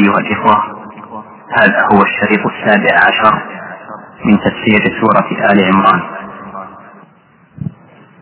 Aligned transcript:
أيها 0.00 0.18
الإخوة 0.18 0.80
هذا 1.60 1.78
هو 1.92 2.02
الشريط 2.02 2.46
السابع 2.46 2.96
عشر 3.06 3.42
من 4.24 4.38
تفسير 4.38 5.00
سورة 5.00 5.50
آل 5.52 5.64
عمران. 5.64 6.02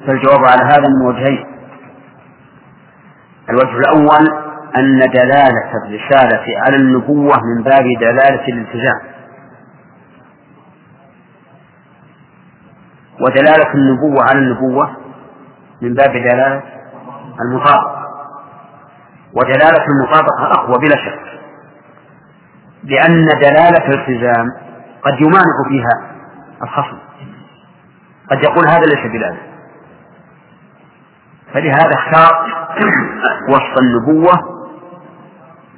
فالجواب 0.06 0.45
على 0.45 0.64
هذا 0.64 0.85
من 0.88 1.06
وجهين. 1.06 1.46
الوجه 3.51 3.77
الأول 3.79 4.49
أن 4.77 4.99
دلالة 4.99 5.71
الرسالة 5.85 6.45
على 6.67 6.77
النبوة 6.77 7.37
من 7.37 7.62
باب 7.62 7.85
دلالة 8.01 8.49
الالتزام. 8.49 9.01
ودلالة 13.21 13.74
النبوة 13.74 14.24
على 14.31 14.38
النبوة 14.38 14.97
من 15.83 15.95
باب 15.95 16.10
دلالة 16.12 16.62
المطابقة. 17.41 18.09
ودلالة 19.34 19.84
المطابقة 19.88 20.47
أقوى 20.52 20.74
بلا 20.79 20.97
شك. 20.97 21.38
لأن 22.84 23.24
دلالة 23.24 23.87
الالتزام 23.89 24.47
قد 25.02 25.21
يمانع 25.21 25.69
فيها 25.69 26.11
الخصم. 26.62 26.98
قد 28.30 28.43
يقول 28.45 28.69
هذا 28.69 28.85
ليس 28.85 29.12
دلالة 29.12 29.39
فلهذا 31.52 31.95
اختار 31.95 32.47
وصف 33.49 33.75
النبوة 33.83 34.33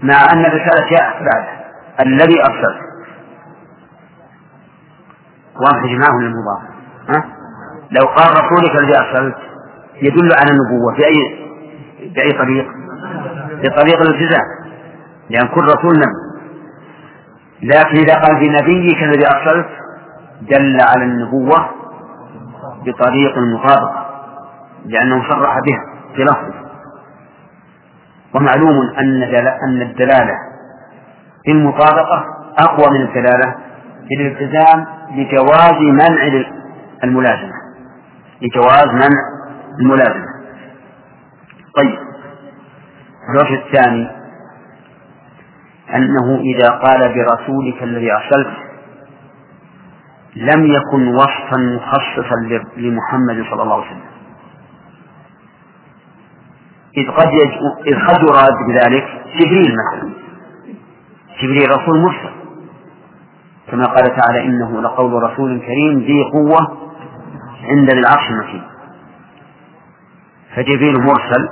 مع 0.03 0.27
أن 0.33 0.45
الرسالة 0.45 0.91
جاءت 0.91 1.23
بعد 1.23 1.45
الذي 2.07 2.41
أرسل. 2.41 2.91
واضح 5.57 6.09
معه 6.09 6.19
للمضاف؟ 6.21 6.63
لو 7.91 8.07
قال 8.07 8.31
رسولك 8.31 8.81
الذي 8.81 8.99
أرسلت 8.99 9.37
يدل 10.03 10.31
على 10.35 10.51
النبوة 10.51 10.97
بأي 10.99 11.51
بأي 12.15 12.31
طريق؟ 12.39 12.67
بطريق 13.53 14.01
الالتزام. 14.01 14.47
لأن 15.31 15.49
كل 15.49 15.65
رسول 15.65 15.95
نبي. 15.95 16.30
لكن 17.63 17.97
إذا 17.97 18.15
قال 18.15 18.35
بنبيك 18.41 19.03
الذي 19.03 19.27
أرسلت 19.27 19.69
دل 20.43 20.79
على 20.81 21.05
النبوة 21.05 21.71
بطريق 22.87 23.39
المطابقة 23.39 24.07
لأنه 24.85 25.29
صرح 25.31 25.59
بها 25.67 25.81
في 26.17 26.23
لفظه 26.23 26.61
ومعلوم 28.35 28.91
أن 28.99 29.23
أن 29.69 29.83
الدلالة 29.83 30.35
في 31.45 31.53
المطابقة 31.53 32.25
أقوى 32.59 32.99
من 32.99 33.07
الدلالة 33.07 33.55
في 34.09 34.15
الالتزام 34.21 34.87
لجواز 35.17 35.73
منع 35.81 36.45
الملازمة. 37.05 37.53
لجواز 38.43 38.87
منع 38.87 39.21
الملازمة. 39.81 40.27
طيب 41.77 41.99
الوجه 43.31 43.55
الثاني 43.67 44.20
أنه 45.95 46.41
إذا 46.41 46.69
قال 46.69 47.15
برسولك 47.15 47.83
الذي 47.83 48.13
أرسلت 48.13 48.57
لم 50.37 50.67
يكن 50.67 51.15
وصفا 51.15 51.57
مخصصا 51.57 52.37
لمحمد 52.77 53.45
صلى 53.51 53.63
الله 53.63 53.75
عليه 53.75 53.87
وسلم. 53.87 54.11
إذ 56.97 57.11
قد 57.11 57.29
إذ 57.87 57.95
قد 58.07 58.23
يراد 58.23 58.55
بذلك 58.69 59.07
جبريل 59.41 59.75
مثلا. 59.81 60.11
جبريل 61.43 61.71
رسول 61.71 62.01
مرسل. 62.01 62.31
كما 63.71 63.85
قال 63.85 64.17
تعالى 64.17 64.45
إنه 64.45 64.83
لقول 64.83 65.23
رسول 65.23 65.61
كريم 65.61 65.99
ذي 65.99 66.25
قوة 66.33 66.79
عند 67.69 67.91
العرش 67.91 68.31
المكين 68.31 68.63
فجبريل 70.57 70.95
مرسل. 71.01 71.49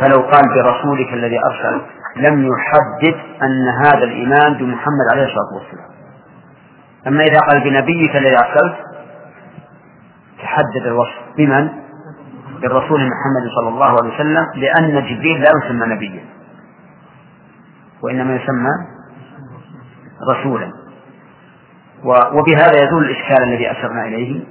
فلو 0.00 0.20
قال 0.20 0.42
برسولك 0.54 1.12
الذي 1.12 1.38
أرسل 1.38 1.80
لم 2.16 2.46
يحدد 2.46 3.16
أن 3.42 3.68
هذا 3.86 4.04
الإيمان 4.04 4.54
بمحمد 4.54 5.06
عليه 5.12 5.24
الصلاة 5.24 5.54
والسلام. 5.54 5.88
أما 7.06 7.22
إذا 7.24 7.40
قال 7.40 7.60
بنبيك 7.60 8.16
الذي 8.16 8.36
أرسلت 8.36 8.76
تحدد 10.42 10.86
الوصف 10.86 11.18
بمن؟ 11.36 11.68
بالرسول 12.60 13.00
محمد 13.00 13.50
صلى 13.60 13.68
الله 13.68 13.86
عليه 13.86 14.14
وسلم 14.14 14.46
لأن 14.54 14.90
جبريل 14.90 15.40
لا 15.40 15.50
يسمى 15.64 15.86
نبيا. 15.86 16.24
وإنما 18.02 18.36
يسمى 18.36 18.70
رسولا. 20.32 20.72
وبهذا 22.04 22.84
يزول 22.84 23.04
الإشكال 23.04 23.42
الذي 23.42 23.70
أشرنا 23.70 24.04
إليه 24.04 24.44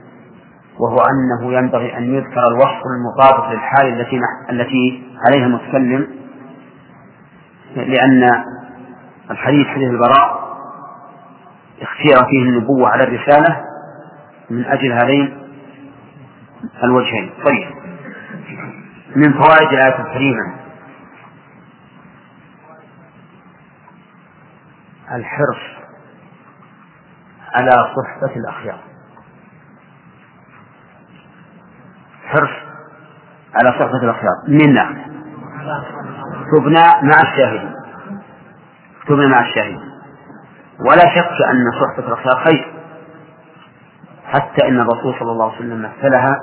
وهو 0.79 0.97
أنه 0.97 1.53
ينبغي 1.53 1.97
أن 1.97 2.15
يذكر 2.15 2.47
الوصف 2.47 2.81
المطابق 2.97 3.49
للحال 3.49 3.87
التي 3.87 4.19
التي 4.49 5.03
عليها 5.27 5.45
المتكلم 5.45 6.07
لأن 7.83 8.43
الحديث 9.31 9.67
حديث 9.67 9.89
البراء 9.91 10.47
اختير 11.81 12.29
فيه 12.29 12.43
النبوة 12.43 12.89
على 12.89 13.03
الرسالة 13.03 13.65
من 14.49 14.65
أجل 14.65 14.91
هذين 14.91 15.37
الوجهين. 16.83 17.33
طيب. 17.45 17.77
من 19.15 19.33
فوائد 19.33 19.73
الآية 19.73 19.99
الكريمة. 19.99 20.55
الحرص 25.11 25.77
على 27.55 27.71
صحبة 27.71 28.35
الأخيار. 28.35 28.79
حرص 32.25 32.49
على 33.55 33.71
صحبة 33.79 34.03
الأخيار. 34.03 34.33
من؟ 34.47 34.73
ناحية 34.73 36.06
تبنى 36.51 36.85
مع 37.03 37.21
الشاهدين. 37.21 37.73
تبنى 39.07 39.27
مع 39.27 39.41
الشاهدين. 39.41 39.79
ولا 40.89 41.15
شك 41.15 41.41
أن 41.51 41.71
صحبة 41.81 42.07
الأخيار 42.07 42.43
خير. 42.45 42.73
حتى 44.25 44.67
إن 44.67 44.79
الرسول 44.79 45.15
صلى 45.19 45.31
الله 45.31 45.45
عليه 45.45 45.55
وسلم 45.57 45.81
مثلها 45.81 46.35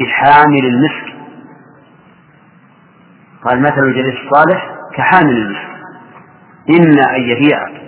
بحامل 0.00 0.66
المسك. 0.66 1.14
قال 3.44 3.62
مثل 3.62 3.82
الجليس 3.82 4.14
الصالح؟ 4.14 4.70
كحامل 4.96 5.36
المسك. 5.36 5.70
إما 6.70 7.16
أن 7.16 7.22
يبيعك 7.22 7.82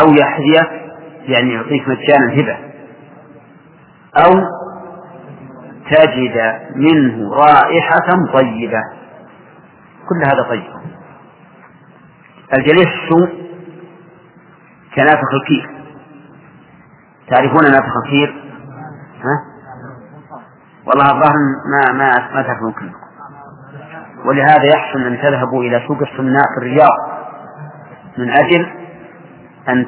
أو 0.00 0.12
يحذيك 0.12 0.70
يعني 1.28 1.54
يعطيك 1.54 1.88
مجانا 1.88 2.32
هبة. 2.32 2.58
أو 4.16 4.32
تجد 5.90 6.60
منه 6.76 7.34
رائحة 7.34 8.32
طيبة. 8.32 8.80
كل 10.08 10.22
هذا 10.26 10.42
طيب. 10.48 10.74
الجليس 12.58 12.88
كنافخ 14.96 15.34
الكير. 15.34 15.70
تعرفون 17.30 17.62
نافخ 17.64 17.96
الكير؟ 18.04 18.44
ها؟ 19.24 19.54
والله 20.86 21.04
الظاهر 21.04 21.34
ما 21.72 21.92
ما 21.92 22.34
ما 22.34 22.42
تعرفون 22.42 22.72
كلكم. 22.72 23.04
ولهذا 24.24 24.64
يحسن 24.74 25.00
أن 25.06 25.18
تذهبوا 25.22 25.62
إلى 25.62 25.82
سوق 25.88 25.98
الصناع 26.00 26.42
في 26.54 26.66
الرياض. 26.66 26.98
من 28.18 28.30
أجل 28.30 28.66
أن 29.68 29.86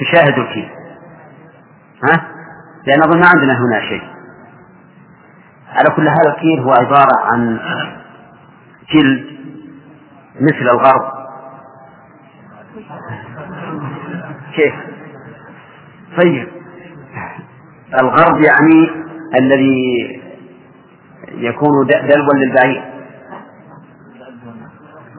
تشاهدوا 0.00 0.44
الكير. 0.44 0.70
ها؟ 2.04 2.28
لأن 2.86 3.02
أظن 3.02 3.20
ما 3.20 3.26
عندنا 3.34 3.58
هنا 3.58 3.80
شيء. 3.88 4.09
على 5.70 5.96
كل 5.96 6.08
هذا 6.08 6.34
الكيل 6.36 6.60
هو 6.60 6.70
عبارة 6.70 7.32
عن 7.32 7.60
جلد 8.92 9.24
مثل 10.40 10.62
الغرب. 10.62 11.12
كيف؟ 14.54 14.74
طيب. 16.22 16.48
الغرب 18.02 18.40
يعني 18.40 18.90
الذي 19.40 20.20
يكون 21.28 21.86
دلوا 21.86 22.34
للبعير. 22.34 22.84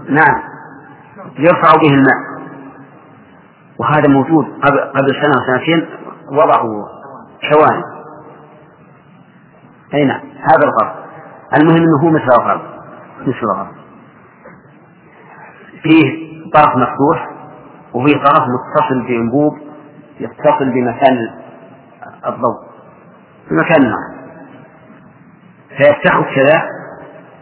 نعم. 0.09 0.41
يرفع 1.39 1.71
به 1.81 1.89
الماء. 1.89 2.31
وهذا 3.79 4.07
موجود 4.07 4.45
قبل 4.65 5.21
سنة 5.21 5.41
وسنتين 5.41 5.85
وضعوا 6.31 6.87
شواني 7.51 7.90
أي 9.93 10.05
نعم. 10.05 10.21
هذا 10.21 10.63
الغرض. 10.63 10.95
المهم 11.57 11.77
أنه 11.77 12.09
مثل 12.09 12.27
الغرض. 12.39 12.61
مثل 13.21 13.39
الغرض. 13.43 13.75
فيه 15.83 16.31
طرف 16.53 16.75
مفتوح 16.75 17.29
وفيه 17.93 18.13
طرف 18.13 18.43
متصل 18.47 19.07
بأنبوب 19.07 19.57
يتصل 20.19 20.71
بمكان 20.73 21.29
الضوء. 22.27 22.71
في 23.49 23.55
مكان 23.55 23.89
ما. 23.89 24.21
فيفتحه 25.77 26.23
كذا 26.23 26.61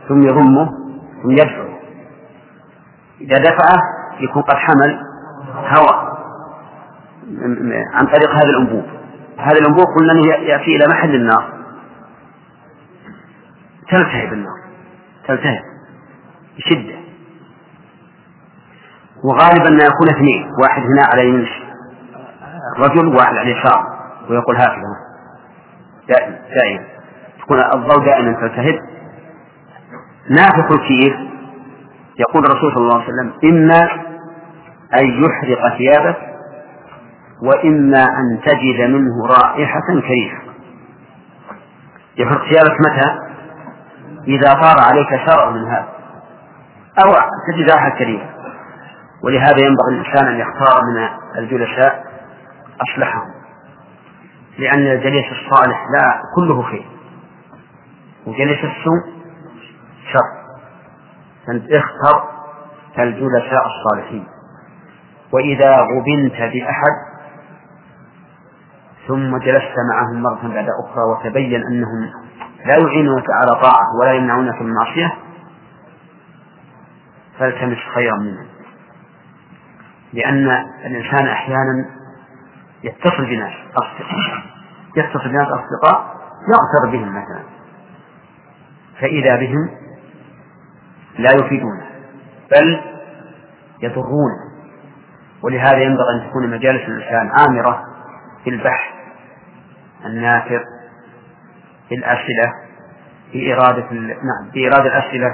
ثم 0.07 0.21
يضمه 0.21 0.69
ثم 1.23 1.31
يدفعه 1.31 1.79
إذا 3.21 3.37
دفعه 3.37 3.77
يكون 4.19 4.41
قد 4.41 4.55
حمل 4.55 4.99
هواء 5.55 6.09
عن 7.93 8.05
طريق 8.05 8.29
هذا 8.29 8.49
الأنبوب 8.49 8.83
هذا 9.37 9.59
الأنبوب 9.59 9.85
قلنا 9.99 10.13
أنه 10.13 10.27
يأتي 10.27 10.75
إلى 10.75 10.85
محل 10.91 11.15
النار. 11.15 11.58
تلتهب 13.91 14.33
النار 14.33 14.59
تلتهب 15.27 15.61
بشدة 16.57 16.99
وغالبا 19.23 19.69
ما 19.69 19.83
يكون 19.83 20.09
اثنين 20.15 20.47
واحد 20.63 20.81
هنا 20.81 21.01
على 21.13 21.29
يمين 21.29 21.47
الرجل 22.77 23.07
وواحد 23.07 23.35
على 23.35 23.51
اليسار 23.51 23.83
ويقول 24.29 24.55
هكذا. 24.55 24.95
دائما 26.07 26.37
دائما 26.55 26.83
تكون 27.39 27.59
الضوء 27.59 28.05
دائما 28.05 28.31
تلتهب. 28.41 28.79
نافخ 30.29 30.71
الكير 30.71 31.29
يقول 32.19 32.45
الرسول 32.45 32.73
صلى 32.73 32.83
الله 32.83 33.01
عليه 33.01 33.13
وسلم 33.13 33.33
إما 33.43 33.89
أن 34.99 35.23
يحرق 35.23 35.77
ثيابك 35.77 36.17
وإما 37.43 38.03
أن 38.03 38.39
تجد 38.45 38.81
منه 38.89 39.27
رائحة 39.27 40.01
كريهة. 40.07 40.41
يحرق 42.17 42.41
ثيابك 42.43 42.77
متى؟ 42.79 43.28
إذا 44.29 44.53
طار 44.53 44.75
عليك 44.89 45.09
شرع 45.25 45.49
من 45.49 45.67
هذا. 45.67 45.87
أو 47.03 47.11
تجد 47.51 47.71
رائحة 47.71 47.89
كريهة 47.89 48.29
ولهذا 49.23 49.57
ينبغي 49.59 49.91
الإنسان 49.91 50.27
أن 50.27 50.39
يختار 50.39 50.81
من 50.83 51.09
الجلساء 51.39 52.03
أصلحهم. 52.81 53.33
لأن 54.57 54.87
الجليس 54.87 55.25
الصالح 55.31 55.85
لا 55.93 56.21
كله 56.35 56.61
خير. 56.61 56.85
وجليس 58.27 58.57
السوء 58.57 59.19
شر. 60.13 60.39
فأنت 61.47 61.71
اختر 61.71 62.29
الجلساء 62.99 63.63
الصالحين. 63.65 64.27
وإذا 65.33 65.75
غبنت 65.75 66.33
بأحد 66.33 67.09
ثم 69.07 69.37
جلست 69.37 69.75
معهم 69.91 70.23
مرة 70.23 70.53
بعد 70.53 70.67
أخرى 70.85 71.03
وتبين 71.11 71.61
أنهم 71.71 72.11
لا 72.65 72.77
يعينونك 72.77 73.25
على 73.29 73.61
طاعة 73.61 73.85
ولا 74.01 74.13
يمنعونك 74.13 74.61
من 74.61 74.73
معصية 74.73 75.13
فالتمس 77.39 77.77
خيرا 77.95 78.17
منهم. 78.17 78.47
لأن 80.13 80.47
الإنسان 80.85 81.27
أحيانا 81.27 81.89
يتصل 82.83 83.25
بناس 83.25 83.53
أصدقاء 83.75 84.43
يتصل 84.97 85.29
بناس 85.29 85.47
أصدقاء 85.47 86.15
يغتر 86.49 86.91
بهم 86.91 87.09
مثلا 87.09 87.43
فإذا 89.01 89.35
بهم 89.35 89.69
لا 91.19 91.31
يفيدونه 91.31 91.85
بل 92.51 92.81
يضرونه. 93.81 94.49
ولهذا 95.43 95.77
ينبغي 95.77 96.13
أن 96.15 96.29
تكون 96.29 96.49
مجالس 96.49 96.81
الإنسان 96.81 97.31
آمرة 97.47 97.83
بالبحث 98.45 98.93
النافع 100.05 100.59
بالأسئلة 101.89 102.53
بإرادة 103.33 103.91
نعم 104.01 104.51
بإرادة 104.53 104.97
الأسئلة 104.97 105.31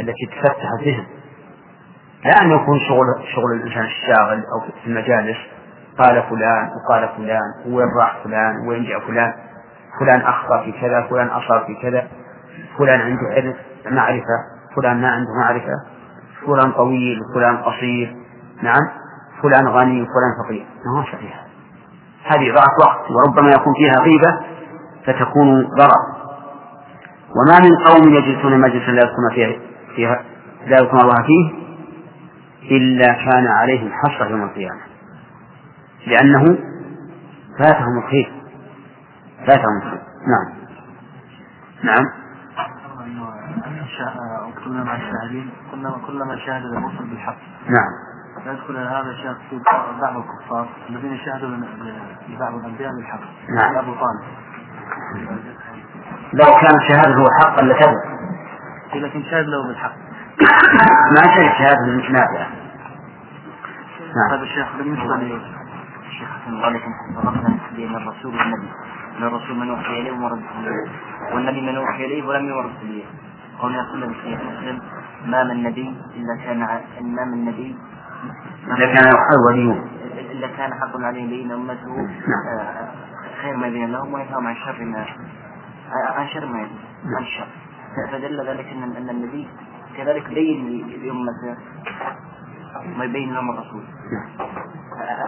التي 0.00 0.26
تفتح 0.26 0.68
الذهن. 0.80 1.04
لا 2.24 2.42
أن 2.42 2.50
يكون 2.50 2.78
شغل 2.80 3.06
شغل 3.34 3.52
الإنسان 3.52 3.84
الشاغل 3.84 4.38
أو 4.38 4.60
في 4.82 4.86
المجالس 4.86 5.36
قال 5.98 6.22
فلان 6.22 6.70
وقال 6.76 7.08
فلان 7.16 7.72
وين 7.74 7.88
راح 8.00 8.16
فلان 8.24 8.68
وين 8.68 8.84
جاء 8.84 9.00
فلان 9.00 9.32
فلان 10.00 10.20
أخطأ 10.20 10.62
في 10.64 10.72
كذا 10.72 11.06
فلان 11.10 11.26
أصاب 11.26 11.66
في 11.66 11.74
كذا 11.82 12.08
فلان 12.78 13.00
عنده 13.00 13.26
علم 13.30 13.54
معرفة 13.90 14.38
فلان 14.76 15.00
ما 15.00 15.08
عنده 15.08 15.30
معرفة 15.44 15.72
فلان 16.46 16.72
طويل 16.72 17.20
وفلان 17.22 17.56
قصير 17.56 18.16
نعم 18.62 18.88
فلان 19.42 19.68
غني 19.68 20.02
وفلان 20.02 20.44
فقير. 20.44 20.66
ما 20.86 21.00
هو 21.00 21.04
صحيح؟ 21.04 21.44
هذه 22.24 22.52
إضاعة 22.52 22.74
وقت 22.86 23.10
وربما 23.10 23.50
يكون 23.50 23.74
فيها 23.74 24.00
غيبة 24.00 24.53
فتكون 25.06 25.62
ضرر. 25.62 26.24
وما 27.36 27.58
من 27.60 27.76
قوم 27.86 28.14
يجلسون 28.14 28.60
مجلسا 28.60 28.90
لا 28.90 29.02
يذكرون 29.02 29.30
فيه 29.34 29.58
فيها 29.96 30.24
لا 30.66 30.76
يذكرون 30.76 31.00
الله 31.00 31.22
فيه 31.26 31.64
إلا 32.76 33.12
كان 33.12 33.46
عليهم 33.46 33.90
حسرة 33.92 34.28
يوم 34.28 34.42
القيامة. 34.42 34.80
لأنه 36.06 36.58
فاتهم 37.58 37.98
الخير. 38.04 38.32
فاتهم 39.46 39.76
الخير. 39.82 40.02
نعم. 40.26 40.54
نعم. 41.82 42.04
كنا 44.64 44.84
مع 44.84 44.96
الشاهدين 44.96 45.50
كنا 45.70 45.96
كلما 46.06 46.36
شاهد 46.36 46.62
المرسل 46.64 47.04
بالحق. 47.10 47.36
نعم. 47.66 47.92
يدخل 48.46 48.76
هذا 48.76 49.14
شاهد 49.22 49.36
في 49.50 49.60
بعض 50.02 50.16
الكفار 50.16 50.68
الذين 50.90 51.18
شاهدوا 51.18 51.48
لبعض 52.28 52.54
الأنبياء 52.54 52.90
بالحق. 52.96 53.20
نعم. 53.48 53.76
أبو 53.76 53.92
طالب. 53.92 54.43
لو 56.32 56.46
كان 56.60 56.74
الشهادة 56.82 57.14
هو 57.14 57.26
حقا 57.42 57.62
لكذب 57.64 58.00
لكن 58.94 59.22
شاهد 59.22 59.46
له 59.46 59.66
بالحق. 59.66 59.94
ما 61.16 61.22
شهد 61.34 61.52
شهادة 61.58 61.96
مش 61.96 62.10
نافعة 62.10 62.48
نعم. 64.16 64.30
هذا 64.30 64.42
الشيخ 64.42 64.76
بالنسبة 64.78 65.14
الشيخ 66.06 66.28
حسن 66.28 66.52
الله 66.52 66.66
عليكم. 66.66 66.92
فرقنا 67.14 67.58
بين 67.76 67.94
الرسول 67.96 68.34
والنبي 68.36 68.68
من 69.18 69.26
الرسول 69.26 69.56
من 69.56 69.70
أوحي 69.70 70.00
إليه 70.00 70.12
ومن 70.12 70.42
إليه. 70.60 70.90
والنبي 71.34 71.60
من 71.60 71.76
أوحي 71.76 72.04
إليه 72.04 72.22
ولم 72.22 72.48
يورد 72.48 72.70
اليه 72.82 73.04
قول 73.58 73.74
يقول 73.74 74.14
صحيح 74.14 74.40
مسلم 74.40 74.78
ما 75.26 75.44
من 75.44 75.62
نبي 75.62 75.94
إلا 76.16 76.44
كان 76.44 76.58
ما 77.00 77.24
من 77.24 77.44
نبي. 77.44 77.76
إذا 78.66 78.94
كان 78.94 79.12
وليون 79.48 79.88
إلا 80.32 80.46
كان 80.56 80.74
حق 80.74 81.00
عليه 81.00 81.28
بين 81.28 81.52
أمته. 81.52 81.96
نعم. 81.96 82.58
آه، 82.60 82.88
خير 83.44 83.56
ما 83.56 83.68
بين 83.68 83.92
لهم 83.92 84.14
وينهاهم 84.14 84.46
عن 84.46 84.56
شر 84.56 84.84
ما 84.84 85.06
عن 86.16 86.28
شر 86.28 86.46
ما 86.46 86.58
نعم. 86.58 86.68
عن 87.16 87.22
الشر. 87.22 87.46
فدل 88.12 88.48
ذلك 88.48 88.66
أن 88.72 88.82
أن 88.82 89.10
النبي 89.10 89.48
كذلك 89.96 90.28
بين 90.28 90.86
لأمته 91.04 91.56
ما 92.96 93.04
يبين 93.04 93.34
لهم 93.34 93.50
الرسول 93.50 93.82
نعم. 94.12 94.48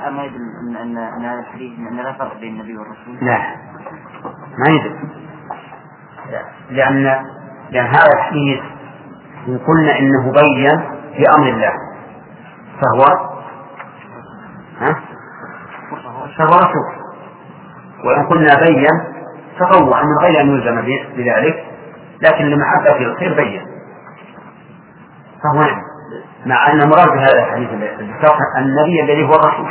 أما 0.06 0.24
يدل 0.24 0.40
أن 0.62 0.76
أن 0.76 0.98
أن 0.98 1.24
هذا 1.24 1.40
الحديث 1.40 1.78
أن 1.78 1.96
لا 1.96 2.12
فرق 2.12 2.40
بين 2.40 2.54
النبي 2.54 2.78
والرسول. 2.78 3.16
لا. 3.20 3.38
ما 4.58 4.74
يدل. 4.74 4.96
لأن 6.70 7.02
لأن 7.70 7.86
هذا 7.86 8.12
الحديث 8.14 8.62
إن 9.48 9.58
قلنا 9.58 9.98
إنه 9.98 10.32
بين 10.32 10.70
بأمر 11.18 11.48
الله. 11.48 11.72
فهو 12.80 13.04
ها؟ 14.80 15.00
فهو 16.38 16.54
رسول. 16.54 17.05
وإن 18.06 18.26
قلنا 18.26 18.54
بين 18.66 18.86
تطوع 19.60 20.02
من 20.02 20.18
غير 20.22 20.40
أن 20.40 20.48
يلزم 20.48 20.80
بذلك 21.16 21.64
لكن 22.22 22.44
لمحبة 22.44 22.96
الخير 22.96 23.34
بين 23.34 23.62
فهو 25.42 25.60
نعم. 25.60 25.82
مع 26.46 26.72
أن 26.72 26.88
مراد 26.88 27.18
هذا 27.18 27.38
الحديث 27.38 27.68
النبي 28.58 29.02
الذي 29.02 29.24
هو 29.24 29.34
الرسول. 29.34 29.70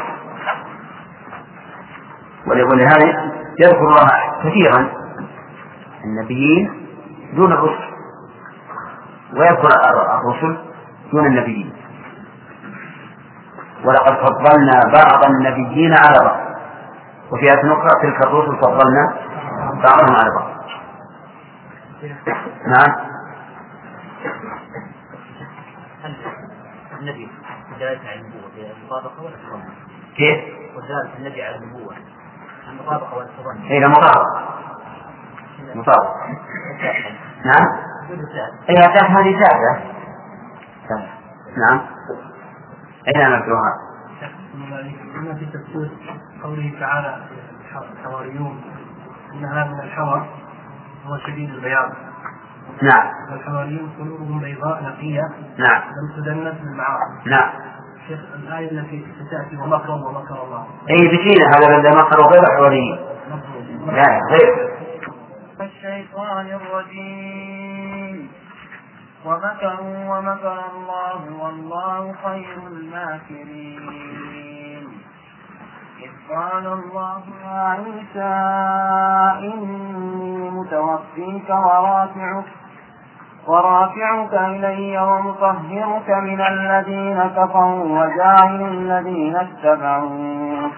ولهذا 2.47 3.31
يذكر 3.59 3.87
الله 3.87 4.09
كثيرا 4.43 4.89
النبيين 6.05 6.87
دون 7.33 7.51
الرسل 7.51 7.85
ويذكر 9.33 9.69
الرسل 10.19 10.57
دون 11.11 11.25
النبيين. 11.25 11.73
ولقد 13.85 14.13
فضلنا 14.13 14.81
بعض 14.93 15.25
النبيين 15.25 15.93
على 15.93 16.25
بعض. 16.25 16.44
وفي 17.31 17.43
آية 17.43 17.73
أخرى 17.73 17.89
تلك 18.01 18.25
الرسل 18.25 18.61
فضلنا 18.61 19.17
بعضهم 19.83 20.15
على 20.15 20.29
بعض 20.35 20.55
نعم 22.67 22.95
النبي 26.99 27.29
دلالة 27.79 28.09
على 28.09 28.19
النبوة 28.19 28.71
المطابقة 28.81 29.23
ولا؟ 29.23 29.35
كيف؟ 30.17 30.39
ودلالة 30.75 31.17
النبي 31.17 31.43
على 31.43 31.55
النبوة 31.55 31.95
المطابقة 32.69 33.17
ولا 33.17 33.25
التضمن؟ 33.25 33.65
إلى 33.65 33.87
مطابقة 33.87 34.55
مطابقة 35.75 36.15
نعم 37.45 37.67
أي 38.69 38.75
هذه 38.75 39.37
ثابتة 39.43 39.95
نعم 41.57 41.81
أين 43.07 43.31
نبدوها؟ 43.31 43.84
هنا 45.15 45.33
في 45.33 45.45
تفسير 45.45 45.89
قوله 46.43 46.73
تعالى 46.79 47.23
الحواريون 47.93 48.61
إن 49.33 49.45
هذا 49.45 49.63
من 49.63 49.79
الحور 49.79 50.25
هو 51.05 51.17
شديد 51.17 51.49
البياض. 51.49 51.91
نعم. 52.81 53.09
والحواريون 53.31 53.89
قلوبهم 53.99 54.39
بيضاء 54.39 54.83
نقية 54.83 55.21
نعم. 55.57 55.81
لم 55.81 56.23
تدنس 56.23 56.55
بالمعاصي. 56.61 57.29
نعم. 57.29 57.49
شيخ 58.07 58.19
الآية 58.35 58.71
التي 58.71 59.05
ستأتي 59.15 59.57
ومكروا 59.57 60.09
ومكر 60.09 60.43
الله. 60.43 60.67
أي 60.89 61.07
بكينا 61.07 61.45
هذا 61.55 61.77
بدل 61.77 61.97
مكر 61.97 62.21
غير 62.21 62.43
حواريين. 62.57 62.99
لا 63.85 64.19
غير 64.31 64.75
الشيطان 65.61 66.47
الرجيم. 66.47 68.29
ومكروا 69.25 70.17
ومكر 70.17 70.59
الله 70.75 71.43
والله 71.43 72.15
خير 72.23 72.57
الماكرين. 72.67 74.14
قال 76.29 76.65
الله 76.67 77.21
يا 77.45 77.59
عيسى 77.69 78.33
إني 79.53 80.49
متوفيك 80.49 81.49
ورافعك 81.49 82.45
ورافعك 83.47 84.33
إلي 84.33 84.99
ومطهرك 84.99 86.09
من 86.09 86.41
الذين 86.41 87.23
كفروا 87.37 87.99
وجاعل 87.99 88.61
الذين 88.61 89.35
اتبعوك 89.35 90.71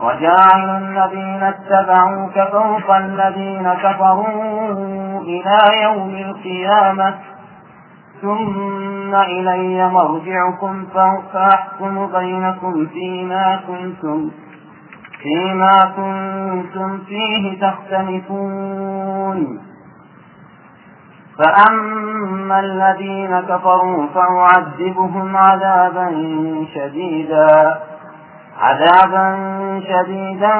وجاعل 0.00 0.70
الذين 0.82 1.42
اتبعوك 1.42 2.40
فوق 2.52 2.96
الذين 2.96 3.74
كفروا 3.74 5.20
إلى 5.20 5.82
يوم 5.82 6.14
القيامة. 6.14 7.14
ثم 8.24 9.14
إلي 9.14 9.88
مرجعكم 9.88 10.86
فأحكم 11.32 12.06
بينكم 12.06 12.86
فيما 12.86 13.60
كنتم 13.66 14.30
فيما 15.22 15.76
كنتم 15.96 16.98
فيه 16.98 17.60
تختلفون. 17.60 19.38
فأما 21.38 22.60
الذين 22.60 23.40
كفروا 23.40 24.06
فأعذبهم 24.14 25.36
عذابا 25.36 26.10
شديدا 26.74 27.80
عذابا 28.60 29.36
شديدا 29.88 30.54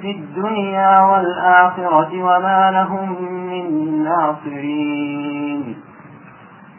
في 0.00 0.10
الدنيا 0.10 1.00
والآخرة 1.00 2.22
وما 2.22 2.70
لهم 2.70 3.16
من 3.50 3.66
ناصرين. 4.04 5.89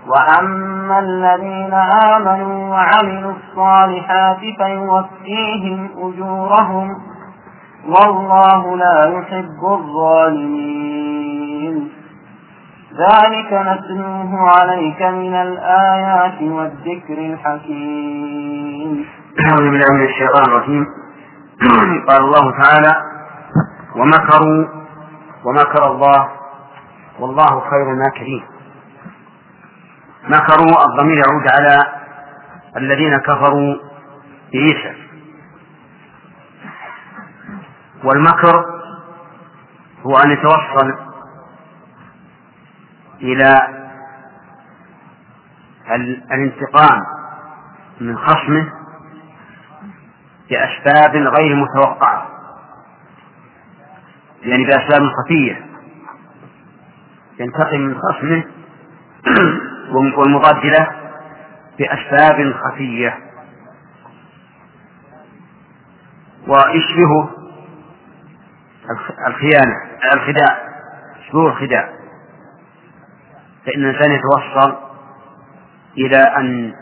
وأما 0.08 1.00
الذين 1.00 1.74
آمنوا 2.16 2.70
وعملوا 2.70 3.34
الصالحات 3.34 4.40
فيوفيهم 4.58 5.90
أجورهم 5.98 6.88
والله 7.88 8.76
لا 8.78 8.98
يحب 9.20 9.62
الظالمين 10.72 11.76
ذلك 12.98 13.54
نتلوه 13.54 14.32
عليك 14.60 15.02
من 15.02 15.34
الآيات 15.36 16.42
والذكر 16.42 17.18
الحكيم 17.18 19.06
أعوذ 19.40 19.62
بالله 19.72 19.94
من 19.94 20.04
الشيطان 20.06 20.44
الرجيم. 20.46 20.86
قال 22.10 22.22
الله 22.22 22.52
تعالى 22.64 22.94
ومكروا 23.96 24.66
ومكر 25.46 25.84
الله 25.92 26.28
والله 27.20 27.60
خير 27.70 27.92
الماكرين. 27.92 28.44
مكروا 30.24 30.86
الضمير 30.86 31.18
يعود 31.18 31.48
على 31.48 31.80
الذين 32.78 33.18
كفروا 33.18 33.76
بعيسى 34.54 34.96
والمكر 38.04 38.66
هو 40.06 40.18
أن 40.18 40.32
يتوصل 40.32 40.96
إلى 43.22 43.68
الانتقام 46.32 47.04
من 48.02 48.18
خصمه 48.18 48.74
بأسباب 50.50 51.16
غير 51.16 51.56
متوقعة. 51.56 52.28
يعني 54.42 54.64
بأسباب 54.66 55.02
خفية. 55.02 55.66
ينتقم 57.40 57.80
من 57.80 57.98
خصمه 58.00 58.44
والمضاد 59.92 60.66
له 60.66 60.88
بأسباب 61.80 62.54
خفية. 62.54 63.20
ويشبه 66.48 67.30
الخيانة 69.28 69.76
الخداع 70.14 70.58
يشبه 71.20 71.48
الخداع. 71.48 71.90
فإن 73.66 73.82
الإنسان 73.84 74.12
يتوصل 74.12 74.78
إلى 75.98 76.18
أن 76.18 76.74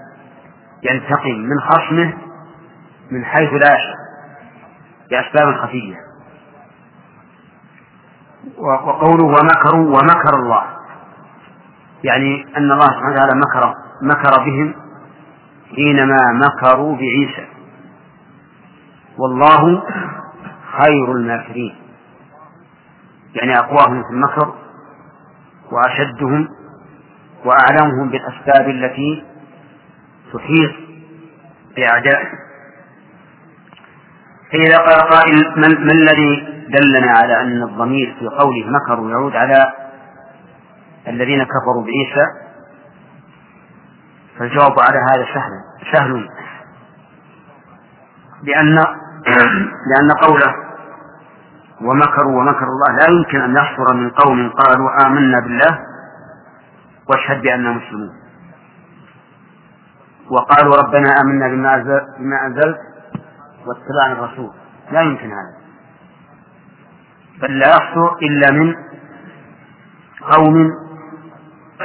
ينتقم 0.83 1.35
من 1.35 1.59
خصمه 1.59 2.13
من 3.11 3.25
حيث 3.25 3.49
لا 3.53 3.77
بأسباب 5.11 5.55
خفية. 5.55 5.95
وقوله 8.57 9.25
ومكروا 9.25 9.87
ومكر 9.87 10.35
الله. 10.35 10.78
يعني 12.03 12.45
أن 12.57 12.71
الله 12.71 12.85
سبحانه 12.87 13.13
وتعالى 13.13 13.33
مكر 13.35 13.73
مكر 14.01 14.43
بهم 14.45 14.75
حينما 15.75 16.17
مكروا 16.33 16.95
بعيسى. 16.95 17.47
والله 19.17 19.83
خير 20.81 21.11
الماكرين. 21.11 21.75
يعني 23.35 23.59
أقواهم 23.59 24.03
في 24.03 24.09
المكر 24.09 24.53
وأشدهم 25.71 26.47
وأعلمهم 27.45 28.09
بالأسباب 28.09 28.69
التي 28.69 29.23
تحيط 30.33 30.71
بأعدائهم. 31.75 32.39
فإذا 34.51 34.77
قال 34.77 35.09
قائل 35.09 35.53
من 35.57 35.91
الذي 35.91 36.59
دلنا 36.69 37.11
على 37.11 37.41
أن 37.41 37.63
الضمير 37.63 38.15
في 38.19 38.27
قوله 38.27 38.65
مكروا 38.69 39.11
يعود 39.11 39.35
على 39.35 39.73
الذين 41.07 41.43
كفروا 41.43 41.83
بعيسى 41.83 42.25
فالجواب 44.37 44.75
على 44.79 44.99
هذا 44.99 45.25
سهل 45.33 45.53
سهل. 45.93 46.29
لأن 48.43 48.75
لأن 49.91 50.11
قوله 50.21 50.55
ومكروا 51.81 52.39
ومكر 52.41 52.63
الله 52.63 52.97
لا 52.97 53.07
يمكن 53.17 53.41
أن 53.41 53.55
يحصر 53.55 53.93
من 53.93 54.09
قوم 54.09 54.49
قالوا 54.49 55.07
آمنا 55.07 55.39
بالله 55.39 55.79
واشهد 57.09 57.41
بأننا 57.41 57.71
مسلمون. 57.71 58.13
وقالوا 60.31 60.75
ربنا 60.75 61.09
آمنا 61.21 61.47
بما 62.17 62.45
أنزلت 62.45 62.77
واتباع 63.65 64.11
الرسول. 64.11 64.51
لا 64.91 65.01
يمكن 65.01 65.31
هذا. 65.31 65.59
بل 67.41 67.59
لا 67.59 67.67
يحصل 67.67 68.17
إلا 68.21 68.51
من 68.51 68.75
قوم 70.31 70.71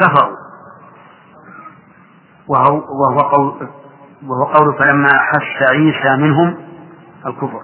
كفروا 0.01 0.37
وهو, 2.49 2.75
وهو 2.75 3.19
قول 3.19 3.69
وهو 4.27 4.45
قول 4.45 4.79
فلما 4.79 5.09
أحس 5.09 5.71
عيسى 5.71 6.17
منهم 6.17 6.57
الكفر. 7.27 7.63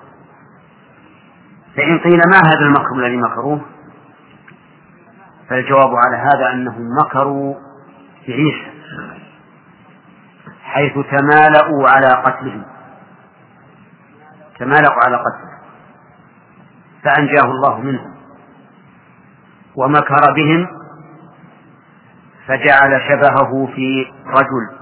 فإن 1.76 1.98
قيل 1.98 2.20
ما 2.32 2.38
هذا 2.38 2.60
المكر 2.66 2.94
الذي 2.96 3.16
مكروه؟ 3.16 3.60
فالجواب 5.48 5.90
على 6.06 6.16
هذا 6.16 6.52
أنهم 6.52 6.88
مكروا 7.04 7.54
بعيسى 8.28 8.70
حيث 10.62 10.92
تمالؤوا 10.92 11.88
على 11.88 12.06
قتله 12.06 12.64
تمالقوا 14.58 15.02
على 15.06 15.16
قتله 15.16 15.50
فأنجاه 17.02 17.44
الله 17.50 17.80
منهم. 17.80 18.14
ومكر 19.76 20.32
بهم 20.36 20.79
فجعل 22.50 23.00
شبهه 23.08 23.66
في 23.74 24.06
رجل 24.26 24.80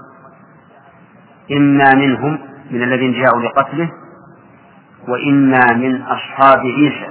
إما 1.51 1.93
منهم 1.95 2.39
من 2.71 2.83
الذين 2.83 3.23
جاءوا 3.23 3.41
لقتله 3.41 3.91
وإما 5.07 5.73
من 5.75 6.01
أصحاب 6.01 6.59
عيسى. 6.59 7.09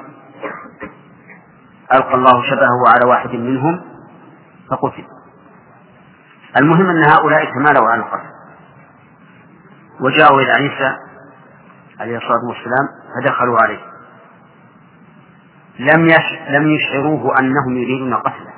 ألقى 1.95 2.15
الله 2.15 2.43
شبهه 2.43 2.88
على 2.95 3.11
واحد 3.11 3.31
منهم 3.31 3.81
فقتل. 4.71 5.05
المهم 6.61 6.87
أن 6.87 7.05
هؤلاء 7.05 7.45
تمالوا 7.45 7.91
على 7.91 8.03
القتل. 8.03 8.29
وجاءوا 10.00 10.41
إلى 10.41 10.53
عيسى 10.53 10.97
عليه 12.00 12.17
الصلاة 12.17 12.49
والسلام 12.49 12.88
فدخلوا 13.15 13.57
عليه. 13.62 13.81
لم. 15.79 16.09
لم 16.49 16.75
يشعروه 16.75 17.38
أنهم 17.38 17.77
يريدون 17.77 18.15
قتله. 18.15 18.58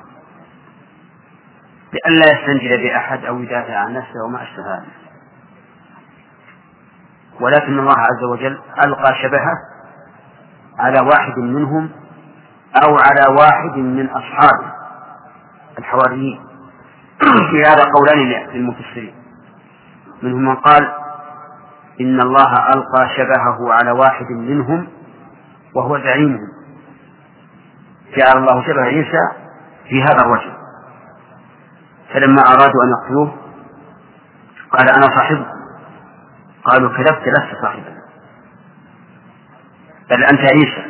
لئلا 1.93 2.25
يستنجد 2.31 2.81
بأحد 2.83 3.25
أو 3.25 3.39
يدافع 3.39 3.75
عن 3.75 3.93
نفسه 3.93 4.23
وما 4.25 4.43
أشبه 4.43 4.75
هذا 4.75 4.85
ولكن 7.41 7.79
الله 7.79 7.97
عز 7.97 8.23
وجل 8.23 8.59
ألقى 8.85 9.15
شبهة 9.23 9.53
على 10.79 11.07
واحد 11.07 11.37
منهم 11.37 11.89
أو 12.85 12.97
على 12.97 13.35
واحد 13.39 13.77
من 13.77 14.09
أصحابه 14.09 14.71
الحواريين. 15.79 16.39
في 17.51 17.61
هذا 17.61 17.83
قولان 17.95 18.49
للمفسرين. 18.53 19.13
منهم 20.21 20.45
من 20.45 20.55
قال 20.55 20.93
إن 22.01 22.21
الله 22.21 22.53
ألقى 22.53 23.09
شبهه 23.17 23.73
على 23.73 23.91
واحد 23.91 24.25
منهم 24.31 24.87
وهو 25.75 25.97
زعيمهم. 25.97 26.47
جعل 28.17 28.37
الله 28.37 28.63
شبه 28.67 28.81
عيسى 28.81 29.31
في 29.89 30.03
هذا 30.03 30.21
الرجل. 30.21 30.60
فلما 32.13 32.41
أرادوا 32.41 32.83
أن 32.83 32.89
يقتلوه 32.91 33.37
قال 34.71 34.89
أنا 34.89 35.15
صاحبه 35.17 35.45
قالوا 36.65 36.89
كذبت 36.89 37.27
لست 37.27 37.61
صاحبنا 37.61 38.01
بل 40.09 40.23
أنت 40.23 40.39
عيسى. 40.39 40.83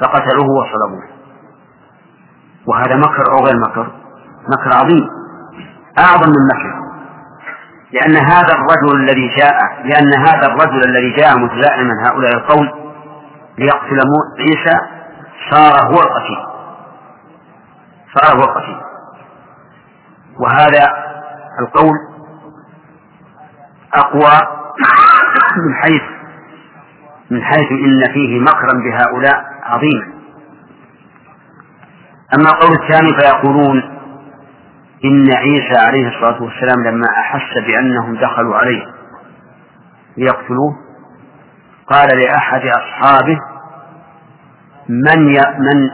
فقتلوه 0.00 0.46
وصلبوه. 0.50 1.04
وهذا 2.66 2.96
مكر 2.96 3.32
أو 3.32 3.44
غير 3.44 3.56
مكر؟ 3.56 3.86
مكر 4.48 4.76
عظيم. 4.76 5.08
أعظم 5.98 6.28
من 6.28 6.46
مكر. 6.54 6.84
لأن 7.92 8.16
هذا 8.16 8.54
الرجل 8.54 9.00
الذي 9.00 9.28
جاء 9.28 9.54
لأن 9.84 10.26
هذا 10.26 10.46
الرجل 10.46 10.88
الذي 10.88 11.10
جاء 11.10 11.38
متلائما 11.38 11.92
هؤلاء 12.08 12.34
القوم 12.34 12.68
ليقتل 13.58 13.98
عيسى 14.38 14.78
صار 15.50 15.86
هو 15.86 16.00
القتيل. 16.00 16.46
صار 18.14 18.36
هو 18.36 18.42
القتيل. 18.42 18.93
وهذا 20.40 20.92
القول 21.60 21.94
أقوى 23.94 24.48
من 25.66 25.74
حيث 25.74 26.02
من 27.30 27.42
حيث 27.42 27.70
إن 27.72 28.12
فيه 28.12 28.40
مكرا 28.40 28.72
بهؤلاء 28.72 29.44
عظيما 29.62 30.14
أما 32.38 32.50
القول 32.50 32.72
الثاني 32.82 33.08
فيقولون 33.20 33.82
إن 35.04 35.32
عيسى 35.36 35.80
عليه 35.86 36.08
الصلاة 36.08 36.42
والسلام 36.42 36.84
لما 36.86 37.06
أحس 37.20 37.58
بأنهم 37.66 38.14
دخلوا 38.16 38.56
عليه 38.56 38.86
ليقتلوه 40.16 40.76
قال 41.86 42.08
لأحد 42.18 42.60
أصحابه 42.66 43.38
من 44.88 45.34
ي... 45.34 45.38
من 45.58 45.90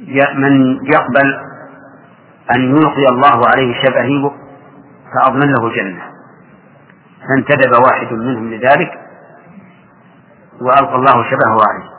ي... 0.00 0.34
من 0.34 0.76
يقبل 0.92 1.47
أن 2.56 2.76
يلقي 2.76 3.08
الله 3.12 3.48
عليه 3.48 3.74
شبهه 3.84 4.34
فأضمن 5.14 5.52
له 5.52 5.66
الجنة 5.66 6.02
فانتدب 7.28 7.72
واحد 7.84 8.12
منهم 8.12 8.50
لذلك 8.50 8.90
وألقى 10.60 10.94
الله 10.94 11.12
شبهه 11.12 11.58
عليه. 11.68 11.90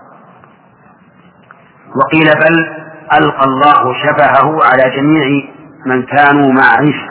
وقيل 1.95 2.25
بل 2.25 2.75
ألقى 3.13 3.43
الله 3.43 3.93
شبهه 3.93 4.65
على 4.65 4.95
جميع 4.95 5.43
من 5.85 6.03
كانوا 6.05 6.53
مع 6.53 6.75
عيسى. 6.77 7.09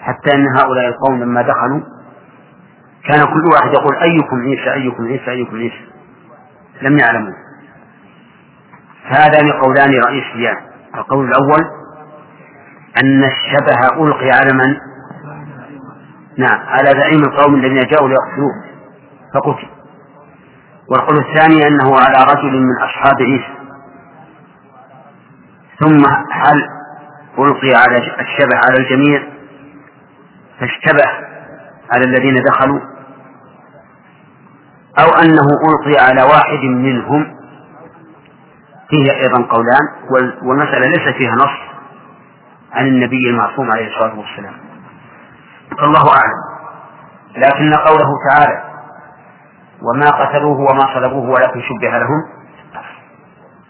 حتى 0.00 0.34
أن 0.34 0.46
هؤلاء 0.58 0.88
القوم 0.88 1.22
لما 1.22 1.42
دخلوا 1.42 1.80
كان 3.08 3.24
كل 3.24 3.46
واحد 3.52 3.74
يقول 3.74 3.96
أيكم 3.96 4.42
عيسى 4.42 4.72
أيكم 4.72 5.06
عيسى 5.06 5.30
أيكم 5.30 5.56
عيسى. 5.56 5.86
لم 6.82 6.98
يعلموا. 6.98 7.34
هذان 9.04 9.52
قولان 9.52 10.00
رئيسيان. 10.06 10.71
القول 10.94 11.28
الأول 11.28 11.64
أن 13.04 13.24
الشبه 13.24 14.04
ألقي 14.04 14.30
على 14.30 14.52
من؟ 14.52 14.76
نعم 16.38 16.60
على 16.66 17.00
زعيم 17.00 17.24
القوم 17.24 17.54
الذين 17.54 17.80
جاءوا 17.80 18.08
ليقتلوه 18.08 18.64
فقتل. 19.34 19.68
والقول 20.88 21.18
الثاني 21.18 21.66
أنه 21.68 21.96
على 21.98 22.26
رجل 22.34 22.60
من 22.60 22.82
أصحاب 22.82 23.22
عيسى. 23.22 23.54
ثم 25.80 26.04
هل 26.32 26.68
ألقي 27.38 27.74
على 27.74 27.98
الشبه 27.98 28.56
على 28.56 28.76
الجميع؟ 28.78 29.22
فاشتبه 30.60 31.10
على 31.94 32.04
الذين 32.04 32.34
دخلوا. 32.34 32.80
أو 34.98 35.08
أنه 35.22 35.46
ألقي 35.68 36.04
على 36.04 36.22
واحد 36.22 36.64
منهم 36.64 37.41
فيه 38.92 39.12
أيضا 39.22 39.42
قولان 39.42 39.88
والمسألة 40.42 40.86
ليس 40.86 41.16
فيها 41.16 41.34
نص 41.34 41.72
عن 42.72 42.86
النبي 42.86 43.30
المعصوم 43.30 43.70
عليه 43.72 43.86
الصلاة 43.86 44.18
والسلام. 44.18 44.54
الله 45.82 46.02
أعلم. 46.08 46.42
لكن 47.36 47.74
قوله 47.74 48.10
تعالى 48.30 48.62
وما 49.82 50.10
قتلوه 50.10 50.60
وما 50.60 50.94
صلبوه 50.94 51.30
ولكن 51.30 51.60
شبه 51.60 51.98
لهم 51.98 52.22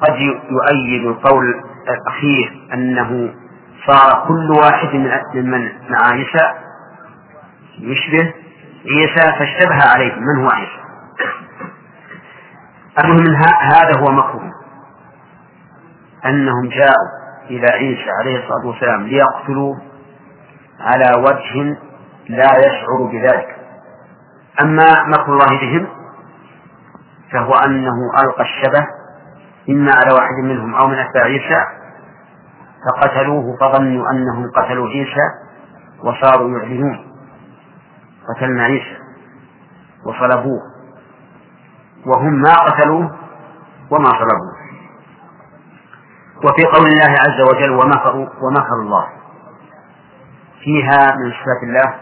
قد 0.01 0.17
يؤيد 0.51 1.07
القول 1.07 1.45
الأخير 1.89 2.69
أنه 2.75 3.35
صار 3.87 4.25
كل 4.29 4.51
واحد 4.51 4.95
من 5.35 5.69
مع 5.91 6.11
عيسى 6.13 6.53
يشبه 7.79 8.35
عيسى 8.97 9.39
فاشتبه 9.39 9.93
عليه. 9.95 10.15
من 10.15 10.45
هو 10.45 10.51
عيسى؟ 10.51 10.83
المهم 13.05 13.37
هذا 13.63 14.01
هو 14.01 14.13
مكروه 14.13 14.62
أنهم 16.27 16.69
جاءوا 16.69 17.09
إلى 17.51 17.67
عيسى 17.73 18.11
عليه 18.21 18.45
الصلاة 18.45 18.67
والسلام 18.67 19.03
ليقتلوه 19.03 19.81
على 20.81 21.23
وجه 21.23 21.77
لا 22.29 22.49
يشعر 22.59 23.03
بذلك. 23.13 23.57
أما 24.63 24.87
مكر 25.07 25.33
الله 25.33 25.61
بهم 25.61 25.87
فهو 27.33 27.53
أنه 27.67 27.95
ألقى 28.25 28.43
الشبه 28.43 28.87
إما 29.71 29.93
على 29.93 30.15
واحد 30.15 30.35
منهم 30.45 30.75
أو 30.75 30.87
من 30.87 30.99
أتباع 30.99 31.25
عيسى 31.25 31.65
فقتلوه 32.87 33.57
فظنوا 33.61 34.11
أنهم 34.11 34.51
قتلوا 34.57 34.89
عيسى 34.89 35.27
وصاروا 36.05 36.59
يعلنون. 36.59 37.07
قتلنا 38.29 38.65
عيسى 38.65 38.97
وصلبوه 40.07 40.61
وهم 42.07 42.33
ما 42.33 42.55
قتلوه 42.55 43.11
وما 43.91 44.09
صلبوه. 44.09 44.52
وفي 46.45 46.65
قول 46.75 46.87
الله 46.87 47.11
عز 47.11 47.41
وجل 47.51 47.71
ومكروا 47.71 48.29
ومكر 48.43 48.75
الله. 48.83 49.09
فيها 50.65 51.17
من 51.17 51.31
صفات 51.31 51.63
الله 51.63 51.95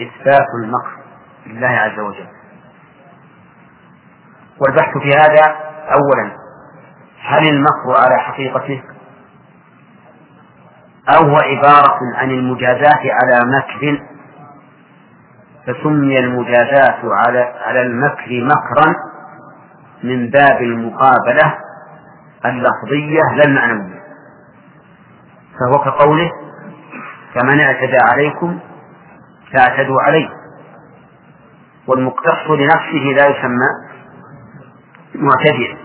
إثبات 0.00 0.46
المكر 0.64 0.96
لله 1.46 1.68
عز 1.68 1.98
وجل. 1.98 2.26
والبحث 4.60 4.98
في 4.98 5.08
هذا 5.08 5.56
أولا 5.92 6.36
هل 7.20 7.48
المكر 7.48 8.00
على 8.04 8.18
حقيقته؟ 8.18 8.82
أو 11.16 11.28
هو 11.28 11.36
عبارة 11.36 11.98
عن 12.14 12.30
المجازاة 12.30 13.00
على 13.02 13.40
مكر؟ 13.58 14.02
فسمي 15.66 16.18
المجازاة 16.18 16.98
على 17.04 17.38
على 17.66 17.82
المكر 17.82 18.28
مكرا 18.44 18.94
من 20.04 20.30
باب 20.30 20.62
المقابلة 20.62 21.58
اللفظية 22.44 23.20
لا 23.36 23.44
المعنوية. 23.44 24.02
فهو 25.60 25.84
كقوله 25.84 26.30
فمن 27.34 27.60
اعتدى 27.60 27.98
عليكم 28.12 28.58
فاعتدوا 29.52 30.02
عليه. 30.02 30.28
والمقتص 31.86 32.50
لنفسه 32.50 33.04
لا 33.16 33.26
يسمى 33.26 33.66
معتديا 35.14 35.76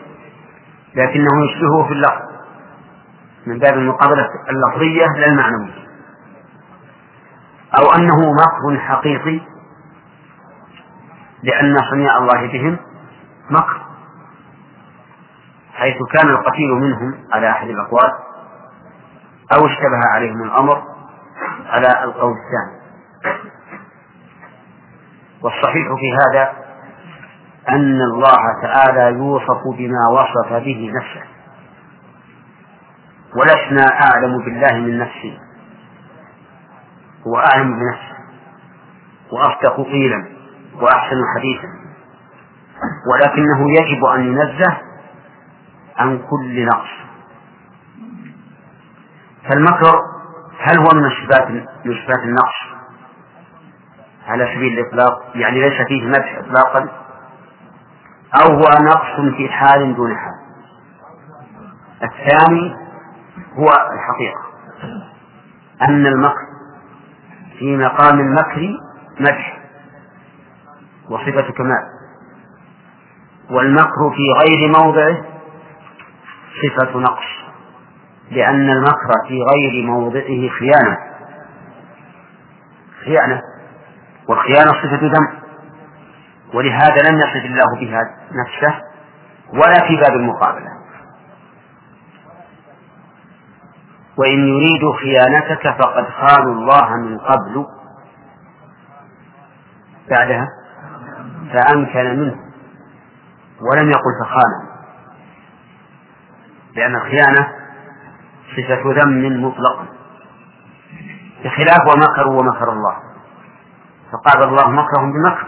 لكنه 0.96 1.46
يشبهه 1.46 1.88
في 1.88 1.94
اللفظ. 1.94 2.32
من 3.48 3.60
باب 3.60 3.74
المقابلة 3.74 4.28
اللفظية 4.50 5.06
لا 5.20 5.26
المعنوية. 5.26 5.82
أو 7.80 7.92
أنه 7.98 8.16
مكر 8.34 8.80
حقيقي 8.80 9.40
لأن 11.44 11.78
صنيع 11.92 12.18
الله 12.18 12.48
بهم 12.52 12.78
مكر 13.50 13.81
حيث 15.82 15.98
كان 16.14 16.30
القتيل 16.30 16.70
منهم 16.72 17.16
على 17.32 17.50
أحد 17.50 17.68
الأقوال 17.68 18.12
أو 19.54 19.66
اشتبه 19.66 20.02
عليهم 20.14 20.44
الأمر 20.44 20.84
على 21.66 22.04
القول 22.04 22.34
الثاني. 22.34 22.82
والصحيح 25.44 25.88
في 25.88 26.12
هذا 26.22 26.54
أن 27.70 28.02
الله 28.02 28.62
تعالى 28.62 29.18
يوصف 29.18 29.68
بما 29.78 30.08
وصف 30.10 30.54
به 30.54 30.92
نفسه. 30.96 31.28
ولسنا 33.36 33.86
أعلم 33.86 34.38
بالله 34.38 34.74
من 34.74 35.00
نفسه 35.00 35.38
هو 37.28 37.38
أعلم 37.38 37.80
بنفسه 37.80 38.18
وأصدق 39.32 39.76
قيلا. 39.76 40.26
وأحسن 40.82 41.18
حديثا. 41.36 41.68
ولكنه 43.12 43.72
يجب 43.80 44.06
أن 44.06 44.22
ينزه 44.22 44.91
عن 45.98 46.18
كل 46.30 46.66
نقص. 46.66 46.90
فالمكر 49.50 50.02
هل 50.60 50.78
هو 50.78 50.88
من 50.94 51.10
صفات 51.10 51.48
من 51.52 51.66
صفات 52.06 52.20
النقص؟ 52.24 52.72
على 54.28 54.46
سبيل 54.56 54.80
الإطلاق 54.80 55.32
يعني 55.36 55.60
ليس 55.62 55.88
فيه 55.88 56.08
مدح 56.08 56.38
إطلاقا؟ 56.38 56.90
أو 58.36 58.54
هو 58.54 58.84
نقص 58.86 59.36
في 59.38 59.50
حال 59.50 59.96
دون 59.96 60.16
حال. 60.16 60.42
الثاني 62.04 62.76
هو 63.54 63.68
الحقيقة. 63.70 64.42
أن 65.90 66.06
المكر 66.06 66.52
في 67.60 67.78
مقام 67.78 68.20
المكر 68.20 68.80
مدح 69.20 69.58
وصفة 71.10 71.52
كمال. 71.54 71.84
والمكر 73.50 74.12
في 74.16 74.24
غير 74.44 74.72
موضعه 74.84 75.31
صفة 76.62 77.00
نقص 77.00 77.42
لأن 78.32 78.70
المكر 78.70 79.12
في 79.28 79.40
غير 79.54 79.86
موضعه 79.86 80.50
خيانة. 80.60 80.98
خيانة 83.06 83.42
والخيانة 84.28 84.72
صفة 84.72 85.00
ذنب 85.02 85.42
ولهذا 86.54 87.10
لم 87.10 87.18
يصف 87.18 87.46
الله 87.46 87.80
بها 87.80 88.02
نفسه 88.32 88.82
ولا 89.54 89.88
في 89.88 89.96
باب 89.96 90.14
المقابلة. 90.20 90.72
وإن 94.18 94.48
يريدوا 94.48 94.94
خيانتك 94.98 95.82
فقد 95.82 96.06
خانوا 96.10 96.54
الله 96.54 96.96
من 96.96 97.18
قبل. 97.18 97.66
بعدها 100.10 100.48
فأمكن 101.54 102.20
منه 102.20 102.36
ولم 103.62 103.90
يقل 103.90 104.14
فخانه. 104.24 104.71
لأن 106.76 106.96
الخيانة 106.96 107.48
صفة 108.58 108.82
ذم 109.02 109.44
مطلق. 109.46 109.86
بخلاف 111.44 111.80
ومكروا 111.94 112.40
ومكر 112.40 112.72
الله. 112.72 112.96
فقابل 114.12 114.48
الله 114.50 114.70
مكرهم 114.70 115.14
بمكر 115.14 115.48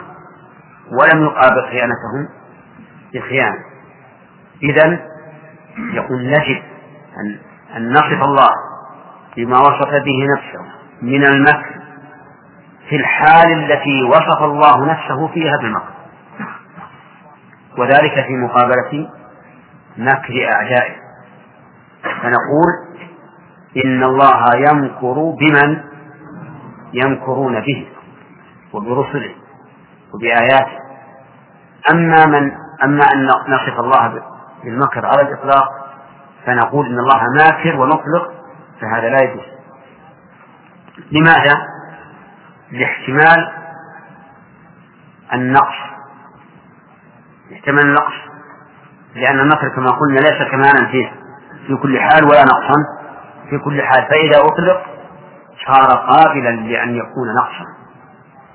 ولم 0.91 1.23
يقابل 1.23 1.61
خيانتهم 1.61 2.29
بخيانة. 3.13 3.59
إذا 4.63 4.99
يقول 5.93 6.27
نجد 6.27 6.63
أن 7.17 7.39
أن 7.77 7.93
نصف 7.93 8.23
الله 8.23 8.49
بما 9.37 9.59
وصف 9.59 9.89
به 9.89 10.27
نفسه 10.37 10.65
من 11.01 11.25
المكر 11.25 11.81
في 12.89 12.95
الحال 12.95 13.53
التي 13.53 14.03
وصف 14.03 14.43
الله 14.43 14.85
نفسه 14.85 15.27
فيها 15.27 15.57
بالمكر. 15.61 15.93
وذلك 17.77 18.25
في 18.25 18.33
مقابلة 18.33 19.09
مكر 19.97 20.53
أعدائه. 20.53 21.02
فنقول 22.03 22.71
إن 23.85 24.03
الله 24.03 24.45
يمكر 24.55 25.35
بمن 25.39 25.83
يمكرون 26.93 27.59
به 27.59 27.87
وبرسله 28.73 29.35
وبآياته. 30.13 30.83
أما 31.91 32.25
من 32.25 32.51
أما 32.83 33.05
أن 33.13 33.27
نصف 33.27 33.79
الله 33.79 34.21
بالمكر 34.63 35.05
على 35.05 35.21
الإطلاق 35.21 35.65
فنقول 36.45 36.85
إن 36.85 36.99
الله 36.99 37.21
ماكر 37.37 37.75
ونطلق 37.75 38.31
فهذا 38.81 39.09
لا 39.09 39.17
يجوز. 39.23 39.45
لماذا؟ 41.11 41.67
لاحتمال 42.71 43.51
النقص. 45.33 45.75
احتمال 47.53 47.85
النقص. 47.85 48.13
لأن 49.15 49.39
النصر 49.39 49.69
كما 49.75 49.87
قلنا 49.87 50.19
ليس 50.19 50.51
كمالا 50.51 50.91
فيه. 50.91 51.22
في 51.67 51.75
كل 51.81 51.99
حال 51.99 52.25
ولا 52.25 52.43
نقصا. 52.43 52.75
في 53.49 53.57
كل 53.65 53.81
حال 53.81 54.07
فإذا 54.09 54.39
أطلق 54.45 54.85
صار 55.67 55.97
قابلا 55.97 56.49
لأن 56.49 56.95
يكون 56.95 57.35
نقصا. 57.35 57.65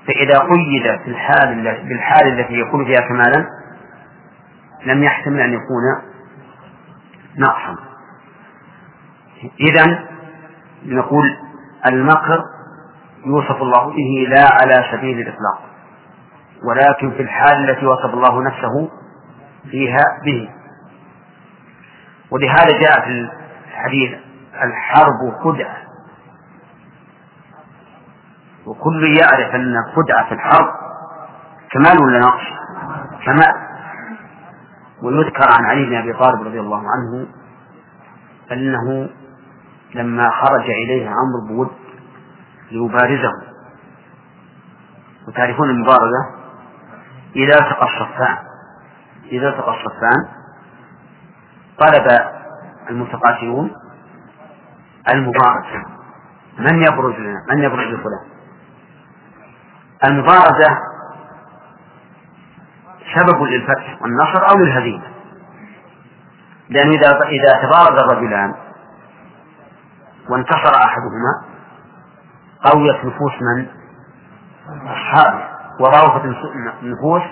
فإذا 0.07 0.39
قيد 0.39 1.01
في 1.03 1.07
الحال 1.11 1.63
بالحال 1.63 2.39
التي 2.39 2.53
يكون 2.53 2.85
فيها 2.85 3.01
كمالا 3.07 3.45
لم 4.85 5.03
يحتمل 5.03 5.39
أن 5.39 5.53
يكون 5.53 5.83
نقصا. 7.37 7.75
إذا 9.59 10.05
نقول 10.85 11.37
المكر 11.87 12.43
يوصف 13.25 13.61
الله 13.61 13.85
به 13.85 14.27
لا 14.29 14.47
على 14.61 14.85
سبيل 14.91 15.19
الإطلاق 15.19 15.59
ولكن 16.63 17.11
في 17.11 17.21
الحال 17.21 17.69
التي 17.69 17.85
وصف 17.85 18.13
الله 18.13 18.43
نفسه 18.43 18.89
فيها 19.71 20.03
به. 20.25 20.49
ولهذا 22.31 22.79
جاء 22.79 23.01
في 23.01 23.29
الحديث 23.71 24.19
الحرب 24.63 25.43
خدعة. 25.43 25.77
وكل 28.65 29.17
يعرف 29.21 29.55
أن 29.55 29.73
الخدعة 29.77 30.29
في 30.29 30.33
الحرب 30.33 30.67
كمال 31.71 32.03
ولا 32.03 32.19
نقص؟ 32.19 32.43
كمال. 33.25 33.69
ويذكر 35.03 35.47
عن 35.57 35.65
علي 35.65 35.85
بن 35.85 35.95
أبي 35.95 36.13
طالب 36.13 36.41
رضي 36.47 36.59
الله 36.59 36.77
عنه 36.77 37.27
أنه 38.51 39.09
لما 39.95 40.29
خرج 40.29 40.69
إليه 40.69 41.09
عمرو 41.09 41.47
بود 41.47 41.71
ليبارزه. 42.71 43.31
وتعرفون 45.27 45.69
المبارزة؟ 45.69 46.39
إذا 47.35 47.53
التقى 47.53 47.85
الصفان. 47.85 48.37
إذا 49.31 49.49
التقى 49.49 49.71
الصفان 49.71 50.38
طلب 51.79 52.19
المتقاتلون 52.89 53.71
المبارزة 55.13 55.85
من 56.59 56.81
يبرز 56.81 57.15
لنا؟ 57.15 57.45
من 57.49 57.63
يبرز 57.63 57.87
لفلان؟ 57.87 58.25
المبارزة 60.07 60.77
سبب 63.15 63.43
للفتح 63.43 64.01
والنصر 64.01 64.49
أو 64.49 64.57
للهزيمة. 64.57 65.03
لأن 66.69 66.89
إذا 66.89 67.07
إذا 67.07 67.61
تبارز 67.61 68.03
الرجلان 68.03 68.53
وانتصر 70.29 70.75
أحدهما 70.85 71.43
قويت 72.63 73.05
نفوس 73.05 73.33
من؟ 73.41 73.67
أصحابه 74.87 75.43
وضعفت 75.79 76.25
نفوس 76.83 77.23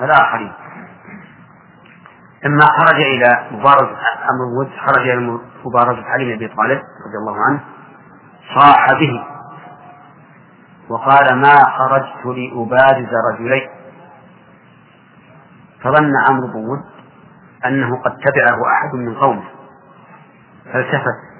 الآخرين. 0.00 0.52
لما 2.44 2.66
خرج 2.66 3.00
إلى 3.00 3.48
مبارزة 3.50 3.98
أمر 4.30 4.44
الود 4.52 4.70
خرج 4.86 5.08
إلى 5.08 5.40
مبارزة 5.64 6.04
علي 6.06 6.24
بن 6.24 6.32
أبي 6.32 6.48
طالب 6.48 6.80
رضي 7.06 7.16
الله 7.20 7.36
عنه 7.46 7.60
صاح 8.54 8.86
به 8.92 9.24
وقال 10.88 11.36
ما 11.38 11.54
خرجت 11.78 12.26
لأبارز 12.26 13.08
رجلين 13.32 13.68
فظن 15.82 16.12
عمرو 16.28 16.46
بن 16.46 16.68
ود 16.68 16.84
أنه 17.66 17.96
قد 18.02 18.16
تبعه 18.16 18.58
أحد 18.72 18.94
من 18.94 19.14
قومه 19.14 19.44
فالتفت 20.72 21.30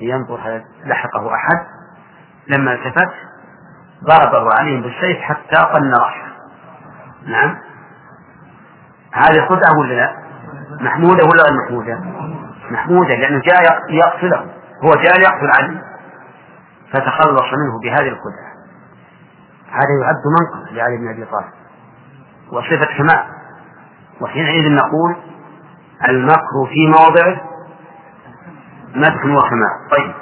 لينظر 0.00 0.40
هل 0.40 0.64
لحقه 0.84 1.34
أحد. 1.34 1.66
لما 2.48 2.72
التفت 2.72 3.12
ضربه 4.04 4.48
عليهم 4.60 4.82
بالسيف 4.82 5.18
حتى 5.20 5.56
قن 5.56 5.92
رأسه. 5.92 6.32
نعم. 7.26 7.58
هذه 9.12 9.48
خدعة 9.48 9.78
ولا 9.80 9.94
لا؟ 9.94 10.14
محمودة 10.80 11.24
ولا 11.24 11.42
غير 11.42 11.64
محمودة؟ 11.64 12.00
محمودة 12.70 13.14
لأنه 13.14 13.40
جاء 13.40 13.90
يقتله 13.90 14.40
هو 14.84 14.90
جاء 14.90 15.20
يقتل 15.20 15.50
علي 15.58 15.82
فتخلص 16.92 17.52
منه 17.52 17.80
بهذه 17.82 18.08
الخدعة 18.08 18.48
هذا 19.70 19.94
يعد 20.02 20.22
منقص 20.38 20.72
لعلي 20.72 20.96
بن 20.96 21.08
أبي 21.08 21.24
طالب. 21.24 21.52
وصفة 22.52 22.96
كمال 22.98 23.24
وحينئذ 24.20 24.74
نقول 24.74 25.16
المكر 26.08 26.66
في 26.68 26.86
موضعه 26.86 27.40
مدح 28.94 29.24
وكمال 29.24 29.88
طيب. 29.98 30.14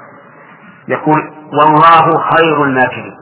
يقول 0.89 1.33
والله 1.53 2.31
خير 2.31 2.65
الماكرين. 2.65 3.17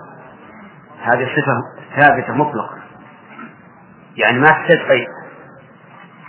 هذه 1.02 1.28
صفة 1.36 1.62
ثابتة 2.00 2.32
مطلقة. 2.32 2.78
يعني 4.16 4.38
ما 4.38 4.48
تحتاج 4.48 4.80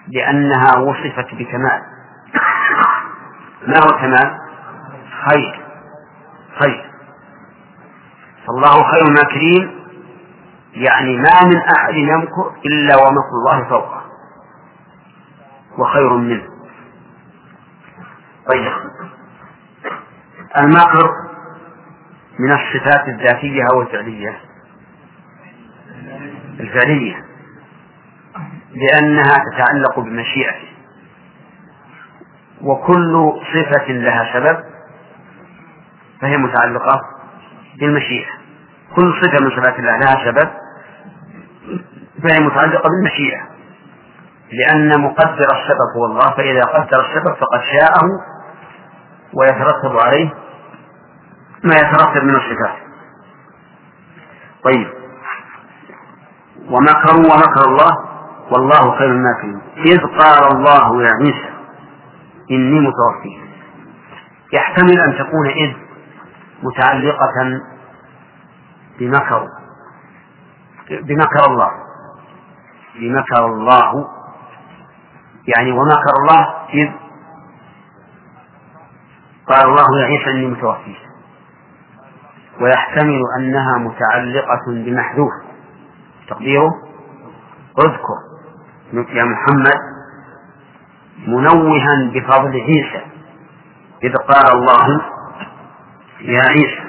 لأنها 0.08 0.78
وصفت 0.78 1.36
بكمال. 1.36 1.82
ما 3.68 3.78
هو 3.80 3.98
كمال؟ 4.00 4.38
خير. 5.30 5.66
خير. 6.64 6.92
فالله 8.48 8.92
خير 8.92 9.02
الماكرين 9.08 9.86
يعني 10.74 11.18
ما 11.18 11.44
من 11.46 11.58
أحد 11.78 11.96
يمكر 11.96 12.56
إلا 12.66 12.96
ومكر 12.96 13.36
الله 13.40 13.70
فوقه. 13.70 14.02
وخير 15.78 16.14
منه. 16.14 16.48
طيب. 18.52 18.74
المكر 20.58 21.10
من 22.40 22.52
الصفات 22.52 23.08
الذاتية 23.08 23.64
أو 23.74 23.82
الفعلية؟ 23.82 24.40
الفعلية. 26.60 27.26
لأنها 28.76 29.38
تتعلق 29.52 30.00
بمشيئته. 30.00 30.68
وكل 32.62 33.34
صفة 33.54 33.92
لها 33.92 34.34
سبب 34.34 34.58
فهي 36.22 36.38
متعلقة 36.38 37.02
بالمشيئة. 37.80 38.30
كل 38.96 39.14
صفة 39.22 39.44
من 39.44 39.50
صفات 39.50 39.80
الله 39.80 39.98
لها 39.98 40.26
سبب 40.26 40.50
فهي 42.24 42.46
متعلقة 42.46 42.90
بالمشيئة. 42.90 43.42
لأن 44.52 45.02
مقدر 45.02 45.48
السبب 45.52 45.90
هو 45.98 46.06
الله 46.06 46.36
فإذا 46.38 46.62
قدر 46.62 47.06
السبب 47.06 47.36
فقد 47.36 47.62
شاءه 47.80 48.10
ويترتب 49.34 49.98
عليه 50.06 50.30
ما 51.64 51.76
يترتب 51.76 52.24
من 52.24 52.36
الصفات. 52.36 52.78
طيب. 54.64 54.88
ومكروا 56.70 57.34
ومكر 57.34 57.68
الله 57.68 58.05
والله 58.52 58.98
خير 58.98 59.12
الماكرين 59.12 59.62
إذ 59.78 60.00
قال 60.00 60.56
الله 60.56 61.04
يا 61.04 61.10
عيسى 61.22 61.50
إني 62.52 62.80
متوفيك 62.80 63.42
يحتمل 64.54 65.00
أن 65.00 65.18
تكون 65.18 65.48
إذ 65.48 65.74
متعلقة 66.64 67.62
بمكر 69.00 69.48
بمكر 70.90 71.46
الله. 71.50 71.72
بمكر 72.96 73.46
الله. 73.46 74.08
يعني 75.58 75.72
ومكر 75.72 76.14
الله 76.22 76.48
إذ 76.74 76.90
قال 79.48 79.66
الله 79.66 80.00
يا 80.00 80.06
عيسى 80.06 80.32
إني 80.32 80.48
متوفيك 80.48 80.98
ويحتمل 82.62 83.22
أنها 83.40 83.78
متعلقة 83.78 84.66
بمحذوف. 84.68 85.32
تقديره؟ 86.30 86.72
اذكر. 87.80 88.35
يا 88.94 89.24
محمد 89.24 89.80
منوها 91.28 92.12
بفضل 92.14 92.52
عيسى 92.52 93.06
إذ 94.04 94.14
قال 94.16 94.54
الله 94.56 95.02
يا 96.22 96.42
عيسى 96.50 96.86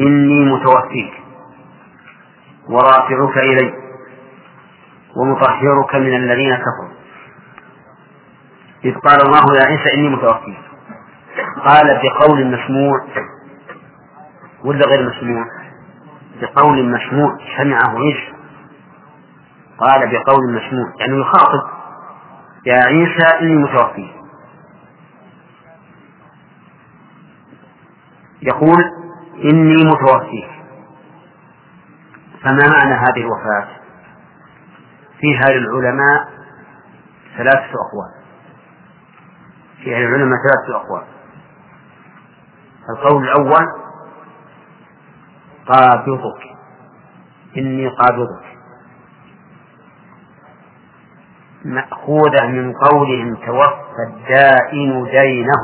إني 0.00 0.44
متوفيك 0.44 1.12
ورافعك 2.68 3.38
إلي 3.38 3.74
ومطهرك 5.16 5.94
من 5.94 6.14
الذين 6.16 6.56
كفروا. 6.56 6.96
إذ 8.84 8.94
قال 8.94 9.20
الله 9.26 9.44
يا 9.60 9.66
عيسى 9.66 9.94
إني 9.94 10.08
متوفيك. 10.08 10.58
قال 11.64 12.00
بقول 12.02 12.46
مسموع 12.46 13.06
ولا 14.64 14.86
غير 14.88 15.08
مسموع؟ 15.08 15.44
بقول 16.40 16.90
مسموع 16.90 17.38
سمعه 17.58 17.98
عيسى. 17.98 18.35
قال 19.78 20.00
بقول 20.00 20.52
مسموع 20.54 20.92
يعني 21.00 21.20
يخاطب 21.20 21.76
يا 22.66 22.74
عيسى 22.74 23.40
إني 23.40 23.56
متوفيك 23.56 24.16
يقول 28.42 28.84
إني 29.44 29.84
متوفيك 29.84 30.56
فما 32.42 32.68
معنى 32.68 32.94
هذه 32.94 33.20
الوفاة؟ 33.20 33.68
فيها 35.20 35.50
للعلماء 35.50 36.28
ثلاثة 37.36 37.72
أقوال. 37.88 38.12
فيها 39.84 39.98
للعلماء 39.98 40.38
ثلاثة 40.38 40.76
أقوال. 40.76 41.04
القول 42.90 43.24
الأول 43.24 43.66
قابضك. 45.68 46.42
إني 47.56 47.88
قابضك. 47.88 48.55
مأخوذة 51.74 52.46
من 52.46 52.72
قولهم 52.72 53.34
توفى 53.34 54.02
الدائن 54.08 55.04
دينه. 55.04 55.60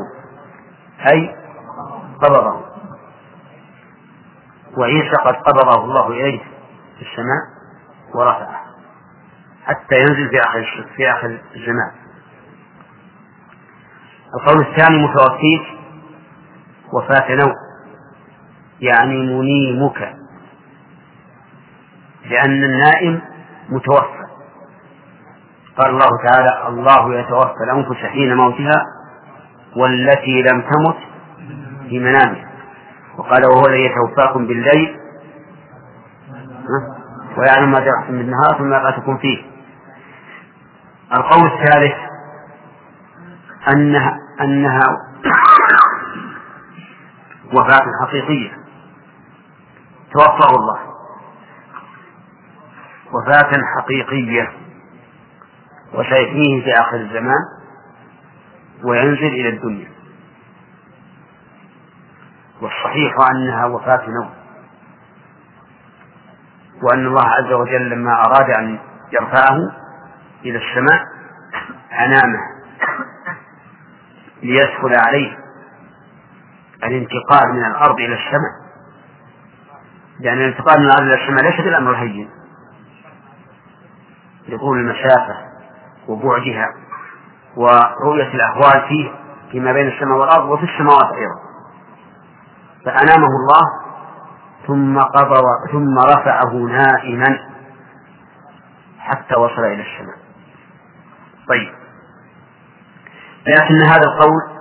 أي 1.13 1.37
قبضه 2.23 2.61
وعيسى 4.79 5.17
قد 5.25 5.35
قبضه 5.35 5.85
الله 5.85 6.07
إليه 6.07 6.39
في 6.99 7.03
السماء 7.03 7.43
ورفعه. 8.15 8.61
حتى 9.65 9.95
ينزل 9.97 10.29
في 10.31 10.41
آخر 10.41 10.87
في 10.97 11.11
آخر 11.11 11.27
الزمان 11.57 11.93
القول 14.35 14.61
الثاني 14.67 14.99
متوفيك 14.99 15.63
وفاة 16.93 17.35
نوم. 17.35 17.55
يعني 18.81 19.17
منيمك. 19.17 20.17
لأن 22.31 22.65
النائم 22.65 23.23
متوفى. 23.69 24.22
قال 25.79 25.91
الله 25.91 26.09
تعالى 26.29 26.69
الله 26.69 27.15
يتوفى 27.21 27.65
الأنفس 27.65 27.97
حين 28.07 28.37
موتها 28.37 28.85
والتي 29.77 30.43
لم 30.43 30.61
تمت 30.61 30.97
في 31.89 31.99
منامها. 31.99 32.53
وقال 33.19 33.43
وهو 33.47 33.67
الذي 33.67 33.85
يتوفاكم 33.85 34.47
بالليل. 34.47 34.97
ويعلم 37.37 37.71
ما 37.71 37.81
جرحتم 37.81 38.19
بالنهار 38.19 38.59
ثم 38.59 38.67
يبعثكم 38.67 39.19
فيه. 39.19 39.39
القول 41.15 41.47
الثالث 41.53 41.95
أنها 43.75 44.19
أنها 44.41 44.83
وفاة 47.55 47.87
حقيقية. 48.07 48.51
توفاه 50.13 50.51
الله. 50.57 50.79
وفاة 53.13 53.53
حقيقية. 53.79 54.53
وسيحييه 55.95 56.65
في 56.65 56.81
آخر 56.81 56.97
الزمان 56.97 57.45
وينزل 58.85 59.27
إلى 59.27 59.49
الدنيا. 59.49 59.89
والصحيح 62.61 63.15
أنها 63.31 63.67
وفاة 63.67 64.03
نوم. 64.09 64.31
وأن 66.83 67.07
الله 67.07 67.29
عز 67.29 67.53
وجل 67.53 67.91
لما 67.91 68.25
أراد 68.25 68.51
أن 68.51 68.79
يرفعه 69.13 69.57
إلى 70.45 70.59
السماء 70.59 71.03
أنامه 71.93 72.41
ليسهل 74.43 74.97
عليه 75.07 75.39
الانتقال 76.85 77.53
من 77.53 77.65
الأرض 77.65 78.01
إلى 78.01 78.15
السماء. 78.15 78.63
لأن 80.21 80.39
الانتقال 80.39 80.81
من 80.81 80.87
الأرض 80.87 81.03
إلى 81.03 81.15
السماء 81.15 81.51
ليس 81.51 81.61
بالأمر 81.61 81.91
الهين. 81.91 82.31
لطول 84.49 84.79
المسافة 84.79 85.52
وبعدها 86.09 86.69
ورؤية 87.57 88.35
الأهوال 88.35 88.89
فيه 88.89 89.11
فيما 89.51 89.73
بين 89.73 89.89
السماء 89.89 90.19
والأرض 90.19 90.51
وفي 90.51 90.65
السماوات 90.65 91.13
أيضا. 91.15 91.41
فأنامه 92.85 93.27
الله 93.27 93.63
ثم 94.67 94.99
قبض 94.99 95.45
ثم 95.73 95.99
رفعه 95.99 96.55
نائما 96.55 97.39
حتى 98.99 99.35
وصل 99.37 99.65
إلى 99.65 99.83
السماء. 99.83 100.17
طيب. 101.49 101.73
لكن 103.47 103.83
هذا 103.83 104.03
القول 104.05 104.53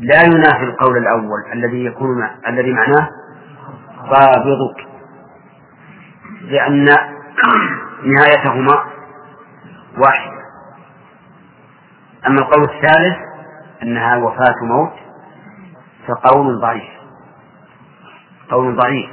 لا 0.00 0.22
ينافي 0.22 0.64
القول 0.64 0.96
الأول 0.96 1.52
الذي 1.52 1.84
يكون 1.84 2.18
مع... 2.20 2.30
الذي 2.48 2.72
معناه 2.72 3.08
قابضك 4.10 4.88
لأن 6.42 6.84
نهايتهما 8.14 8.84
واحدة 10.00 10.38
أما 12.26 12.38
القول 12.38 12.64
الثالث 12.64 13.16
أنها 13.82 14.16
وفاة 14.16 14.54
موت 14.62 14.92
فقول 16.08 16.60
ضعيف. 16.60 16.90
قول 18.50 18.76
ضعيف. 18.76 19.10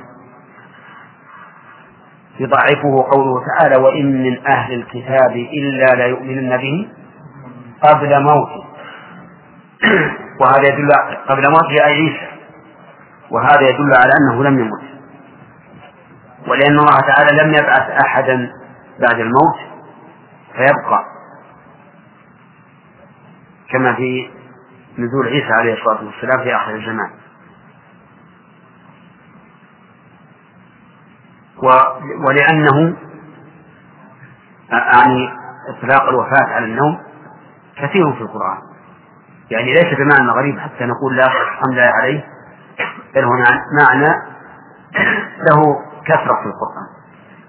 يضعفه 2.39 3.07
قوله 3.11 3.41
تعالى 3.45 3.83
وإن 3.83 4.23
من 4.23 4.47
أهل 4.47 4.73
الكتاب 4.73 5.31
إلا 5.31 5.85
ليؤمنن 5.95 6.57
به 6.57 6.87
قبل 7.83 8.23
موته. 8.23 8.65
وهذا 10.41 10.73
يدل 10.73 10.89
قبل 11.27 11.41
موته 11.51 11.85
أي 11.85 11.93
عيسى. 11.93 12.27
وهذا 13.31 13.61
يدل 13.61 13.93
على 13.95 14.11
أنه 14.19 14.43
لم 14.43 14.59
يمت. 14.59 14.85
ولأن 16.47 16.79
الله 16.79 16.99
تعالى 16.99 17.43
لم 17.43 17.53
يبعث 17.53 17.89
أحدا 18.05 18.51
بعد 18.99 19.19
الموت. 19.19 19.74
فيبقى 20.55 21.05
كما 23.71 23.95
في 23.95 24.29
نزول 24.97 25.27
عيسى 25.27 25.53
عليه 25.59 25.73
الصلاة 25.73 26.05
والسلام 26.05 26.43
في 26.43 26.55
آخر 26.55 26.75
الزمان. 26.75 27.09
ولأنه 32.27 32.97
يعني 34.69 35.33
إطلاق 35.69 36.09
الوفاة 36.09 36.45
على 36.47 36.65
النوم 36.65 36.99
كثير 37.77 38.13
في 38.13 38.21
القرآن. 38.21 38.57
يعني 39.51 39.73
ليس 39.73 39.93
بمعنى 39.97 40.31
غريب 40.31 40.59
حتى 40.59 40.85
نقول 40.85 41.17
لا 41.17 41.29
حمد 41.29 41.79
عليه 41.79 42.25
بل 43.15 43.23
هنا 43.23 43.45
معنى 43.81 44.35
له 45.37 45.61
كثرة 46.05 46.35
في 46.41 46.45
القرآن. 46.45 46.87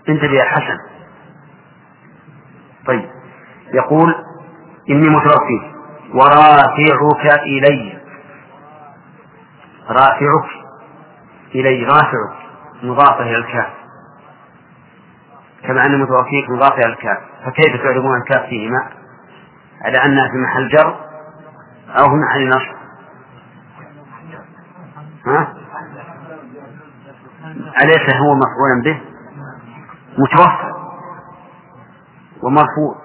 انتبه 0.08 0.32
يا 0.32 0.44
حسن. 0.44 0.78
طيب. 2.86 3.10
يقول 3.74 4.14
إني 4.90 5.08
متوفيك 5.08 5.76
ورافعك 6.14 7.42
إلي. 7.42 7.98
رافعك 9.88 10.50
إلي. 11.54 11.84
رافعك. 11.84 12.36
مضافة 12.82 13.22
إلى 13.22 13.38
الكاف. 13.38 13.72
كما 15.62 15.86
أن 15.86 16.00
متوفيك 16.00 16.50
مضافة 16.50 16.78
إلى 16.78 16.92
الكاف. 16.92 17.18
فكيف 17.44 17.82
تعرفون 17.82 18.16
الكاف 18.16 18.48
فيهما؟ 18.48 18.90
على 19.84 19.98
أنها 19.98 20.28
في 20.28 20.36
محل 20.36 20.68
جر 20.68 20.96
أو 21.88 22.04
في 22.04 22.16
محل 22.16 22.48
نصب 22.48 22.76
ها؟ 25.26 25.54
أليس 27.82 28.16
هو 28.16 28.34
مفعولا 28.34 28.82
به؟ 28.84 29.00
متوفى. 30.18 30.75
ومرفوع 32.42 32.96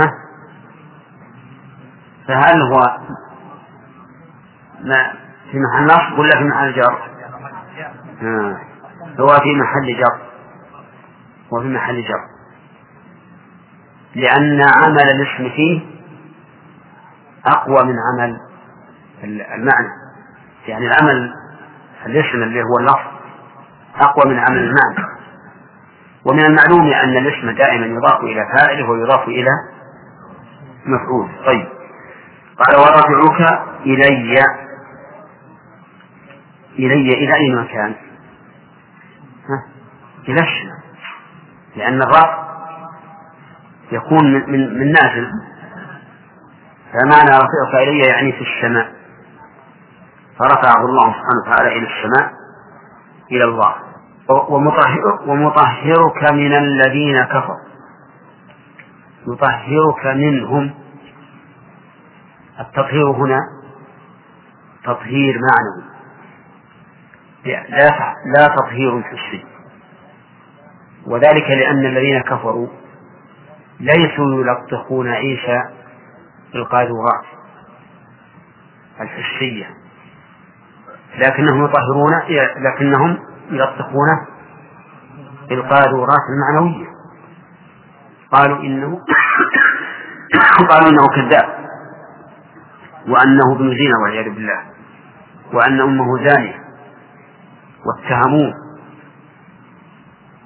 ها؟ 0.00 0.14
فهل 2.28 2.62
هو 2.62 2.98
ما 4.80 5.12
في 5.50 5.58
محل 5.58 5.84
نصب 5.84 6.18
ولا 6.18 6.30
في 6.38 6.44
محل 6.44 6.72
جر؟ 6.74 6.98
آه. 8.22 8.60
هو 9.20 9.26
في 9.28 9.54
محل 9.54 9.96
جر 9.98 10.18
هو 11.52 11.60
في 11.60 11.68
محل 11.68 12.02
جر 12.02 12.20
لأن 14.14 14.60
عمل 14.60 15.00
الاسم 15.02 15.56
فيه 15.56 15.80
أقوى 17.46 17.84
من 17.84 17.96
عمل 17.98 18.40
المعنى 19.24 19.88
يعني 20.68 20.86
العمل 20.86 21.34
الاسم 22.06 22.42
اللي 22.42 22.62
هو 22.62 22.78
اللفظ 22.78 23.14
أقوى 24.00 24.32
من 24.34 24.38
عمل 24.38 24.58
المعنى 24.58 25.13
ومن 26.24 26.44
المعلوم 26.44 26.92
أن 26.92 27.16
الاسم 27.16 27.50
دائما 27.50 27.86
يضاف 27.86 28.20
إلى 28.20 28.46
فاعله 28.56 28.90
ويضاف 28.90 29.28
إلى 29.28 29.50
مفعول. 30.86 31.28
طيب. 31.46 31.68
قال 32.58 32.76
ورافعك 32.76 33.62
إلي. 33.86 34.44
إلي 36.78 37.14
إلى 37.14 37.34
أي 37.34 37.54
مكان؟ 37.54 37.94
ها؟ 39.48 39.64
إلى 40.28 40.40
الشمال. 40.40 40.82
لأن 41.76 42.02
الرفع 42.02 42.44
يكون 43.92 44.32
من, 44.32 44.50
من, 44.50 44.78
من 44.78 44.92
نازل. 44.92 45.30
فمعنى 46.92 47.30
رفعك 47.30 47.88
إلي 47.88 47.98
يعني 47.98 48.32
في 48.32 48.40
السماء 48.40 48.92
فرفعه 50.38 50.84
الله 50.84 51.04
سبحانه 51.04 51.40
وتعالى 51.46 51.78
إلى 51.78 51.86
السماء 51.86 52.32
إلى 53.32 53.44
الله 53.44 53.74
ومطهرك 55.26 56.32
من 56.32 56.52
الذين 56.52 57.24
كفروا. 57.24 57.64
يطهرك 59.26 60.06
منهم. 60.06 60.74
التطهير 62.60 63.10
هنا 63.10 63.38
تطهير 64.84 65.34
معنوي 65.34 65.94
لا 67.44 67.90
لا 68.38 68.54
تطهير 68.56 69.02
حسي 69.02 69.44
وذلك 71.06 71.50
لأن 71.50 71.86
الذين 71.86 72.20
كفروا 72.20 72.68
ليسوا 73.80 74.44
يلطخون 74.44 75.08
عيسى 75.08 75.62
بالقاذورات 76.52 77.24
الحسية. 79.00 79.70
لكنهم 81.18 81.64
يطهرون 81.64 82.12
لكنهم 82.56 83.18
يلطخونه 83.50 84.26
بالقاذورات 85.48 86.20
المعنوية. 86.30 86.86
قالوا 88.32 88.58
إنه 88.58 89.00
قالوا 90.70 90.88
إنه 90.88 91.06
كذاب. 91.08 91.64
وأنه 93.08 93.52
ابن 93.56 93.76
زنا 93.76 93.98
والعياذ 94.02 94.34
بالله. 94.34 94.60
وأن 95.52 95.80
أمه 95.80 96.28
زانية. 96.28 96.64
واتهموه 97.86 98.54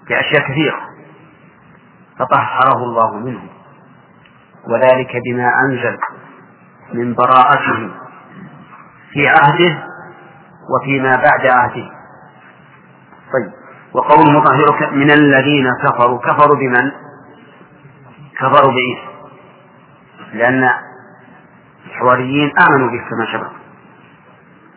بأشياء 0.09 0.43
كثيرة. 0.51 0.81
فطهره 2.19 2.85
الله 2.85 3.17
منه 3.17 3.43
وذلك 4.69 5.13
بما 5.27 5.51
أنزل 5.65 5.99
من 6.95 7.15
براءته 7.15 7.91
في 9.13 9.29
عهده 9.29 9.85
وفيما 10.71 11.17
بعد 11.17 11.47
عهده. 11.47 11.98
طيب. 13.33 13.53
وقول 13.93 14.33
مطهرك 14.33 14.93
من 14.93 15.11
الذين 15.11 15.67
كفروا. 15.85 16.19
كفروا 16.19 16.57
بمن؟ 16.57 16.93
كفروا 18.39 18.73
بعيسى 18.73 19.09
لأن 20.33 20.71
الحواريين 21.87 22.53
آمنوا 22.69 22.91
به 22.91 22.99
كما 23.11 23.27
سبق. 23.33 23.53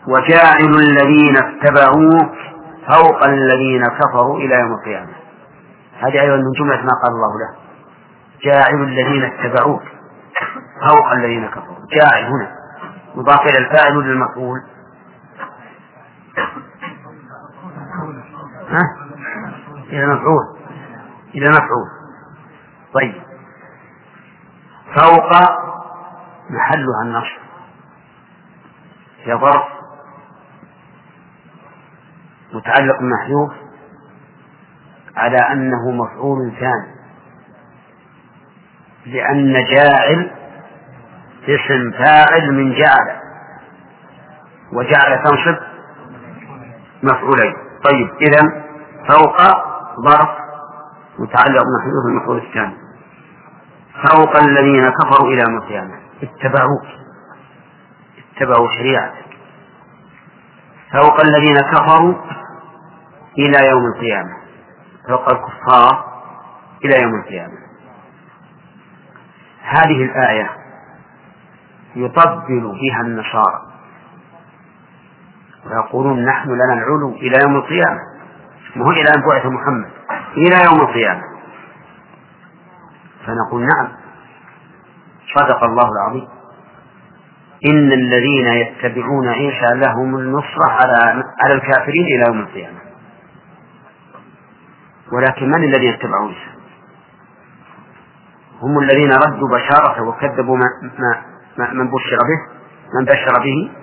وجاعل 0.08 0.76
الذين 0.76 1.38
اتبعوك 1.38 2.36
فوق 2.94 3.24
الذين 3.24 3.84
كفروا 3.84 4.38
إلى 4.38 4.56
يوم 4.56 4.74
القيامة. 4.74 5.14
هذه 6.00 6.22
أيضا 6.22 6.36
من 6.36 6.52
جملة 6.60 6.82
ما 6.82 6.94
قال 7.04 7.12
الله 7.12 7.40
له. 7.40 7.56
جاعل 8.44 8.84
الذين 8.84 9.24
اتبعوك 9.24 9.84
فوق 10.90 11.12
الذين 11.12 11.48
كفروا. 11.48 11.86
جاعل 11.92 12.24
هنا. 12.24 12.52
مضاف 13.16 13.40
إلى 13.42 13.58
الفاعل 13.58 13.94
للمفعول. 13.94 14.60
ها؟ 18.72 18.98
إلى 19.90 20.06
مفعول. 20.08 20.58
إلى 21.36 21.50
مفعول. 21.50 21.90
طيب. 22.94 23.22
فوق 24.96 25.32
محلها 26.50 27.02
النصب. 27.04 27.42
هي 29.24 29.34
ظرف. 29.34 29.64
متعلق 32.54 32.96
محذوف 33.02 33.54
على 35.16 35.38
أنه 35.38 35.92
مفعول 35.92 36.52
ثاني. 36.60 37.02
لأن 39.06 39.54
جاعل 39.54 40.32
اسم 41.44 41.92
فاعل 41.92 42.52
من 42.52 42.74
جعل. 42.74 43.22
وجعل 44.74 45.24
تنصب 45.24 45.58
مفعولين. 47.04 47.71
طيب 47.89 48.10
إذا 48.22 48.63
فوق 49.10 49.38
ظرف 50.00 50.30
متعلق 51.20 51.63
محذوف 51.78 52.06
المفعول 52.08 52.38
الثاني 52.38 52.78
فوق 54.10 54.38
الذين 54.38 54.89
كفروا 54.89 55.28
إلى 55.28 55.41
يوم 55.41 55.58
القيامة. 55.58 56.00
اتبعوك. 56.24 56.86
اتبعوا 58.36 58.67
شريعتك. 58.67 59.26
فوق 60.91 61.22
الذين 61.26 61.56
كفروا 61.56 62.13
إلى 63.38 63.70
يوم 63.70 63.86
القيامة. 63.96 64.38
فوق 65.08 65.30
الكفار 65.30 66.22
إلى 66.86 67.02
يوم 67.04 67.15
القيامة. 67.20 67.58
هذه 69.62 70.04
الآية 70.04 70.50
يطبل 71.96 72.62
بها 72.62 73.02
النصارى. 73.02 73.71
ويقولون 75.65 76.26
نحن 76.26 76.50
لنا 76.50 76.74
العلو 76.74 77.10
إلى 77.10 77.39
يوم 77.43 77.56
القيامة. 77.56 78.00
ما 78.76 78.86
هو 78.86 78.91
إلى 78.91 79.10
أن 79.17 79.21
بعث 79.21 79.45
محمد؟ 79.45 79.89
إلى 80.38 80.56
يوم 80.65 80.82
القيامة. 80.82 81.21
فنقول 83.26 83.62
نعم. 83.62 83.91
صدق 85.36 85.63
الله 85.63 85.89
العظيم. 85.91 86.28
إن 87.65 87.91
الذين 87.91 88.47
يتبعون 88.47 89.28
عيسى 89.28 89.76
لهم 89.76 90.15
النصرة 90.17 90.69
على 90.69 91.24
على 91.43 91.54
الكافرين 91.54 92.06
إلى 92.06 92.26
يوم 92.28 92.39
القيامة. 92.39 92.80
ولكن 95.12 95.45
من 95.45 95.63
الذين 95.63 95.93
اتبعوا 95.93 96.28
عيسى؟ 96.28 96.52
هم 98.62 98.80
الذين 98.80 99.12
ردوا 99.13 99.50
بشارته 99.50 100.04
وكذبوا 100.04 100.58
ما, 100.58 100.65
ما 101.58 101.74
من 101.74 101.88
بشر 101.88 102.17
به 102.17 102.62
من 103.00 103.06
بشر 103.06 103.34
به 103.43 103.81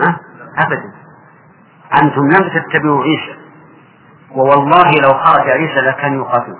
ها؟ 0.00 0.20
أبدا. 0.66 0.92
أنتم 2.02 2.22
لم 2.22 2.50
تتبعوا 2.50 3.04
عيسى. 3.04 3.38
ووالله 4.30 4.90
لو 5.02 5.18
خرج 5.18 5.50
عيسى 5.50 5.80
لكان 5.80 6.20
يقاتل. 6.20 6.54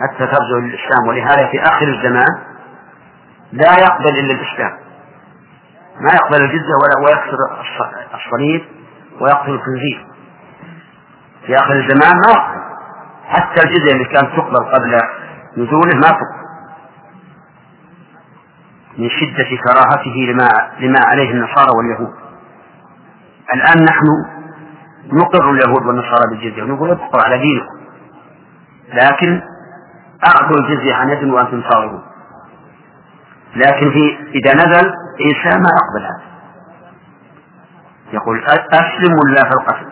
حتى 0.00 0.26
ترجع 0.26 0.56
للإسلام. 0.62 1.08
ولهذا 1.08 1.46
في 1.50 1.62
آخر 1.62 1.88
الزمان 1.88 2.38
لا 3.52 3.72
يقبل 3.78 4.18
إلا 4.18 4.34
الإسلام. 4.34 4.78
ما 6.00 6.10
يقبل 6.14 6.44
الجزية 6.44 6.74
ولا 6.82 7.06
ويكسر 7.06 7.38
الصليب 8.14 8.64
ويقتل 9.20 9.50
الخنزير. 9.50 10.06
في 11.46 11.56
آخر 11.56 11.72
الزمان 11.72 12.14
ما 12.26 12.32
يقبل. 12.32 12.60
حتى 13.24 13.62
الجزية 13.66 13.92
اللي 13.92 14.04
كانت 14.04 14.36
تقبل 14.36 14.64
قبل 14.72 14.98
نزوله 15.56 15.96
ما 15.96 16.08
تقبل. 16.08 16.39
من 18.98 19.08
شدة 19.08 19.48
كراهته 19.64 20.32
لما 20.32 20.48
لما 20.80 20.98
عليه 21.06 21.30
النصارى 21.30 21.70
واليهود. 21.76 22.14
الآن 23.54 23.84
نحن 23.84 24.06
نقر 25.12 25.50
اليهود 25.50 25.86
والنصارى 25.86 26.30
بالجزية 26.30 26.62
ونقول 26.62 26.90
ابقوا 26.90 27.22
على 27.22 27.38
دينكم. 27.38 27.80
لكن 28.92 29.42
أعطوا 30.26 30.56
الجزية 30.56 30.94
عن 30.94 31.08
يد 31.08 31.24
وأنتم 31.24 31.62
صاغرون. 31.70 32.02
لكن 33.56 33.90
في 33.90 34.18
إذا 34.34 34.54
نزل 34.54 34.92
عيسى 35.20 35.58
ما 35.58 35.68
يقبل 35.78 36.04
هذا 36.04 36.30
يقول 38.12 38.44
أسلم 38.72 39.14
ولا 39.24 39.42
في 39.48 39.52
القتل. 39.52 39.86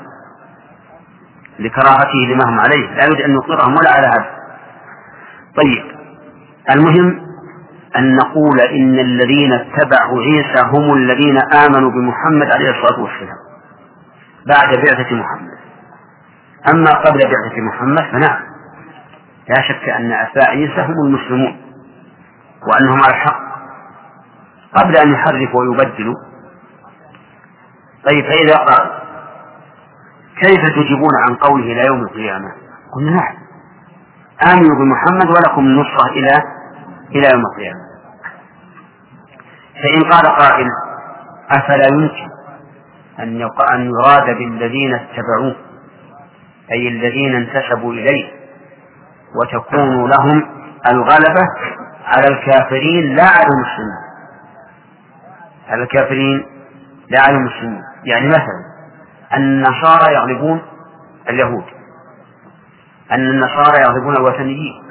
لكراهته 1.58 2.18
لما 2.28 2.44
هم 2.44 2.60
عليه. 2.60 2.94
لا 2.94 3.04
يريد 3.04 3.20
أن 3.20 3.34
نقرهم 3.34 3.76
ولا 3.76 3.90
على 3.90 4.06
هذا. 4.06 4.38
طيب 5.56 5.84
المهم 6.70 7.27
أن 7.96 8.16
نقول 8.16 8.60
إن 8.60 8.98
الذين 8.98 9.52
اتبعوا 9.52 10.22
عيسى 10.22 10.66
هم 10.66 10.94
الذين 10.94 11.38
آمنوا 11.38 11.90
بمحمد 11.90 12.50
عليه 12.54 12.70
الصلاة 12.70 13.00
والسلام 13.00 13.36
بعد 14.46 14.68
بعثة 14.76 15.14
محمد. 15.14 15.58
أما 16.74 16.90
قبل 16.90 17.18
بعثة 17.18 17.60
محمد 17.60 18.02
فنعم. 18.12 18.40
لا 19.48 19.62
شك 19.68 19.88
أن 19.88 20.12
أتباع 20.12 20.48
عيسى 20.48 20.80
هم 20.80 21.06
المسلمون 21.06 21.56
وأنهم 22.66 23.02
على 23.02 23.14
الحق. 23.14 23.48
قبل 24.74 24.96
أن 24.96 25.12
يحرفوا 25.12 25.60
ويبدلوا. 25.60 26.14
طيب 28.10 28.24
فإذا 28.24 28.56
قال 28.56 28.90
كيف 30.42 30.60
تجيبون 30.60 31.10
عن 31.28 31.34
قوله 31.34 31.64
إلى 31.64 31.86
يوم 31.86 32.02
القيامة؟ 32.02 32.48
قلنا 32.94 33.10
نعم. 33.10 33.34
آمنوا 34.52 34.76
بمحمد 34.76 35.26
ولكم 35.36 35.60
النصرة 35.60 36.10
إلى 36.10 36.57
إلى 37.10 37.28
يوم 37.34 37.42
القيامة. 37.52 37.88
فإن 39.82 40.12
قال 40.12 40.26
قائل 40.36 40.66
أفلا 41.50 41.86
يمكن 41.86 42.28
أن 43.18 43.42
أن 43.74 43.90
يراد 43.90 44.38
بالذين 44.38 44.94
اتبعوه 44.94 45.56
أي 46.72 46.88
الذين 46.88 47.34
انتسبوا 47.34 47.92
إليه 47.92 48.38
وتكون 49.34 50.10
لهم 50.10 50.46
الغلبة 50.90 51.46
على 52.04 52.28
الكافرين 52.28 53.16
لا 53.16 53.24
على 53.24 53.46
المسلمين. 53.46 54.08
على 55.68 55.82
الكافرين 55.82 56.46
لا 57.08 57.20
على 57.26 57.36
المسلمين. 57.36 57.82
يعني 58.04 58.28
مثلا 58.28 58.64
النصارى 59.34 60.14
يغلبون 60.14 60.62
اليهود. 61.28 61.64
أن 63.12 63.30
النصارى 63.30 63.82
يغلبون 63.82 64.16
الوثنيين. 64.16 64.87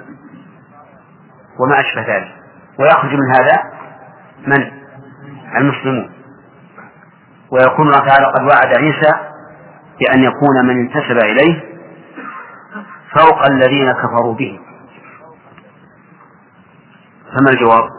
وما 1.59 1.79
أشبه 1.79 2.01
ذلك. 2.01 2.35
ويخرج 2.79 3.11
من 3.13 3.35
هذا 3.35 3.63
من؟ 4.47 4.71
المسلمون. 5.57 6.11
ويكون 7.51 7.87
الله 7.87 7.99
تعالى 7.99 8.25
قد 8.25 8.41
وعد 8.41 8.77
عيسى 8.77 9.11
بأن 9.99 10.23
يكون 10.23 10.65
من 10.65 10.79
انتسب 10.79 11.17
إليه 11.17 11.63
فوق 13.19 13.45
الذين 13.45 13.91
كفروا 13.91 14.33
به. 14.33 14.59
فما 17.27 17.49
الجواب؟ 17.49 17.89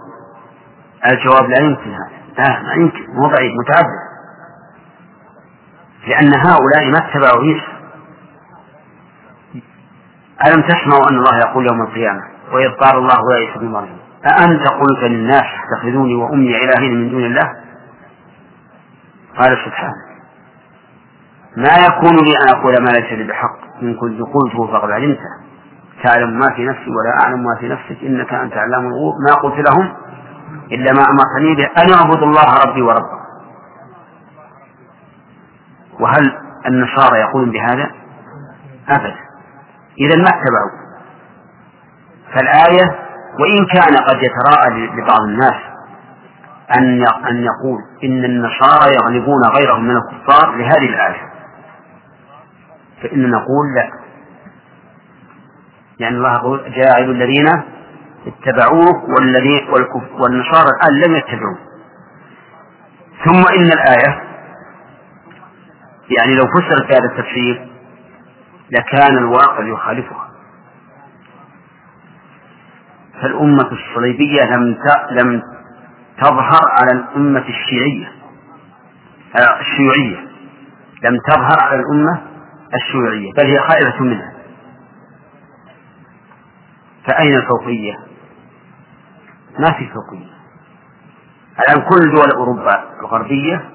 الجواب 1.06 1.50
لا 1.50 1.60
يمكن 1.60 1.90
هذا. 1.90 2.18
لا 2.38 2.62
ما 2.62 2.72
يمكن. 2.74 3.06
مو 3.08 3.28
بعيد 3.28 3.52
متعدد 3.60 4.08
لأن 6.06 6.34
هؤلاء 6.34 6.90
ما 6.90 6.98
اتبعوا 6.98 7.42
عيسى. 7.42 7.78
ألم 10.46 10.62
تسمعوا 10.62 11.10
أن 11.10 11.16
الله 11.16 11.38
يقول 11.38 11.66
يوم 11.66 11.82
القيامة؟ 11.82 12.37
وإذ 12.52 12.68
قال 12.80 12.98
الله 12.98 13.16
يا 13.32 13.46
عيسى 13.46 13.64
مريم 13.64 13.98
أأنت 14.26 14.68
قلت 14.68 15.02
للناس 15.02 15.44
اتخذوني 15.64 16.14
وأمي 16.14 16.56
إلهين 16.64 16.94
من 17.00 17.10
دون 17.10 17.24
الله؟ 17.24 17.52
قال 19.38 19.58
سبحانه 19.64 20.08
ما 21.56 21.86
يكون 21.86 22.16
لي 22.24 22.32
أن 22.42 22.56
أقول 22.56 22.74
ما 22.84 22.90
ليس 22.90 23.12
لي 23.12 23.24
بحق 23.24 23.58
إن 23.82 23.94
كنت 23.94 24.20
قلته 24.20 24.66
فقد 24.66 24.90
علمته 24.90 25.48
تعلم 26.04 26.38
ما 26.38 26.54
في 26.56 26.64
نفسي 26.64 26.90
ولا 26.90 27.24
أعلم 27.24 27.44
ما 27.44 27.56
في 27.60 27.68
نفسك 27.68 28.04
إنك 28.04 28.34
أنت 28.34 28.52
علام 28.52 28.86
الغيوب. 28.86 29.14
ما 29.28 29.34
قلت 29.34 29.70
لهم 29.70 29.92
إلا 30.72 30.92
ما 30.92 31.02
أمرتني 31.10 31.54
به 31.56 31.82
أن 31.82 31.92
أعبد 31.92 32.22
الله 32.22 32.44
ربي 32.66 32.82
وربكم. 32.82 33.18
وهل 36.00 36.32
النصارى 36.66 37.18
يقولون 37.20 37.50
بهذا؟ 37.50 37.90
أبدا. 38.88 39.16
إذا 40.00 40.16
ما 40.16 40.28
اتبعوا 40.28 40.87
فالآية 42.34 43.08
وإن 43.40 43.66
كان 43.74 43.96
قد 43.96 44.16
يتراءى 44.22 44.70
لبعض 44.70 45.20
الناس 45.20 45.54
أن 46.76 47.02
أن 47.30 47.44
يقول 47.44 47.80
إن 48.04 48.24
النصارى 48.24 48.94
يغلبون 48.94 49.42
غيرهم 49.56 49.84
من 49.84 49.96
الكفار 49.96 50.56
لهذه 50.56 50.88
الآية. 50.88 51.28
فإن 53.02 53.30
نقول 53.30 53.74
لا. 53.76 53.90
يعني 55.98 56.16
الله 56.16 56.56
جاعل 56.68 57.10
الذين 57.10 57.46
اتبعوه 58.26 59.04
والذين 59.18 59.68
والنصارى 60.20 60.68
الآن 60.68 61.00
لم 61.00 61.16
يتبعوه. 61.16 61.58
ثم 63.24 63.44
إن 63.60 63.66
الآية 63.72 64.22
يعني 66.18 66.34
لو 66.34 66.44
فسرت 66.46 66.88
بهذا 66.88 67.04
التفسير 67.12 67.68
لكان 68.70 69.18
الواقع 69.18 69.64
يخالفها. 69.64 70.27
فالأمة 73.22 73.70
الصليبية 73.72 74.42
لم 74.56 74.76
لم 75.10 75.42
تظهر 76.22 76.60
على 76.78 76.92
الأمة 76.92 77.44
الشيعية 77.48 78.12
آه، 79.36 79.60
الشيوعية. 79.60 80.16
لم 81.04 81.18
تظهر 81.28 81.60
على 81.62 81.80
الأمة 81.80 82.22
الشيوعية 82.74 83.32
بل 83.32 83.46
هي 83.46 83.58
خائفة 83.58 84.04
منها. 84.04 84.32
فأين 87.06 87.36
الفوقية؟ 87.36 87.94
ما 89.58 89.72
في 89.78 89.86
فوقية. 89.94 90.30
الآن 91.60 91.88
كل 91.88 92.14
دول 92.14 92.30
أوروبا 92.36 92.84
الغربية 93.00 93.70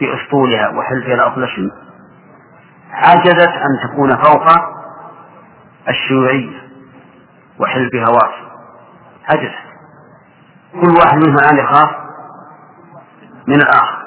بأسطولها 0.00 0.68
وحلفها 0.68 1.14
الأطلسي 1.14 1.70
عجزت 2.92 3.48
أن 3.48 3.88
تكون 3.90 4.16
فوق 4.16 4.46
الشيوعية. 5.88 6.63
وحلفها 7.60 8.08
واصل 8.08 8.44
عجزت 9.28 9.64
كل 10.80 10.90
واحد 10.98 11.16
منهم 11.16 11.36
الآن 11.38 11.56
يخاف 11.56 11.90
من 13.48 13.54
الآخر. 13.54 14.04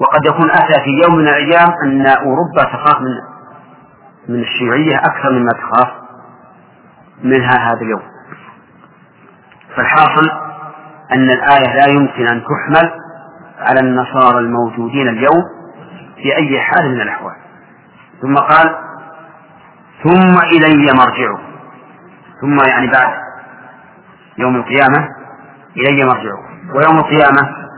وقد 0.00 0.26
يكون 0.26 0.50
أتى 0.50 0.84
في 0.84 0.90
يوم 1.04 1.18
من 1.18 1.28
الأيام 1.28 1.68
أن 1.84 2.06
أوروبا 2.06 2.62
تخاف 2.62 3.00
من 3.00 3.38
من 4.28 4.40
الشيوعية 4.40 4.96
أكثر 4.96 5.32
مما 5.32 5.50
تخاف 5.52 5.88
منها 7.22 7.70
هذا 7.70 7.80
اليوم. 7.80 8.02
فالحاصل 9.76 10.30
أن 11.12 11.30
الآية 11.30 11.74
لا 11.74 11.92
يمكن 11.92 12.28
أن 12.28 12.42
تحمل 12.44 12.90
على 13.58 13.80
النصارى 13.80 14.38
الموجودين 14.38 15.08
اليوم 15.08 15.44
في 16.16 16.36
أي 16.36 16.60
حال 16.60 16.90
من 16.94 17.00
الأحوال. 17.00 17.36
ثم 18.22 18.34
قال 18.34 18.76
ثم 20.04 20.38
إلي 20.52 20.92
مرجعكم. 20.92 21.47
ثم 22.40 22.56
يعني 22.70 22.86
بعد 22.86 23.14
يوم 24.38 24.56
القيامة 24.56 25.08
إلي 25.76 26.06
مرجعكم. 26.06 26.48
ويوم 26.74 26.98
القيامة 26.98 27.68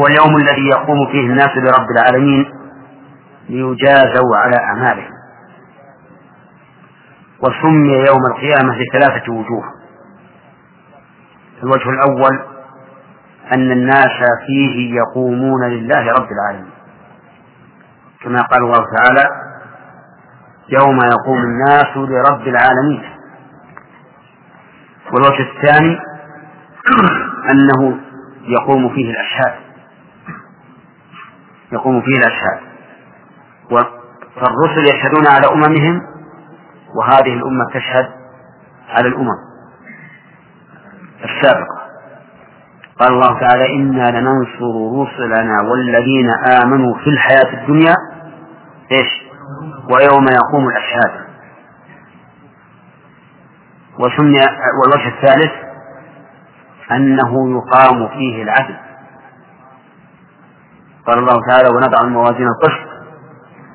هو 0.00 0.06
اليوم 0.06 0.36
الذي 0.36 0.68
يقوم 0.68 1.06
فيه 1.12 1.20
الناس 1.20 1.48
لرب 1.56 1.90
العالمين 1.90 2.52
ليجازوا 3.48 4.36
على 4.36 4.56
أعمالهم. 4.64 5.12
وسمي 7.42 7.92
يوم 7.92 8.26
القيامة 8.30 8.76
لثلاثة 8.78 9.32
وجوه. 9.32 9.64
الوجه 11.62 11.90
الأول 11.90 12.40
أن 13.54 13.70
الناس 13.72 14.20
فيه 14.46 14.94
يقومون 14.94 15.68
لله 15.68 16.12
رب 16.12 16.28
العالمين. 16.32 16.72
كما 18.24 18.40
قال 18.42 18.62
الله 18.62 18.84
تعالى 18.96 19.45
يوم 20.68 20.98
يقوم 21.00 21.38
الناس 21.38 21.96
لرب 21.96 22.48
العالمين. 22.48 23.02
والوجه 25.12 25.42
الثاني 25.42 25.98
أنه 27.50 28.00
يقوم 28.42 28.94
فيه 28.94 29.10
الأشهاد. 29.10 29.54
يقوم 31.72 32.02
فيه 32.02 32.18
الأشهاد. 32.18 32.60
فالرسل 34.36 34.84
يشهدون 34.94 35.26
على 35.26 35.46
أممهم 35.52 36.02
وهذه 36.94 37.32
الأمة 37.32 37.64
تشهد 37.74 38.08
على 38.88 39.08
الأمم 39.08 39.38
السابقة. 41.24 41.86
قال 43.00 43.12
الله 43.12 43.40
تعالى 43.40 43.74
إنا 43.74 44.20
لننصر 44.20 45.02
رسلنا 45.02 45.62
والذين 45.62 46.30
آمنوا 46.62 46.94
في 46.94 47.10
الحياة 47.10 47.62
الدنيا. 47.62 47.94
إيش؟ 48.92 49.25
ويوم 49.92 50.24
يقوم 50.32 50.68
الأشهاد. 50.68 51.26
وسمي 53.98 54.40
والوجه 54.80 55.08
الثالث 55.08 55.52
أنه 56.92 57.58
يقام 57.58 58.08
فيه 58.08 58.42
العدل. 58.42 58.76
قال 61.06 61.18
الله 61.18 61.40
تعالى 61.48 61.68
ونضع 61.68 62.00
الموازين 62.04 62.46
القسط 62.48 62.86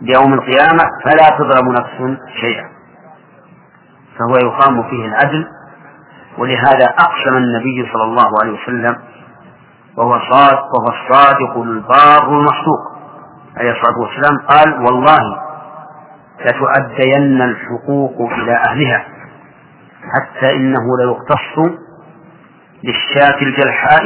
ليوم 0.02 0.34
القيامة 0.34 0.84
فلا 1.06 1.30
تظلم 1.38 1.72
نفس 1.72 2.20
شيئا. 2.42 2.70
فهو 4.20 4.36
يقام 4.36 4.90
فيه 4.90 5.06
العدل 5.06 5.48
ولهذا 6.38 6.86
أقسم 6.86 7.38
النبي 7.38 7.90
صلى 7.94 8.04
الله 8.04 8.30
عليه 8.42 8.52
وسلم 8.54 8.96
وهو 9.98 10.20
صادق 10.20 10.64
وهو 10.64 10.88
الصادق 10.88 11.58
البار 11.58 12.30
المصدوق. 12.30 12.92
عليه 13.58 13.72
الصلاة 13.72 14.00
والسلام 14.00 14.38
قال 14.48 14.86
والله 14.86 15.41
لتؤدين 16.46 17.42
الحقوق 17.42 18.32
إلى 18.32 18.56
أهلها 18.56 19.06
حتى 20.02 20.56
إنه 20.56 20.98
ليقتص 20.98 21.80
للشاة 22.84 23.42
الجلحاء 23.42 24.04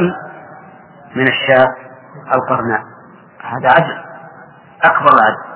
من 1.16 1.28
الشاة 1.28 1.76
القرناء. 2.36 2.82
هذا 3.42 3.70
عدل 3.70 4.04
أكبر 4.84 5.10
العدل. 5.14 5.56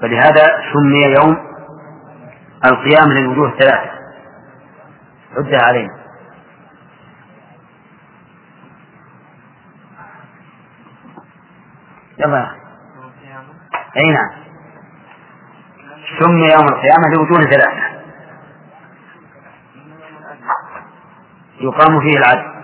فلهذا 0.00 0.46
سمي 0.72 1.14
يوم 1.18 1.36
القيامة 2.64 3.14
للوجوه 3.14 3.48
الثلاثة. 3.48 3.90
عدها 5.36 5.66
علينا. 5.66 6.04
يلا. 12.18 12.50
أي 13.96 14.12
نعم. 14.12 14.43
سمي 16.04 16.48
يوم 16.52 16.68
القيامة 16.68 17.08
لوجوه 17.16 17.40
ثلاثة 17.50 17.94
يقام 21.60 22.00
فيه 22.00 22.18
العدل. 22.18 22.54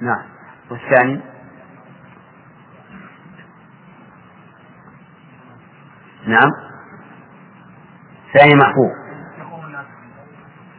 نعم. 0.00 0.22
والثاني؟ 0.70 1.20
نعم. 6.26 6.50
ثاني 8.34 8.54
محفوظ. 8.54 8.90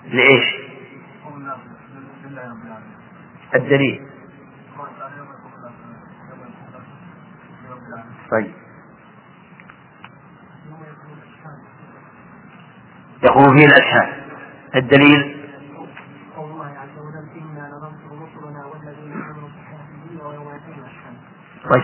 لإيش؟ 0.08 0.66
الدليل. 3.56 4.05
طيب. 8.32 8.54
يقوم 13.24 13.58
فيه 13.58 13.66
الأشهاد. 13.66 14.24
الدليل؟ 14.76 15.36
طيب. 21.74 21.84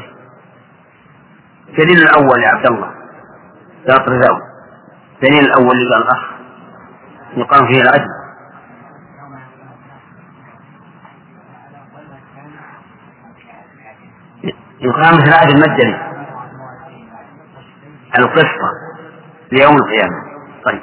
الدليل 1.70 1.98
الأول 1.98 2.44
يا 2.44 2.50
عبد 2.50 2.68
الله. 2.72 2.92
لا 3.86 3.98
ترزقوا 3.98 4.39
الدليل 5.16 5.46
الأول 5.46 5.78
اللي 5.78 5.94
قال 5.94 6.04
الأخ. 6.04 6.32
يقام 7.38 7.68
فيه 7.68 7.82
العدل. 7.82 8.22
يقام 14.82 15.18
في 15.18 15.28
العهد 15.28 15.50
المدني 15.50 16.11
القصة 18.20 18.70
ليوم 19.51 19.76
القيامة. 19.76 20.24
طيب. 20.66 20.82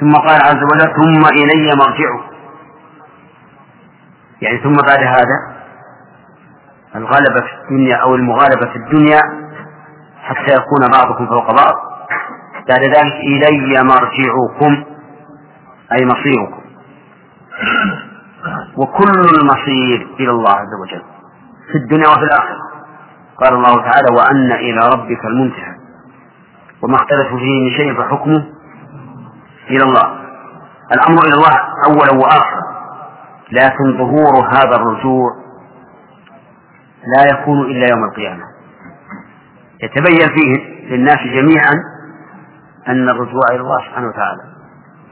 ثم 0.00 0.12
قال 0.12 0.40
عز 0.42 0.62
وجل 0.62 0.94
ثم 0.96 1.26
إلي 1.26 1.76
مرجعكم. 1.76 2.30
يعني 4.42 4.58
ثم 4.62 4.76
بعد 4.76 4.98
هذا 4.98 5.60
الغلبة 6.96 7.40
في 7.40 7.62
الدنيا 7.62 7.96
أو 7.96 8.14
المغالبة 8.14 8.66
في 8.72 8.76
الدنيا 8.76 9.20
حتى 10.22 10.54
يكون 10.54 10.90
بعضكم 10.92 11.26
فوق 11.26 11.52
بعض. 11.52 11.74
بعد 12.68 12.80
ذلك 12.84 13.12
إلي 13.12 13.84
مرجعكم 13.84 14.84
أي 15.92 16.06
مصيركم. 16.06 16.60
وكل 18.76 19.10
المصير 19.40 20.08
إلى 20.20 20.30
الله 20.30 20.50
عز 20.50 20.74
وجل 20.82 21.02
في 21.72 21.78
الدنيا 21.78 22.08
وفي 22.08 22.24
الآخرة. 22.24 22.69
قال 23.40 23.54
الله 23.54 23.74
تعالى 23.74 24.16
وأن 24.16 24.52
إلى 24.52 24.88
ربك 24.88 25.24
المنتهى. 25.24 25.74
وما 26.82 26.94
اختلفوا 26.94 27.38
فيه 27.38 27.64
من 27.64 27.70
شيء 27.70 27.94
فحكمه 27.94 28.44
إلى 29.70 29.84
الله. 29.84 30.20
الأمر 30.92 31.18
إلى 31.26 31.34
الله 31.34 31.56
أولا 31.86 32.24
وآخرا. 32.24 32.62
لكن 33.52 33.98
ظهور 33.98 34.48
هذا 34.48 34.76
الرجوع 34.76 35.30
لا 37.16 37.30
يكون 37.32 37.60
إلا 37.60 37.86
يوم 37.90 38.04
القيامة. 38.04 38.44
يتبين 39.82 40.28
فيه 40.28 40.80
للناس 40.90 41.18
جميعا 41.18 41.72
أن 42.88 43.08
الرجوع 43.08 43.42
إلى 43.50 43.60
الله 43.60 43.78
سبحانه 43.78 44.08
وتعالى. 44.08 44.42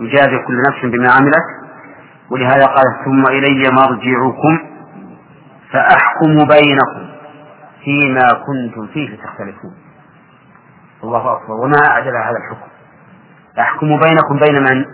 يجازي 0.01 0.39
كل 0.47 0.63
نفس 0.69 0.85
بما 0.85 1.13
عملت. 1.13 1.47
ولهذا 2.31 2.67
قال 2.67 3.05
ثم 3.05 3.27
إلي 3.27 3.71
مرجعكم 3.71 4.59
فأحكم 5.73 6.35
بينكم. 6.35 7.08
فيما 7.89 8.29
كنتم 8.47 8.87
فيه 8.87 9.17
تختلفون. 9.17 9.77
الله 11.05 11.33
أكبر. 11.33 11.53
وما 11.53 11.87
أعجل 11.87 12.17
هذا 12.17 12.37
الحكم. 12.37 12.69
أحكم 13.59 13.87
بينكم 13.87 14.39
بين 14.47 14.63
من؟ 14.63 14.85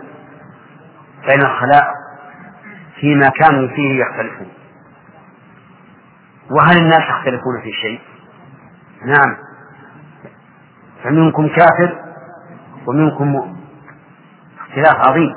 بين 1.27 1.41
الخلاء 1.45 1.87
فيما 2.99 3.29
كانوا 3.29 3.67
فيه 3.67 4.01
يختلفون. 4.01 4.47
وهل 6.51 6.77
الناس 6.77 7.01
يختلفون 7.09 7.61
في 7.63 7.71
شيء؟ 7.71 8.01
نعم. 9.05 9.37
فمنكم 11.03 11.47
كافر 11.47 11.99
ومنكم 12.87 13.55
اختلاف 14.59 15.07
عظيم. 15.07 15.33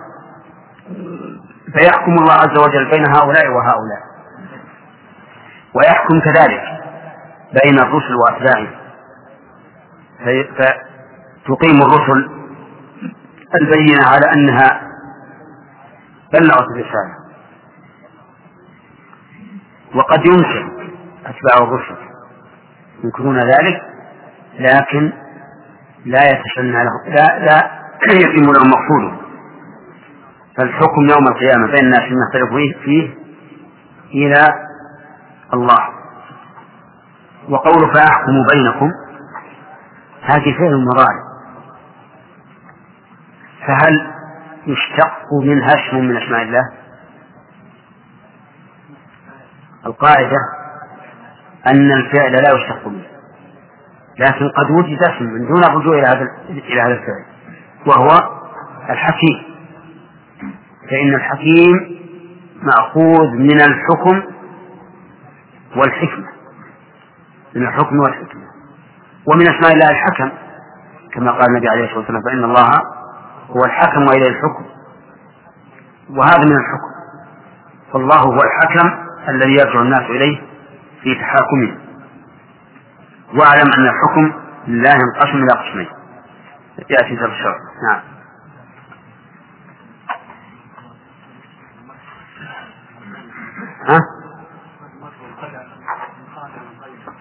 فيحكم 1.78 2.12
الله 2.12 2.34
عز 2.34 2.58
وجل 2.58 2.90
بين 2.90 3.04
هؤلاء 3.16 3.46
وهؤلاء. 3.48 4.02
ويحكم 5.74 6.20
كذلك. 6.20 6.78
بين 7.52 7.78
الرسل 7.78 8.14
وأتباعهم 8.14 8.70
فتقيم 10.18 11.82
الرسل 11.82 12.30
البينة 13.60 14.04
على 14.06 14.32
أنها 14.36 14.80
بلغت 16.32 16.70
الرسالة. 16.70 17.18
وقد 19.94 20.26
ينكر 20.26 20.70
أتباع 21.26 21.68
الرسل 21.68 21.96
ينكرون 23.04 23.38
ذلك 23.38 23.82
لكن 24.58 25.12
لا 26.04 26.20
يتسنى 26.24 26.84
لهم 26.84 27.14
لا 27.14 27.38
لا 27.44 27.78
يتم 28.22 28.52
لهم 28.52 28.70
مقصودهم 28.70 29.18
فالحكم 30.56 31.00
يوم 31.00 31.28
القيامة 31.28 31.66
بين 31.66 31.84
الناس 31.84 32.00
اختلفوا 32.00 32.82
فيه 32.84 33.14
إلى 34.14 34.68
الله. 35.54 35.97
وقول 37.50 37.94
فأحكم 37.94 38.46
بينكم 38.54 38.90
هذه 40.22 40.58
فعل 40.58 40.84
مضارع 40.84 41.28
فهل 43.66 44.12
يشتق 44.66 45.12
منها 45.42 45.68
اسم 45.68 45.96
من 45.96 46.16
أسماء 46.16 46.42
الله؟ 46.42 46.62
القاعدة 49.86 50.36
أن 51.66 51.92
الفعل 51.92 52.32
لا 52.32 52.52
يشتق 52.54 52.88
منه 52.88 53.06
لكن 54.18 54.48
قد 54.48 54.70
وجد 54.70 54.98
اسم 55.02 55.24
من 55.24 55.48
دون 55.48 55.64
الرجوع 55.64 55.98
إلى 55.98 56.06
هذا 56.06 56.28
إلى 56.48 56.80
هذا 56.80 56.92
الفعل 56.92 57.24
وهو 57.86 58.08
الحكيم. 58.90 59.42
فإن 60.90 61.14
الحكيم 61.14 61.98
مأخوذ 62.62 63.28
من 63.34 63.60
الحكم 63.60 64.22
والحكمة. 65.76 66.37
من 67.56 67.68
الحكم 67.68 67.98
والحكمة 67.98 68.42
ومن 69.26 69.42
أسماء 69.42 69.72
الله 69.72 69.90
الحكم 69.90 70.30
كما 71.14 71.32
قال 71.32 71.46
النبي 71.48 71.68
عليه 71.68 71.84
الصلاة 71.84 71.98
والسلام 71.98 72.22
فإن 72.22 72.44
الله 72.44 72.70
هو 73.50 73.64
الحكم 73.64 74.02
وإليه 74.02 74.28
الحكم. 74.28 74.64
وهذا 76.10 76.38
من 76.38 76.56
الحكم. 76.56 76.88
فالله 77.92 78.16
هو 78.16 78.38
الحكم 78.42 78.90
الذي 79.28 79.52
يرجع 79.52 79.80
الناس 79.82 80.02
إليه 80.02 80.38
في 81.02 81.14
تحاكمه. 81.14 81.78
واعلم 83.34 83.72
أن 83.78 83.88
الحكم 83.88 84.32
لله 84.68 84.90
ينقسم 84.90 85.36
إلى 85.36 85.68
قسمين. 85.68 85.88
يأتي 86.90 87.16
في 87.16 87.24
الشرع 87.24 87.56
نعم. 87.88 88.00
ها؟ 93.88 94.17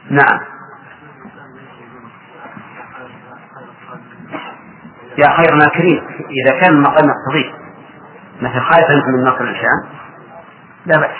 نعم. 0.09 0.39
يا 5.17 5.37
خير 5.37 5.55
ناكرين 5.55 6.03
إذا 6.29 6.59
كان 6.61 6.73
المقام 6.73 7.09
يقتضيه 7.09 7.53
مثل 8.41 8.61
أنت 8.93 9.05
من 9.07 9.23
نصر 9.23 9.41
الإنسان 9.41 9.83
لا 10.85 10.99
بأس. 10.99 11.17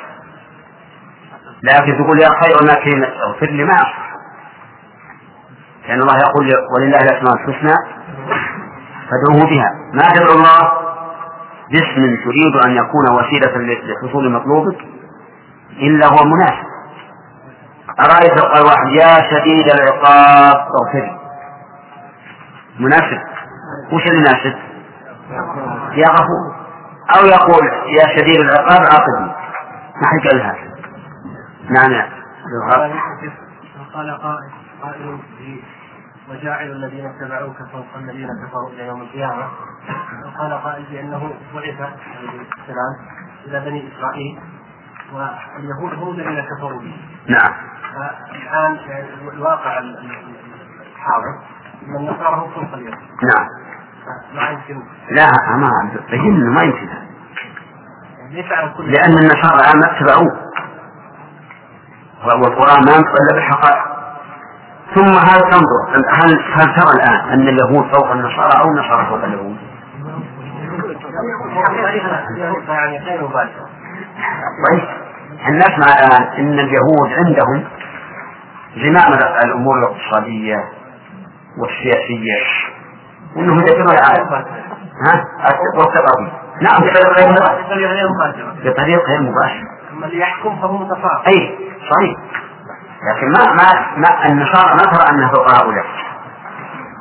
لكن 1.63 1.97
تقول 1.97 2.19
يا 2.19 2.29
خير 2.43 2.63
ناكرين 2.63 3.03
اغفر 3.03 3.45
لي 3.45 3.63
ما 3.63 3.77
لأن 5.87 5.99
الله 6.01 6.17
يقول 6.17 6.45
ولله 6.75 6.97
الأسماء 6.97 7.33
الحسنى 7.33 7.73
فادعوه 9.09 9.49
بها. 9.49 9.71
ما 9.93 10.13
تدعو 10.13 10.37
الله؟ 10.37 10.87
باسم 11.71 12.15
تريد 12.23 12.55
أن 12.65 12.71
يكون 12.75 13.05
وسيلة 13.11 13.77
لحصول 13.83 14.31
مطلوبك 14.31 14.77
إلا 15.81 16.07
هو 16.07 16.25
مناسب. 16.25 16.66
أرأيت 17.99 18.41
قال 18.41 18.65
واحد 18.65 18.87
يا 19.01 19.29
شديد 19.29 19.67
العقاب. 19.67 20.55
اغفر 20.55 21.19
مناسب 22.79 23.21
وش 23.93 24.03
اللي 24.07 24.19
يناسب؟ 24.19 24.55
يا 25.93 26.05
غفور 26.09 26.55
أو 27.17 27.25
يقول 27.25 27.65
يا 27.99 28.17
شديد 28.17 28.39
العقاب 28.41 28.81
عاقبني. 28.81 29.31
ما 30.01 30.07
حد 30.07 30.27
قال 30.27 30.41
هذا. 30.41 30.67
نعم. 31.69 31.91
يا 31.91 32.01
قال 33.93 34.21
قائل 34.21 34.51
قائل 34.83 35.19
وجاعل 36.29 36.71
الذين 36.71 37.05
اتبعوك 37.05 37.57
فوق 37.71 37.85
الذين 37.95 38.27
كفروا 38.43 38.69
إلى 38.69 38.87
يوم 38.87 39.01
القيامة. 39.01 39.47
وقال 40.25 40.53
قائل 40.63 40.85
بأنه 40.91 41.33
بعث 41.53 41.81
عليه 41.81 42.41
السلام 42.41 42.93
إلى 43.45 43.59
بني 43.59 43.89
إسرائيل 43.93 44.39
واليهود 45.13 45.93
هم 45.93 46.09
الذين 46.19 46.45
كفروا 46.45 46.79
به. 46.79 46.95
نعم. 47.27 47.53
الآن 48.31 48.77
الواقع 49.33 49.79
الحاضر 49.79 51.39
النصارى 51.87 52.35
هم 52.35 52.49
فوق 52.49 52.73
اليوم 52.73 52.95
نعم. 53.23 53.47
ما 54.35 54.49
يمكن. 54.49 54.81
لا 55.11 55.27
ما 55.57 55.91
ما 56.53 56.61
يمكن. 56.63 56.89
كل. 58.77 58.91
لأن 58.91 59.13
النصارى 59.17 59.79
ما 59.79 59.97
اتبعوه. 59.97 60.47
والقرآن 62.25 62.85
ما 62.85 62.91
ينطق 62.95 63.13
إلا 63.21 63.33
بالحقائق. 63.33 63.97
ثم 64.95 65.17
هل 65.17 65.39
تنظر 65.51 65.81
هل 65.93 66.39
هل 66.53 66.75
ترى 66.75 66.93
الآن 66.95 67.29
أن 67.29 67.47
اليهود 67.47 67.95
فوق 67.95 68.11
النصارى 68.11 68.61
أو 68.61 68.71
النصارى 68.71 69.05
فوق 69.05 69.23
اليهود؟ 69.23 69.57
يعني 72.69 72.99
طيب 74.69 74.87
إحنا 75.41 75.57
نسمع 75.57 75.87
الآن 75.93 76.23
أن 76.39 76.59
اليهود 76.59 77.09
عندهم 77.17 77.63
زمام 78.83 79.13
الأمور 79.45 79.77
الاقتصادية 79.79 80.55
والسياسية. 81.59 82.43
وأنهم 83.35 83.59
يدبرون 83.59 83.91
العالم 83.91 84.45
ها؟ 85.05 85.23
والثقافي 85.77 86.31
نعم 86.61 86.77
بطريقة 86.77 87.09
غير 87.09 87.29
مباشرة. 87.31 88.55
بطريقة 88.65 89.03
غير 89.07 89.21
مباشرة. 89.21 89.67
أما 89.93 90.05
اللي 90.05 90.19
يحكم 90.19 90.61
فهو 90.61 90.77
متفاعل 90.77 91.25
أي 91.27 91.57
صحيح. 91.89 92.17
لكن 93.07 93.27
ما 93.27 93.53
ما 93.53 93.97
ما 93.97 94.25
النصارى 94.25 94.73
ما 94.73 94.83
ترى 94.83 95.09
أنها 95.11 95.31
فوق 95.33 95.61
هؤلاء. 95.61 95.85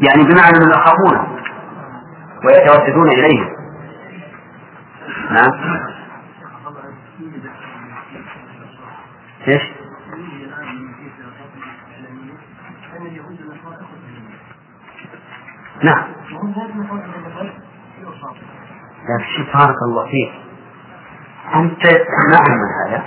يعني 0.08 0.22
بمعنى 0.24 0.56
أنهم 0.56 0.70
يخافونه 0.70 1.36
ويتوددون 2.44 3.08
إليه. 3.08 3.56
نعم. 5.30 5.80
إيش؟ 9.48 9.75
نعم. 15.82 16.04
لكن 19.08 19.44
بارك 19.54 19.82
الله 19.82 20.04
فيك 20.04 20.32
أنت 21.54 21.82
تمنعهم 21.82 22.58
من 22.62 22.70
هذا؟ 22.86 23.02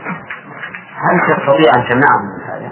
هل 0.96 1.20
تستطيع 1.28 1.72
أن 1.76 1.90
تمنعهم 1.90 2.26
من 2.26 2.44
هذا؟ 2.50 2.72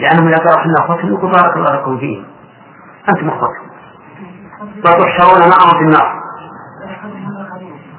لأنهم 0.00 0.28
إذا 0.28 0.36
قالوا 0.36 0.60
إحنا 0.60 0.74
أخوتهم 0.78 1.08
يقول 1.14 1.30
بارك 1.32 1.56
الله 1.56 1.74
لكم 1.74 1.98
فيهم. 1.98 2.24
أنتم 3.08 3.28
أخوتهم. 3.28 3.68
وتحشرون 4.78 5.40
معهم 5.40 5.78
في 5.78 5.84
النار. 5.84 6.22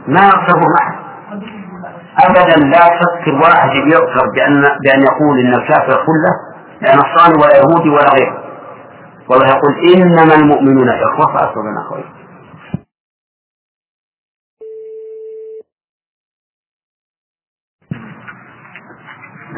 ما 0.07 0.25
يغتر 0.25 0.59
معه 0.59 0.95
أبدا 2.25 2.65
لا 2.65 2.79
تفكر 2.79 3.33
واحد 3.43 3.69
يغتر 3.75 4.29
بأن 4.35 4.61
بأن 4.61 5.01
يقول 5.01 5.39
إن 5.39 5.53
الكافر 5.53 6.05
كله 6.05 6.33
لا 6.81 6.95
نصراني 6.95 7.35
ولا 7.43 7.57
يهودي 7.57 7.89
ولا 7.89 8.09
غيره. 8.17 8.44
والله 9.29 9.47
يقول 9.47 9.73
إنما 9.95 10.35
المؤمنون 10.35 10.89
إخوة 10.89 11.25
فأصلوا 11.33 11.63
بين 11.63 11.77
أخوين 11.77 12.05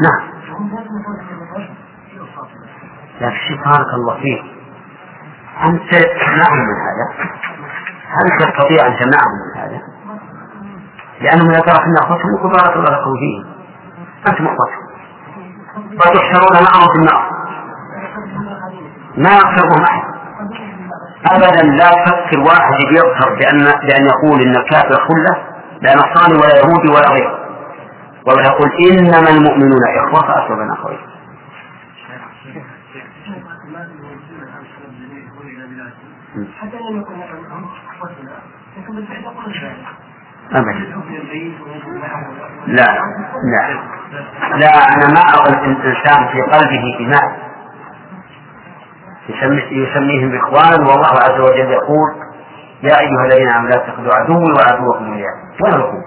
نعم 0.01 0.37
لكن 3.21 3.55
بارك 3.65 3.93
الله 3.93 4.21
فيك 4.21 4.41
أنت 5.65 5.89
تمنعهم 6.21 6.59
من 6.59 6.77
هذا. 6.87 7.27
هل 8.07 8.37
تستطيع 8.39 8.87
أن 8.87 8.97
تمنعهم 8.99 9.33
من 9.45 9.61
هذا؟ 9.61 9.81
لأنهم 11.21 11.49
إذا 11.49 11.59
تركنا 11.59 11.99
أخوتهم 12.03 12.35
يقول 12.39 12.51
بارك 12.51 12.75
الله 12.75 12.91
لكم 13.01 13.13
فيهم. 13.19 13.45
أنتم 14.27 14.45
أخوتهم. 14.47 14.87
وتحشرون 15.93 16.63
معهم 16.63 16.87
في 16.93 16.99
النار. 16.99 17.36
ما 19.17 19.29
يغفرهم 19.29 19.83
أحد. 19.89 20.03
أبدا 21.31 21.63
لا 21.63 21.89
تفكر 21.89 22.39
واحد 22.39 22.79
يغفر 22.91 23.29
بأن 23.39 23.57
بأن 23.87 24.05
يقول 24.05 24.41
إن 24.41 24.55
الكافر 24.55 25.07
كله 25.07 25.35
لا 25.81 25.95
نصراني 25.95 26.37
ولا 26.37 26.55
يهودي 26.57 26.89
ولا 26.91 27.09
غيره. 27.09 27.47
والله 28.27 28.43
يقول 28.43 28.69
إنما 28.91 29.29
المؤمنون 29.29 29.79
إخوة 29.97 30.21
فأصلوا 30.21 30.57
بين 30.57 30.71
أخوين 30.71 30.99
حتى 36.59 36.77
لم 36.77 37.01
يكن 37.01 37.13
لهم 37.13 37.65
اخوتنا 37.89 38.31
لكن 38.77 38.95
بالفعل 38.95 39.21
يقولون 39.23 39.51
ذلك 39.51 39.87
أبدا. 40.51 40.95
لا 42.67 42.87
لا. 43.43 43.79
لا 44.57 44.71
أنا 44.93 45.07
ما 45.13 45.21
أرى 45.21 45.49
الإنسان 45.49 46.27
في 46.27 46.41
قلبه 46.41 46.97
إيمان. 46.99 47.46
يسميهم 49.71 50.35
إخوانا 50.37 50.89
والله 50.89 51.07
عز 51.23 51.39
وجل 51.39 51.71
يقول 51.71 52.09
يا 52.83 52.99
أيها 53.01 53.25
الذين 53.25 53.49
آمنوا 53.51 53.69
لا 53.69 53.77
تتخذوا 53.77 54.13
عدوي 54.15 54.53
وعدوكم 54.53 55.05
أولياء 55.05 55.33
وين 55.63 55.73
الأخوة؟ 55.73 56.03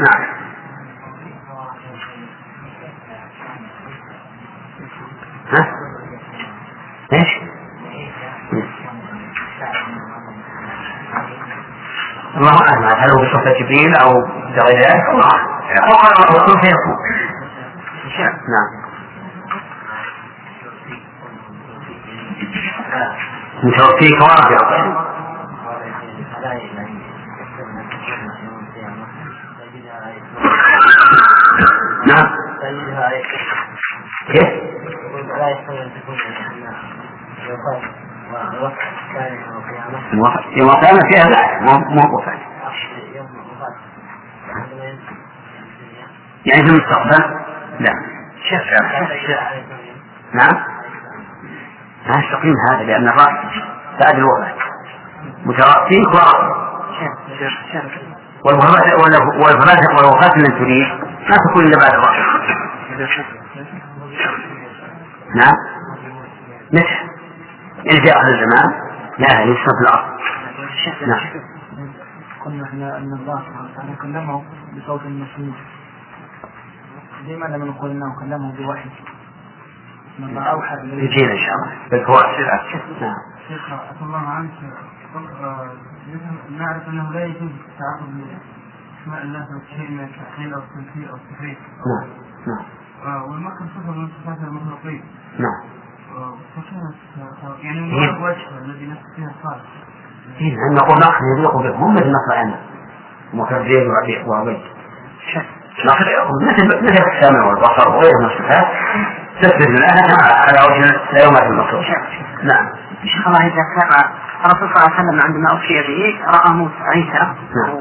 نعم. 0.00 0.40
ها؟ 5.52 5.66
إيش؟ 7.12 7.40
الله 12.36 12.58
أعلم. 12.68 12.84
هل 12.98 13.10
هو 13.10 13.18
بصفة 13.22 13.52
جبريل 13.60 13.96
أو 13.96 14.10
بغير 14.56 14.78
ذلك؟ 14.78 15.08
الله 15.08 15.28
أعلم. 15.28 16.22
الرسول 16.30 16.60
فيكون 16.60 16.96
نعم. 18.48 18.79
متوفيك 23.64 24.20
واقع 24.20 24.58
نعم. 32.06 32.26
كيف؟ 34.26 34.48
يوم 40.56 40.68
القيامة 40.70 41.00
فيها 41.10 41.24
لا 41.28 41.60
وفاة 42.14 42.38
يوم 43.14 43.26
الوفاه 43.26 43.74
يعني 46.46 46.62
في 46.62 46.70
المستقبل؟ 46.70 47.40
لا. 47.80 47.92
شيخ 48.48 48.60
نعم. 50.32 50.79
ما 52.08 52.14
يستقيم 52.24 52.54
هذا 52.70 52.82
لأن 52.82 53.08
الرأس 53.08 53.30
بعد 54.00 54.14
الوفاة 54.14 54.54
مترافيك 55.44 56.08
ورأس 56.08 56.60
والوفاة 58.44 58.84
والوفاة 59.96 60.32
من 60.36 60.58
تريد 60.58 60.88
ما 61.30 61.36
تكون 61.36 61.64
إلا 61.64 61.78
بعد 61.78 61.92
الرأس. 61.92 62.16
نعم. 65.34 65.54
إن 67.90 68.04
جاء 68.04 68.16
أهل 68.18 68.28
الزمان. 68.34 68.90
لا 69.18 69.26
في 69.26 69.82
الأرض 69.82 70.20
نعم. 71.06 71.20
قلنا 72.44 72.64
إحنا 72.64 72.96
أن 72.96 73.12
الله 73.12 73.42
سبحانه 73.46 73.70
وتعالى 73.72 73.96
كلمه 74.02 74.44
بصوت 74.76 75.00
مسموع 75.02 75.54
لما 77.28 77.56
نقول 77.56 77.90
إنه 77.90 78.20
كلمه 78.20 78.52
بوحي. 78.56 78.90
ان 80.24 80.28
الله 80.28 80.42
اوحى 80.42 80.74
اليه 80.74 81.04
يجينا 81.04 81.32
إن 81.32 81.38
شاء 81.38 81.54
الله 81.54 81.72
بالفوائد 81.90 82.40
نعم 83.00 83.16
شيخ 83.48 83.72
عفى 83.72 84.02
الله 84.02 84.18
عنك 84.28 84.50
آه، 85.42 85.70
نعرف 86.58 86.88
انه 86.88 87.12
لا 87.12 87.24
يجوز 87.24 87.50
التعاقد 87.50 88.08
باسماء 88.16 89.22
الله 89.22 89.38
أو 89.40 89.60
شيء 89.76 89.90
من 89.90 90.04
التحليل 90.04 90.54
أو 90.54 90.60
التنفيذ 90.60 91.08
أو 91.08 91.14
التحريف 91.16 91.58
نعم 91.90 92.08
نعم 92.46 92.64
آه، 93.06 93.24
والمكر 93.24 93.64
صفه 93.76 93.90
من 93.92 94.08
صفات 94.08 94.38
المخلوقين 94.38 95.04
نعم 95.38 95.60
آه، 96.16 96.34
آه، 97.18 97.56
يعني 97.62 97.78
هي- 97.80 98.08
المراد 98.10 98.22
وجه 98.22 98.58
الذي 98.64 98.86
نفس 98.86 99.02
فيها 99.16 99.32
صالح 99.42 99.62
إيه 100.40 100.52
أن 100.54 100.74
نقول 100.74 100.98
نقل 100.98 101.24
يليق 101.38 101.56
بهم 101.56 101.94
مثل 101.94 102.10
نقل 102.12 102.32
أنا 102.36 102.60
مكبرين 103.34 103.90
وعبيد 103.90 104.26
مثل 106.42 106.66
مثل 106.84 107.04
السمع 107.12 107.44
والبصر 107.46 107.88
وغيرها 107.88 108.18
من 108.20 108.26
الصفات 108.26 108.66
تثبت 109.42 109.68
لنا 109.68 110.16
على 110.46 110.58
وجه 110.68 111.12
لا 111.12 111.24
يوم 111.24 111.36
المخلوق 111.36 111.82
نعم. 112.42 112.66
شيخ 113.04 113.26
الله 113.26 113.38
كان 113.38 114.04
الرسول 114.44 114.68
صلى 114.68 114.76
الله 114.76 114.94
عليه 114.94 114.94
وسلم 114.94 115.20
عندما 115.26 115.50
أوصي 115.50 115.82
به 115.88 116.20
رأى 116.26 116.54
موسى 116.54 116.74
عيسى 116.80 117.34
نعم. 117.56 117.74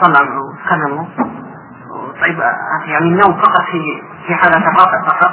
وصلى 0.00 0.18
وتكلموا 0.20 1.06
طيب 2.22 2.38
يعني 2.86 3.04
النوم 3.06 3.40
فقط 3.40 3.62
في 3.70 4.02
في 4.26 4.34
حالة 4.34 4.56
الرفع 4.56 5.02
فقط؟ 5.06 5.32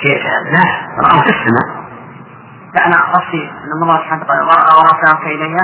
كيف 0.00 0.22
لا 0.24 0.64
رأوا 0.98 1.22
في 1.22 1.30
السماء. 1.30 1.86
لا 2.74 2.86
أنا 2.86 3.12
قصدي 3.12 3.50
أن 3.50 3.82
الله 3.82 3.98
سبحانه 3.98 4.22
وتعالى 4.22 4.42
ورفعك 4.78 5.26
إلي 5.26 5.56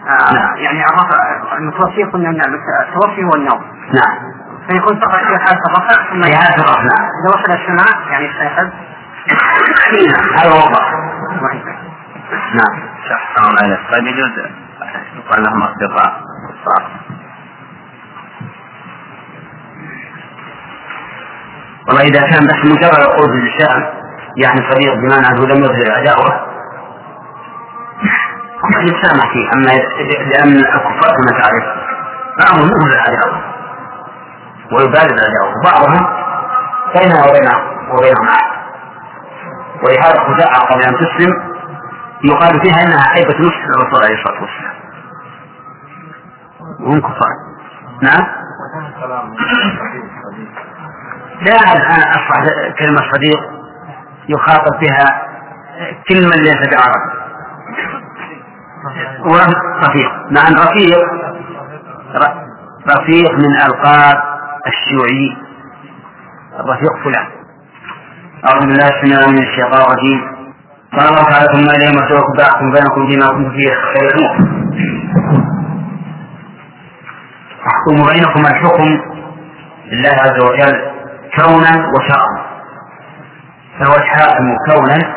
آه، 0.00 0.34
نعم. 0.34 0.56
يعني 0.56 0.84
الرفع 0.84 1.16
المتوفي 1.58 2.04
قلنا 2.04 2.30
التوفي 2.30 3.24
هو 3.24 3.34
النوم. 3.34 3.62
نعم. 3.92 4.39
فيكون 4.70 5.00
فقط 5.00 5.18
في 5.18 5.38
حالة 5.38 5.60
الرفع 5.66 6.10
ثم 6.10 6.22
في 6.22 6.34
هذا 6.34 6.54
الرفع 6.54 6.96
إذا 7.20 7.28
وصل 7.28 7.52
السماء 7.52 8.10
يعني 8.10 8.30
استيقظ 8.30 8.70
هذا 10.38 10.50
هو 10.50 10.68
نعم. 12.54 12.90
شخصهم 13.08 13.56
على 13.62 13.78
قد 13.92 14.06
يجوز. 14.06 14.30
يقال 15.16 15.42
لهم 15.42 15.62
أصدقاء 15.62 16.20
كفار 16.48 16.90
والله 21.88 22.02
إذا 22.02 22.20
كان 22.20 22.46
بس 22.46 22.64
مجرد 22.64 23.00
القول 23.00 23.28
باللسان 23.28 23.84
يعني 24.36 24.70
صديق 24.70 24.94
بمعنى 24.94 25.26
أنه 25.26 25.46
لم 25.46 25.62
يظهر 25.64 25.82
العداوة 25.86 26.46
قد 28.76 28.88
يتسامح 28.88 29.32
فيه 29.32 29.52
أما 29.54 29.70
لأن 30.30 30.56
الكفار 30.56 31.10
كما 31.16 31.40
تعرف 31.40 31.64
بعضهم 32.38 32.68
يظهر 32.68 32.92
العداوة 32.92 33.59
ويبالغ 34.72 35.14
العداوة 35.14 35.54
وبعضهم 35.58 36.06
بينه 36.96 37.20
وبينه 37.26 37.56
وبينهم. 37.94 38.28
ولهذا 39.84 40.20
خزاعة 40.20 40.60
قبل 40.66 40.82
أن 40.82 40.94
تسلم. 40.94 41.50
يقال 42.24 42.60
فيها 42.62 42.82
إنها 42.82 43.08
عيبة 43.08 43.38
نصح 43.38 43.64
الرسول 43.64 44.04
عليه 44.04 44.14
الصلاة 44.14 44.40
والسلام. 44.42 44.74
وهم 46.80 47.00
كفار. 47.00 47.34
نعم؟ 48.02 48.26
لا 51.42 51.72
الان 51.72 52.08
اصبح 52.08 52.44
كلمة 52.78 53.12
صديق. 53.12 53.40
يخاطب 54.28 54.80
بها 54.80 55.26
كل 56.08 56.24
من 56.24 56.42
ليس 56.42 56.68
بعرب. 56.74 57.20
ورفيق 59.24 60.12
نعم 60.30 60.54
رفيق. 60.68 61.08
رفيق 62.88 63.32
من 63.32 63.60
ألقاب 63.66 64.30
الشيوعي 64.66 65.36
الرفيق 66.60 67.04
فلان. 67.04 67.26
أعوذ 68.48 68.66
بالله 68.66 68.88
السميع 68.88 69.26
من 69.28 69.38
الشيطان 69.38 69.80
الرجيم. 69.82 70.20
قال 70.92 71.08
الله 71.08 71.22
تعالى 71.22 71.46
ثم 71.52 71.70
إليه 71.76 71.90
مرجعكم 71.98 72.32
فأحكم 72.38 72.72
بينكم 72.72 73.08
فيما 73.10 73.26
كنتم 73.26 73.50
فيه 73.50 73.68
تختلفون. 73.74 74.30
أحكم 77.70 78.12
بينكم 78.12 78.40
الحكم 78.40 78.88
لله 79.92 80.10
عز 80.10 80.44
وجل 80.44 80.90
كونا 81.36 81.92
وشرعا. 81.94 82.50
فهو 83.78 83.94
الحاكم 83.96 84.56
كونا 84.70 85.16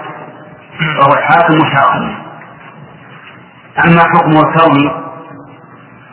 وهو 0.99 1.13
الحاكم 1.13 1.57
شرعا. 1.73 2.23
أما 3.85 4.01
حكم 4.03 4.31
الكون 4.31 5.03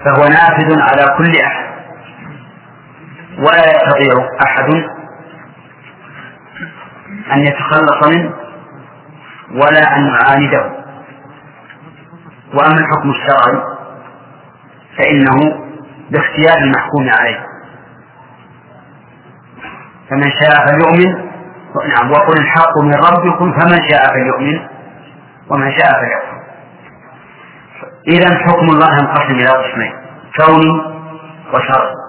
فهو 0.05 0.25
نافذ 0.29 0.81
على 0.81 1.05
كل 1.19 1.33
أحد 1.45 1.70
ولا 3.39 3.65
يستطيع 3.67 4.29
أحد 4.47 4.69
أن 7.33 7.39
يتخلص 7.47 8.09
منه 8.09 8.35
ولا 9.51 9.97
أن 9.97 10.07
يعانده. 10.07 10.81
وأما 12.55 12.81
الحكم 12.81 13.11
الشرعي 13.11 13.63
فإنه 14.99 15.37
باختيار 16.11 16.59
المحكوم 16.59 17.11
عليه. 17.21 17.47
فمن 20.11 20.31
شاء 20.43 20.67
فليؤمن 20.67 21.31
نعم 21.89 22.11
وقل 22.11 22.39
الحق 22.41 22.79
من 22.79 22.95
ربكم 22.95 23.53
فمن 23.53 23.79
شاء 23.91 24.13
فليؤمن 24.13 24.67
ومن 25.51 25.71
شاء 25.79 25.93
فليكفر. 25.93 26.41
إذا 28.09 28.39
حكم 28.39 28.67
الله 28.69 28.89
ينقسم 28.93 29.35
إلى 29.35 29.49
قسمين 29.49 29.93
كوني 30.37 30.71
وشرعي. 31.55 32.00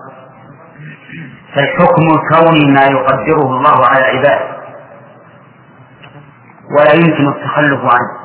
فالحكم 1.56 2.02
الكوني 2.14 2.74
ما 2.74 2.84
يقدره 2.84 3.46
الله 3.46 3.88
على 3.88 4.06
عباده. 4.06 4.62
ولا 6.78 6.94
يمكن 6.94 7.28
التخلف 7.28 7.80
عنه. 7.80 8.22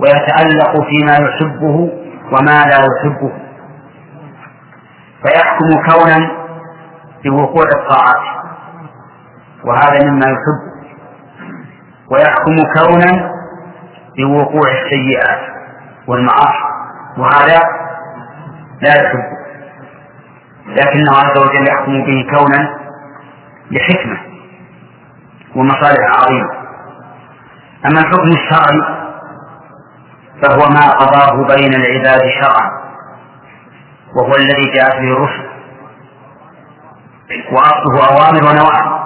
ويتعلق 0.00 0.84
فيما 0.88 1.12
يحبه 1.12 1.90
وما 2.32 2.64
لا 2.64 2.78
يحبه. 2.86 3.32
فيحكم 5.22 5.68
كونا 5.92 6.30
بوقوع 7.24 7.64
الطاعات. 7.76 8.44
وهذا 9.64 10.04
مما 10.10 10.26
يحب. 10.26 10.74
ويحكم 12.10 12.56
كونا 12.76 13.30
بوقوع 14.18 14.70
السيئات 14.70 15.40
والمعاصي. 16.08 16.74
وهذا 17.18 17.60
لا 18.82 19.02
يحب 19.02 19.33
لكنه 20.74 21.16
عز 21.16 21.38
وجل 21.38 21.68
يحكم 21.68 22.04
به 22.04 22.26
كونا 22.36 22.78
لحكمة 23.70 24.18
ومصالح 25.56 26.20
عظيمة. 26.20 26.50
أما 27.86 28.00
الحكم 28.00 28.32
الشرعي 28.32 29.04
فهو 30.42 30.68
ما 30.68 30.90
قضاه 30.90 31.56
بين 31.56 31.74
العباد 31.74 32.20
شرعا 32.40 32.70
وهو 34.16 34.34
الذي 34.34 34.72
جاءت 34.74 34.94
به 34.94 35.12
الرسل. 35.12 35.54
وأصله 37.52 38.08
أوامر 38.10 38.44
ونواهي. 38.44 39.04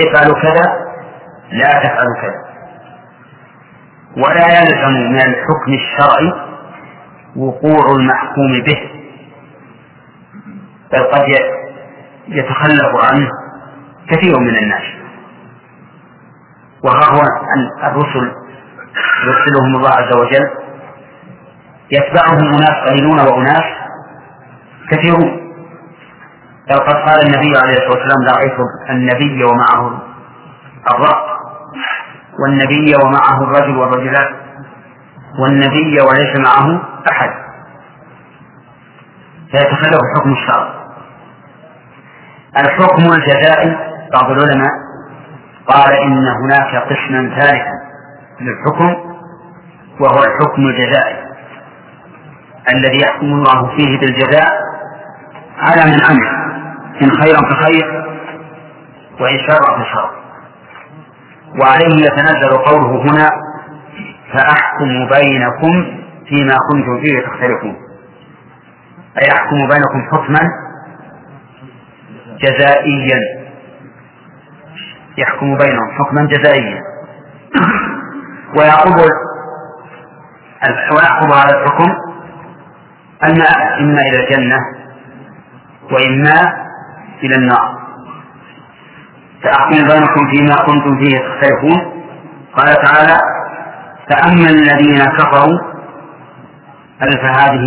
افعلوا 0.00 0.40
كذا 0.42 0.86
لا 1.52 1.72
تفعلوا 1.82 2.20
كذا. 2.22 2.46
ولا 4.16 4.60
يلزم 4.60 5.12
من 5.12 5.20
الحكم 5.20 5.72
الشرعي 5.72 6.32
وقوع 7.36 7.96
المحكوم 7.96 8.62
به. 8.66 8.95
بل 10.92 11.04
قد 11.12 11.28
يتخلف 12.28 13.04
عنه 13.10 13.28
كثير 14.10 14.40
من 14.40 14.56
الناس. 14.56 14.82
وها 16.84 17.14
هو 17.14 17.22
الرسل 17.84 18.32
يرسلهم 19.26 19.76
الله 19.76 19.90
عز 19.90 20.16
وجل 20.16 20.50
يتبعهم 21.92 22.54
أناس 22.54 22.90
قليلون 22.90 23.20
وأناس 23.20 23.64
كثيرون. 24.90 25.46
بل 26.70 26.76
قد 26.76 26.94
قال 26.94 27.20
النبي 27.26 27.58
عليه 27.58 27.72
الصلاة 27.72 27.90
والسلام 27.90 28.36
رأيت 28.36 28.58
النبي 28.90 29.44
ومعه 29.44 30.02
الرأس 30.94 31.26
والنبي 32.40 32.94
ومعه 33.04 33.42
الرجل 33.42 33.76
والرجلان 33.76 34.34
والنبي 35.40 36.00
وليس 36.00 36.38
معه 36.38 36.82
أحد. 37.12 37.30
فيتخلف 39.50 40.00
حكم 40.16 40.32
الشرع. 40.32 40.75
الحكم 42.58 43.12
الجزائي 43.12 43.76
بعض 44.12 44.30
العلماء 44.30 44.70
قال 45.68 45.92
إن 45.92 46.26
هناك 46.28 46.76
قسما 46.76 47.36
ثالثا 47.38 47.72
للحكم 48.40 48.94
وهو 50.00 50.18
الحكم 50.24 50.62
الجزائي. 50.66 51.16
الذي 52.74 53.00
يحكم 53.02 53.26
الله 53.26 53.76
فيه 53.76 54.00
بالجزاء 54.00 54.52
على 55.58 55.92
من 55.92 56.00
عمل 56.04 56.26
إن 57.02 57.10
خيرا 57.22 57.40
فخير 57.50 58.04
وإن 59.20 59.38
شرا 59.38 59.78
فشر 59.82 60.10
وعليه 61.60 62.06
يتنزل 62.06 62.56
قوله 62.56 63.02
هنا 63.02 63.30
فأحكم 64.32 65.08
بينكم 65.08 66.02
فيما 66.28 66.56
كنتم 66.70 67.00
فيه 67.00 67.20
تختلفون 67.26 67.76
أي 69.22 69.32
أحكم 69.32 69.56
بينكم 69.56 70.08
حكما 70.12 70.40
جزائيا. 72.42 73.20
يحكم 75.18 75.56
بينهم 75.56 75.90
حكما 75.98 76.26
جزائيا. 76.26 76.82
ويعقب 78.58 78.96
ويعقب 80.92 81.32
هذا 81.32 81.58
الحكم 81.58 81.90
الماء 83.24 83.80
إما 83.80 84.00
إلى 84.00 84.24
الجنة 84.24 84.58
وإما 85.92 86.66
إلى 87.22 87.34
النار. 87.34 87.76
فأحكم 89.42 89.88
بينكم 89.88 90.30
فيما 90.30 90.56
كنتم 90.66 90.98
فيه 90.98 91.18
تختلفون. 91.18 91.96
قال 92.56 92.74
تعالى 92.84 93.18
فأما 94.10 94.48
الذين 94.50 95.04
كفروا 95.04 95.58
ألف 97.02 97.24
هذه 97.24 97.66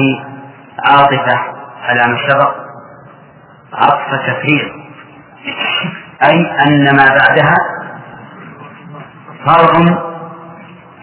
عاطفة 0.85 1.37
على 1.83 2.01
ما 2.11 2.17
عطف 3.79 4.27
تفريغ 4.27 4.79
أي 6.23 6.63
أن 6.67 6.95
ما 6.95 7.05
بعدها 7.05 7.55
فرع 9.45 9.99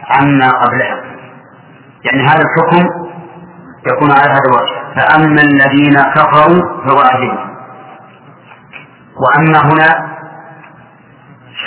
عما 0.09 0.49
قبلها. 0.51 1.03
يعني 2.05 2.23
هذا 2.23 2.43
الحكم 2.43 2.89
يكون 3.93 4.11
على 4.13 4.31
هذا 4.31 4.41
الوجه. 4.49 4.95
فأما 4.95 5.43
الذين 5.43 6.03
كفروا 6.15 6.87
فواجبهم 6.89 7.57
وأما 9.17 9.59
هنا 9.59 10.17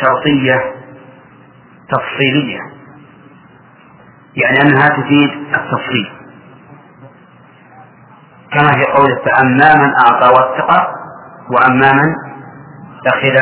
شرطية 0.01 0.73
تفصيلية. 1.89 2.59
يعني 4.35 4.61
أنها 4.61 4.89
تفيد 4.89 5.29
التفصيل. 5.55 6.11
كما 8.51 8.71
في 8.71 8.83
قوله 8.91 9.15
فأما 9.25 9.75
من 9.75 9.93
أعطى 10.05 10.27
واتقى 10.27 10.98
وأما 11.51 11.91
من؟ 11.93 12.15
أخذ 13.13 13.35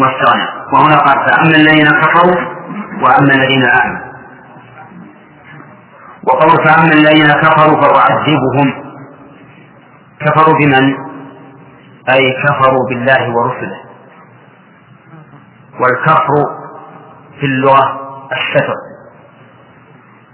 واستغنى 0.00 0.46
وهنا 0.72 0.96
قال 0.96 1.30
فأما 1.30 1.56
الذين 1.56 1.86
كفروا 1.86 2.36
وأما 3.02 3.32
الذين 3.34 3.64
آمنوا. 3.84 4.06
وقول 6.24 6.64
فأما 6.66 6.92
الذين 6.92 7.26
كفروا 7.26 7.80
فأعذبهم 7.80 8.84
كفروا 10.20 10.54
بمن؟ 10.58 10.94
أي 12.10 12.32
كفروا 12.44 12.88
بالله 12.88 13.34
ورسله. 13.36 13.80
والكفر 15.80 16.32
في 17.40 17.46
اللغة 17.46 18.00
الستر 18.32 18.74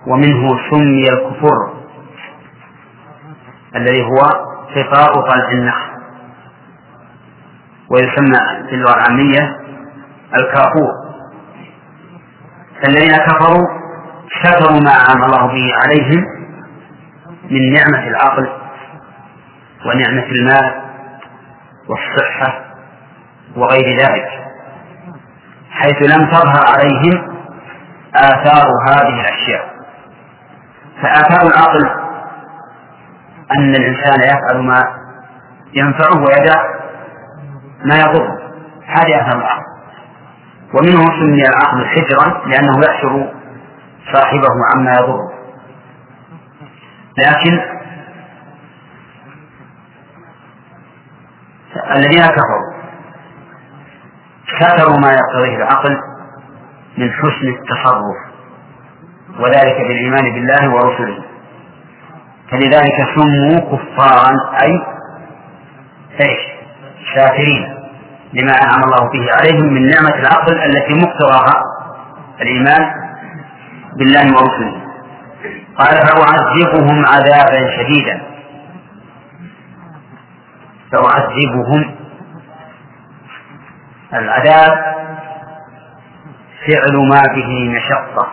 ومنه 0.07 0.71
سمي 0.71 1.09
الكفر. 1.13 1.73
الذي 3.77 4.03
هو 4.03 4.19
صفاء 4.75 5.13
طلع 5.31 5.51
النخل. 5.53 5.92
ويسمى 7.91 8.39
في 8.69 8.75
اللغة 8.75 8.95
العامية 8.95 9.57
الكافور. 10.35 10.93
الذين 12.89 13.17
كفروا 13.17 13.67
ستروا 14.43 14.81
ما 14.81 14.91
أنعم 14.91 15.25
الله 15.25 15.47
به 15.47 15.71
عليهم 15.85 16.25
من 17.51 17.73
نعمة 17.73 18.09
العقل 18.09 18.49
ونعمة 19.87 20.27
المال 20.27 20.83
والصحة 21.89 22.65
وغير 23.57 23.99
ذلك 24.01 24.29
حيث 25.71 26.03
لم 26.03 26.27
تظهر 26.31 26.65
عليهم 26.77 27.33
آثار 28.15 28.67
هذه 28.89 29.21
الأشياء. 29.21 29.73
فآثار 31.03 31.47
العقل 31.51 31.87
أن 33.59 33.75
الإنسان 33.75 34.21
يفعل 34.21 34.63
ما 34.63 34.83
ينفعه 35.75 36.19
ويدع 36.19 36.72
ما 37.85 37.95
يضره 37.97 38.39
هذه 38.87 39.21
آثار 39.21 39.41
العقل 39.41 39.73
ومنه 40.75 41.05
سمي 41.05 41.43
العقل 41.49 41.87
حجرا 41.87 42.47
لأنه 42.47 42.81
يحشر 42.85 43.33
صاحبه 44.13 44.49
عما 44.75 44.93
يضره 44.93 45.33
لكن 47.19 47.61
الذين 51.97 52.27
كفروا 52.27 52.73
كثروا 54.61 54.99
ما 54.99 55.13
يقتضيه 55.13 55.57
العقل 55.57 55.97
من 56.99 57.13
حسن 57.13 57.49
التصرف 57.49 58.33
وذلك 59.39 59.77
بالإيمان 59.77 60.33
بالله 60.33 60.75
ورسله. 60.75 61.25
فلذلك 62.51 63.09
سموا 63.17 63.61
كفارا 63.61 64.31
أي 64.63 64.73
إيش؟ 66.21 66.52
شاكرين 67.15 67.83
لما 68.33 68.53
أنعم 68.53 68.85
الله 68.85 69.11
به 69.11 69.27
عليهم 69.33 69.73
من 69.73 69.89
نعمة 69.89 70.15
العقل 70.15 70.63
التي 70.63 70.95
مقتضاها 70.95 71.63
الإيمان 72.41 72.95
بالله 73.99 74.37
ورسله. 74.37 74.83
قال 75.79 76.07
فأعذبهم 76.07 77.07
عذابا 77.07 77.77
شديدا. 77.77 78.23
فأعذبهم 80.93 81.95
العذاب 84.15 84.95
فعل 86.67 87.09
ما 87.09 87.23
به 87.35 87.69
مشقة. 87.69 88.29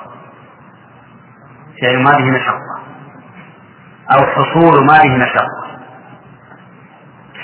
فعل 1.82 2.04
ما 2.04 2.12
به 2.12 2.32
مشقة. 2.32 2.80
أو 4.14 4.26
حصول 4.26 4.86
ما 4.86 4.98
به 5.04 5.18
مشقة. 5.18 5.70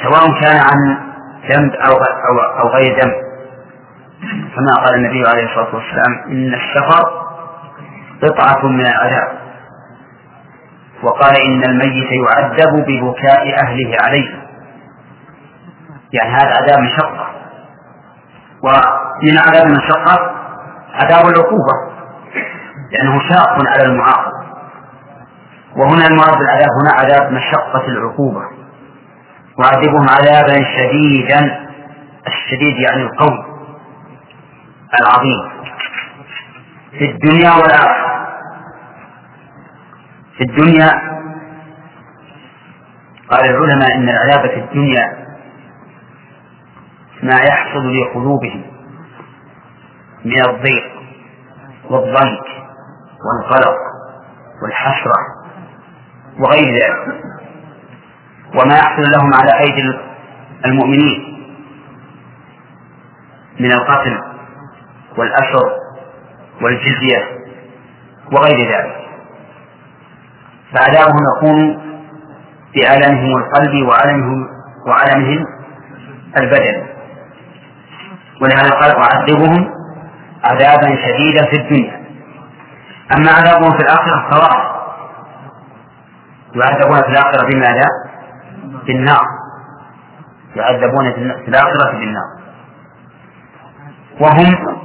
سواء 0.04 0.42
كان 0.42 0.58
عن 0.58 1.05
ذنب 1.52 1.74
أو 1.74 1.94
أو 1.94 2.60
أو 2.60 2.68
غير 2.68 3.00
ذنب 3.02 3.26
كما 4.56 4.86
قال 4.86 4.96
النبي 4.96 5.28
عليه 5.28 5.44
الصلاة 5.44 5.76
والسلام 5.76 6.24
إن 6.28 6.54
السفر 6.54 7.26
قطعة 8.24 8.68
من 8.68 8.86
العذاب. 8.86 9.38
وقال 11.04 11.36
إن 11.46 11.64
الميت 11.70 12.08
يعذب 12.30 12.86
ببكاء 12.88 13.64
أهله 13.64 13.98
عليه. 14.06 14.46
يعني 16.14 16.32
هذا 16.32 16.54
عذاب 16.62 16.80
مشقة 16.80 17.28
ومن 18.64 19.38
عذاب 19.38 19.68
المشقة 19.68 20.32
عذاب 20.94 21.26
العقوبة. 21.28 21.96
لأنه 22.92 23.20
شاق 23.30 23.58
على 23.68 23.86
المعاقب 23.86 24.32
وهنا 25.78 26.08
المراد 26.08 26.38
بالعذاب 26.38 26.70
هنا 26.82 26.94
عذاب 27.00 27.32
مشقة 27.32 27.88
العقوبة. 27.88 28.42
وعذبهم 29.60 30.10
عذابا 30.10 30.64
شديدا. 30.78 31.66
الشديد 32.28 32.78
يعني 32.78 33.02
القوي 33.02 33.46
العظيم. 35.02 35.50
في 36.92 37.06
الدنيا 37.06 37.52
والآخرة. 37.52 38.06
في 40.38 40.44
الدنيا 40.44 40.90
قال 43.30 43.40
العلماء 43.50 43.96
إن 43.96 44.10
العذاب 44.10 44.50
في 44.50 44.60
الدنيا 44.60 45.26
ما 47.24 47.36
يحصل 47.36 47.94
لقلوبهم 48.02 48.64
من 50.26 50.42
الضيق 50.50 50.92
والضنك 51.90 52.46
والقلق 53.26 53.76
والحسرة 54.64 55.18
وغير 56.40 56.74
ذلك. 56.74 57.24
وما 58.54 58.76
يحصل 58.76 59.02
لهم 59.12 59.34
على 59.34 59.60
أيدي 59.60 60.00
المؤمنين 60.66 61.36
من 63.60 63.72
القتل 63.72 64.18
والأسر 65.18 65.70
والجزية 66.62 67.24
وغير 68.32 68.58
ذلك. 68.58 68.96
فعذابهم 70.74 71.20
يكون 71.38 71.78
بألمهم 72.76 73.36
القلب 73.38 73.88
وألمهم 73.88 74.48
وألمهم 74.88 75.46
البدن. 76.38 76.88
ولهذا 78.42 78.70
قال 78.70 78.96
أعذبهم 78.98 79.70
عذابا 80.44 80.88
شديدا 80.88 81.46
في 81.52 81.56
الدنيا. 81.58 82.06
أما 83.18 83.32
عذابهم 83.32 83.72
في 83.78 83.84
الآخرة 83.84 84.30
فواحد 84.32 84.76
يعذبون 86.56 87.02
في 87.02 87.10
الآخرة 87.10 87.48
بماذا؟ 87.52 87.88
بالنار 88.88 89.26
يعذبون 90.56 91.14
في 91.14 91.48
الآخرة 91.48 91.92
بالنار 91.92 92.36
وهم 94.22 94.76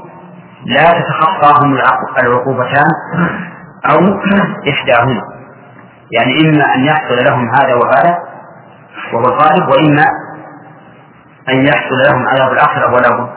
لا 0.66 0.84
تتخطاهم 1.00 1.74
العقوبتان 2.22 2.90
أو 3.90 3.98
إحداهما. 4.70 5.22
يعني 6.12 6.40
إما 6.40 6.74
أن 6.74 6.84
يحصل 6.84 7.24
لهم 7.24 7.50
هذا 7.54 7.74
وهذا 7.74 8.18
وهو 9.12 9.24
الغالب 9.24 9.68
وإما 9.68 10.04
أن 11.48 11.66
يحصل 11.66 11.94
لهم 12.08 12.28
عذاب 12.28 12.52
الآخرة 12.52 12.94
ولا 12.94 13.28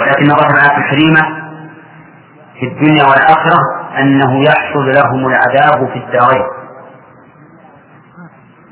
ولكن 0.00 0.22
الله 0.22 0.48
تعالى 0.48 0.84
الكريمة 0.84 1.20
في 2.60 2.66
الدنيا 2.66 3.04
والآخرة 3.04 3.58
أنه 3.98 4.44
يحصل 4.44 4.92
لهم 4.92 5.26
العذاب 5.26 5.88
في 5.92 5.98
الدارين. 5.98 6.46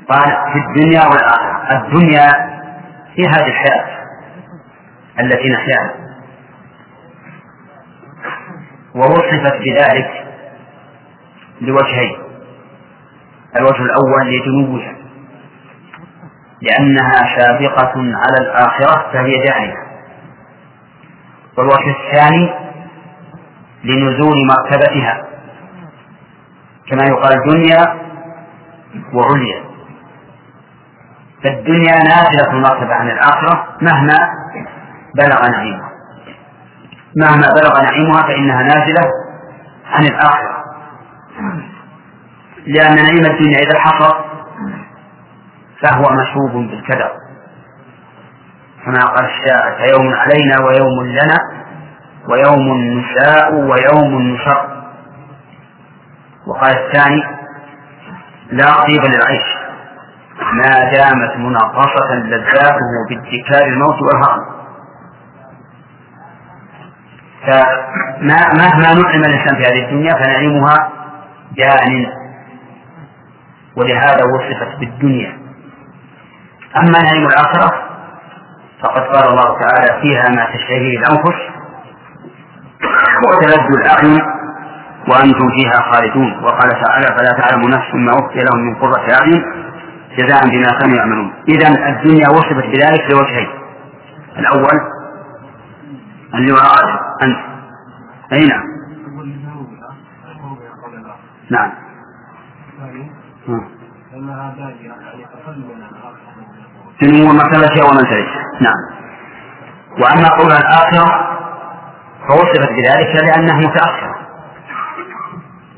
قال 0.09 0.53
في 0.53 0.59
الدنيا 0.59 1.01
والآخرة. 1.05 1.77
الدنيا 1.77 2.27
هي 3.15 3.25
هذه 3.27 3.47
الحياة 3.47 3.99
التي 5.19 5.49
نحياها. 5.49 5.93
ووصفت 8.95 9.53
بذلك 9.57 10.25
لوجهين 11.61 12.17
الوجه 13.59 13.81
الأول 13.81 14.33
لدنوها 14.35 14.95
لأنها 16.61 17.37
سابقة 17.37 17.93
على 17.97 18.37
الآخرة 18.41 19.11
فهي 19.13 19.31
داعية 19.47 19.75
والوجه 21.57 21.95
الثاني 21.99 22.49
لنزول 23.83 24.35
مرتبتها. 24.47 25.25
كما 26.89 27.03
يقال 27.05 27.43
دنيا 27.47 27.99
وعليا. 29.13 29.68
فالدنيا 31.43 32.03
نازلة 32.03 32.51
المرتبة 32.51 32.93
عن 32.93 33.09
الآخرة 33.09 33.67
مهما 33.81 34.17
بلغ 35.15 35.49
نعيمها. 35.51 35.89
مهما 37.17 37.47
بلغ 37.47 37.81
نعيمها 37.81 38.21
فإنها 38.21 38.63
نازلة 38.63 39.11
عن 39.85 40.03
الآخرة. 40.03 40.63
لأن 42.67 42.95
نعيم 42.95 43.25
الدنيا 43.25 43.57
إذا 43.57 43.79
حصل 43.79 44.15
فهو 45.81 46.03
مشوب 46.03 46.51
بالكدر. 46.51 47.11
كما 48.85 48.99
قال 48.99 49.25
الشاعر 49.25 49.71
فيوم 49.71 50.13
علينا 50.13 50.55
ويوم 50.65 51.05
لنا 51.05 51.37
ويوم 52.29 52.99
نساء 52.99 53.53
ويوم 53.53 54.21
نشر. 54.21 54.83
وقال 56.47 56.77
الثاني 56.77 57.23
لا 58.51 58.73
طيب 58.73 59.01
للعيش. 59.05 59.68
ما 60.53 60.91
دامت 60.91 61.37
منغصة 61.37 62.15
لذاته 62.15 62.91
باتكال 63.09 63.63
الموت 63.73 63.95
والهرم. 64.01 64.45
فمهما 67.47 68.79
نعم 68.81 68.97
الإنسان 68.97 69.55
في 69.55 69.63
هذه 69.63 69.85
الدنيا 69.85 70.13
فنعيمها 70.13 70.89
جان 71.57 72.05
ولهذا 73.77 74.23
وصفت 74.25 74.79
بالدنيا. 74.79 75.39
أما 76.77 76.99
نعيم 77.03 77.27
الآخرة 77.27 77.71
فقد 78.83 79.01
قال 79.01 79.29
الله 79.29 79.59
تعالى 79.59 80.01
فيها 80.01 80.29
ما 80.29 80.45
تشتهيه 80.57 80.97
الأنفس 80.97 81.39
وتلذ 83.27 83.67
الأعين 83.81 84.21
وأنتم 85.09 85.47
فيها 85.55 85.91
خالدون. 85.91 86.43
وقال 86.43 86.69
تعالى 86.69 87.07
فلا 87.17 87.41
تعلم 87.41 87.61
نفس 87.61 87.95
ما 87.95 88.11
أخفي 88.11 88.39
لهم 88.39 88.65
من 88.65 88.75
قرة 88.75 89.13
أعين 89.21 89.43
جزاء 90.17 90.49
بما 90.49 90.79
كانوا 90.79 90.97
يعملون. 90.97 91.33
إذا 91.49 91.67
الدنيا 91.67 92.29
وصفت 92.29 92.65
بذلك 92.65 93.11
لوجهين 93.11 93.49
الأول 94.37 94.79
اللي 96.35 96.51
وراء 96.51 96.99
أنت. 97.23 97.39
أي 98.33 98.47
نعم. 98.47 98.63
نعم. 101.51 101.71
من 107.01 107.25
مرتبتها 107.25 107.83
ومنزلتها 107.83 108.43
نعم. 108.61 108.99
وأما 110.01 110.29
قول 110.29 110.51
الآخرة 110.51 111.29
فوصفت 112.27 112.69
بذلك 112.71 113.23
لأنها 113.23 113.57
متأخرة 113.57 114.15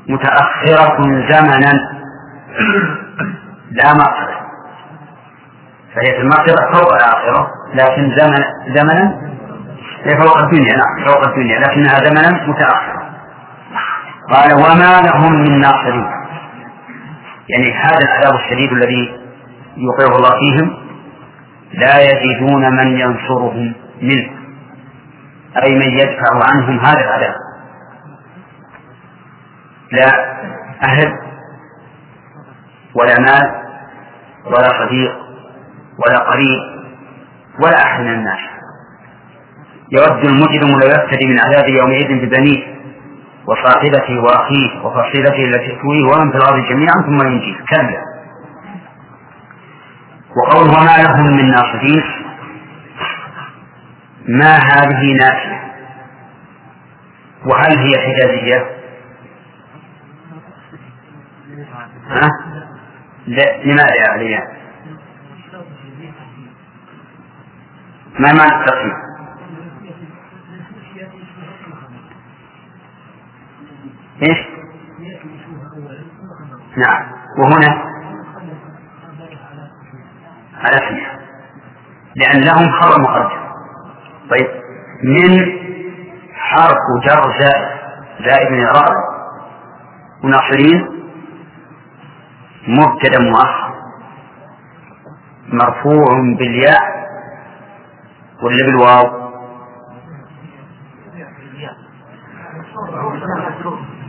متأخرة 0.08 1.02
زمنا. 1.28 1.72
لا 3.72 3.92
مغفرة 3.94 4.42
فهي 5.94 6.14
في 6.16 6.20
المغفرة 6.20 6.72
فوق 6.72 6.94
الآخرة 6.94 7.48
لكن 7.74 8.16
زمن 8.18 8.44
زمنا 8.76 9.32
هي 10.04 10.16
فوق 10.16 10.38
الدنيا 10.38 10.76
نعم 10.76 11.06
فوق 11.06 11.28
الدنيا 11.28 11.58
لكنها 11.58 11.94
زمنا 11.94 12.46
متأخرة. 12.46 13.02
قال 14.32 14.54
وما 14.54 15.00
لهم 15.00 15.32
من 15.32 15.60
ناصرين. 15.60 16.06
يعني 17.48 17.72
هذا 17.74 17.98
العذاب 18.02 18.34
الشديد 18.34 18.72
الذي 18.72 19.20
يوقعه 19.76 20.16
الله 20.16 20.30
فيهم 20.30 20.76
لا 21.72 22.00
يجدون 22.00 22.76
من 22.76 22.98
ينصرهم 22.98 23.74
منه. 24.02 24.30
أي 25.64 25.74
من 25.74 25.98
يدفع 25.98 26.50
عنهم 26.52 26.80
هذا 26.80 27.00
العذاب. 27.00 27.34
لا 29.92 30.36
أهل 30.84 31.12
ولا 32.94 33.20
مال 33.20 33.61
ولا 34.46 34.68
صديق 34.86 35.12
ولا 36.06 36.18
قريب 36.18 36.60
ولا 37.60 37.82
أحد 37.84 38.00
من 38.00 38.14
الناس 38.14 38.40
يود 39.92 40.24
المجرم 40.24 40.80
لو 40.80 40.88
يفتدي 40.88 41.26
من 41.26 41.40
عذاب 41.40 41.68
يومئذ 41.68 42.26
ببنيه 42.26 42.72
وصاحبته 43.46 44.18
وأخيه 44.22 44.80
وفصيلته 44.84 45.44
التي 45.44 45.76
تؤويه 45.82 46.04
ومن 46.04 46.30
في 46.30 46.36
الأرض 46.36 46.64
جميعا 46.68 47.02
ثم 47.06 47.26
ينجيه 47.26 47.56
كلا 47.70 48.02
وقول 50.36 50.68
وما 50.68 51.02
لهم 51.02 51.36
من 51.36 51.50
ناصرين 51.50 52.02
ما 54.28 54.56
هذه 54.56 55.12
نافية 55.20 55.62
وهل 57.46 57.78
هي 57.78 57.98
حجازية؟ 57.98 58.66
ها؟ 62.08 62.30
لماذا 63.26 63.94
يا 64.04 64.08
عليا؟ 64.10 64.40
ما 68.18 68.32
معنى 68.32 68.60
التقسيم؟ 68.62 68.92
إيش؟ 74.22 74.38
نعم 76.76 77.12
وهنا 77.38 77.68
على 80.54 80.76
اسمها 80.76 81.18
لأن 82.16 82.40
لهم 82.40 82.72
خبر 82.80 83.00
مقدم 83.00 83.42
طيب 84.30 84.48
من 85.04 85.46
حرف 86.34 86.78
جر 87.06 87.22
زائد 87.40 87.68
زائد 88.26 88.52
من 88.52 88.64
إعراب 88.64 88.94
وناصرين 90.24 91.01
مبتدا 92.68 93.18
مؤخر 93.30 93.72
مرفوع 95.52 96.06
بالياء 96.38 96.82
ولا 98.42 98.66
بالواو؟ 98.66 99.22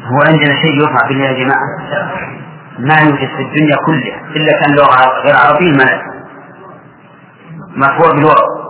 هو 0.04 0.20
عندنا 0.28 0.56
شيء 0.62 0.74
يرفع 0.82 1.08
بالله 1.08 1.26
يا 1.26 1.43
جماعة؟ 1.43 1.68
ما 2.80 2.95
يوجد 3.01 3.28
في 3.36 3.41
الدنيا 3.41 3.76
كلها 3.86 4.22
إلا 4.36 4.51
كان 4.62 4.76
لغة 4.76 5.22
غير 5.24 5.36
عربية 5.36 5.72
ما 5.72 6.14
مرفوع 7.76 8.12
بالواو. 8.12 8.64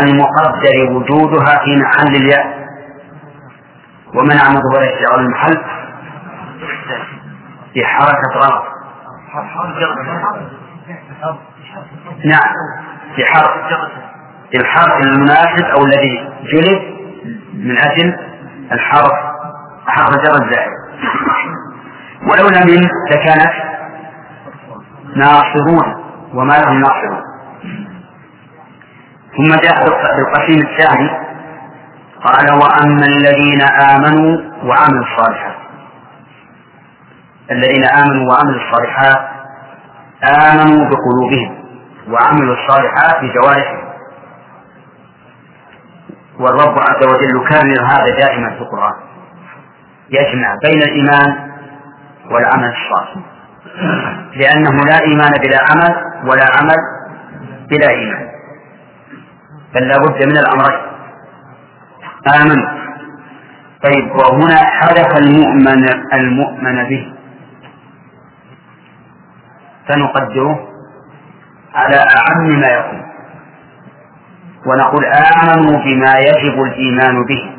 المقدر 0.00 0.92
وجودها 0.92 1.64
في 1.64 1.76
محل 1.76 2.16
الياء. 2.16 2.68
ومنع 4.14 4.48
مضمر 4.48 4.82
يشتغل 4.82 5.20
المحل. 5.20 5.58
في 7.74 7.84
حركة 7.84 8.38
غلط. 8.38 8.64
نعم. 12.24 12.54
في 13.16 13.24
حرف 13.24 13.50
الحرف 14.54 15.02
المناسب 15.02 15.64
أو 15.64 15.84
الذي 15.84 16.28
جلب 16.52 16.82
من 17.54 17.78
أجل 17.78 18.16
الحرف 18.72 19.12
حرف 19.86 20.10
جر 20.10 20.44
الزائد. 20.44 20.72
ولولا 22.30 22.64
من 22.64 22.88
لكانت 23.10 23.52
ناصرون 25.16 26.04
وما 26.34 26.54
لهم 26.54 26.80
ناصرون. 26.80 27.22
ثم 29.36 29.54
جاء 29.62 29.84
بالقسيم 30.16 30.66
الثاني 30.66 31.10
قال 32.24 32.52
وأما 32.52 33.06
الذين 33.06 33.62
آمنوا 33.62 34.38
وعملوا 34.64 35.04
الصالحات. 35.04 35.57
الذين 37.50 37.84
آمنوا 37.84 38.32
وعملوا 38.32 38.60
الصالحات 38.60 39.28
آمنوا 40.24 40.90
بقلوبهم 40.90 41.64
وعملوا 42.08 42.56
الصالحات 42.56 43.22
بجوارحهم. 43.22 43.88
والرب 46.40 46.78
عز 46.78 47.06
وجل 47.06 47.36
يكرر 47.36 47.84
هذا 47.84 48.16
دائما 48.18 48.50
في 48.50 48.60
القرآن. 48.60 48.94
يجمع 50.10 50.56
بين 50.64 50.82
الإيمان 50.82 51.50
والعمل 52.30 52.72
الصالح. 52.72 53.14
لأنه 54.36 54.70
لا 54.70 55.00
إيمان 55.00 55.30
بلا 55.30 55.58
عمل 55.70 55.94
ولا 56.30 56.44
عمل 56.60 56.76
بلا 57.70 57.90
إيمان. 57.90 58.28
بل 59.74 59.88
لا 59.88 59.98
بد 59.98 60.26
من 60.26 60.36
الأمرين. 60.36 60.80
آمنوا. 62.42 62.78
طيب 63.84 64.10
وهنا 64.10 64.56
حدث 64.56 65.20
المؤمن 65.20 65.88
المؤمن 66.12 66.88
به. 66.88 67.17
فنقدره 69.88 70.68
على 71.74 71.96
أعم 71.96 72.60
ما 72.60 72.68
يكون. 72.68 73.08
ونقول 74.66 75.04
آمنوا 75.04 75.76
بما 75.84 76.18
يجب 76.18 76.62
الإيمان 76.62 77.24
به. 77.24 77.54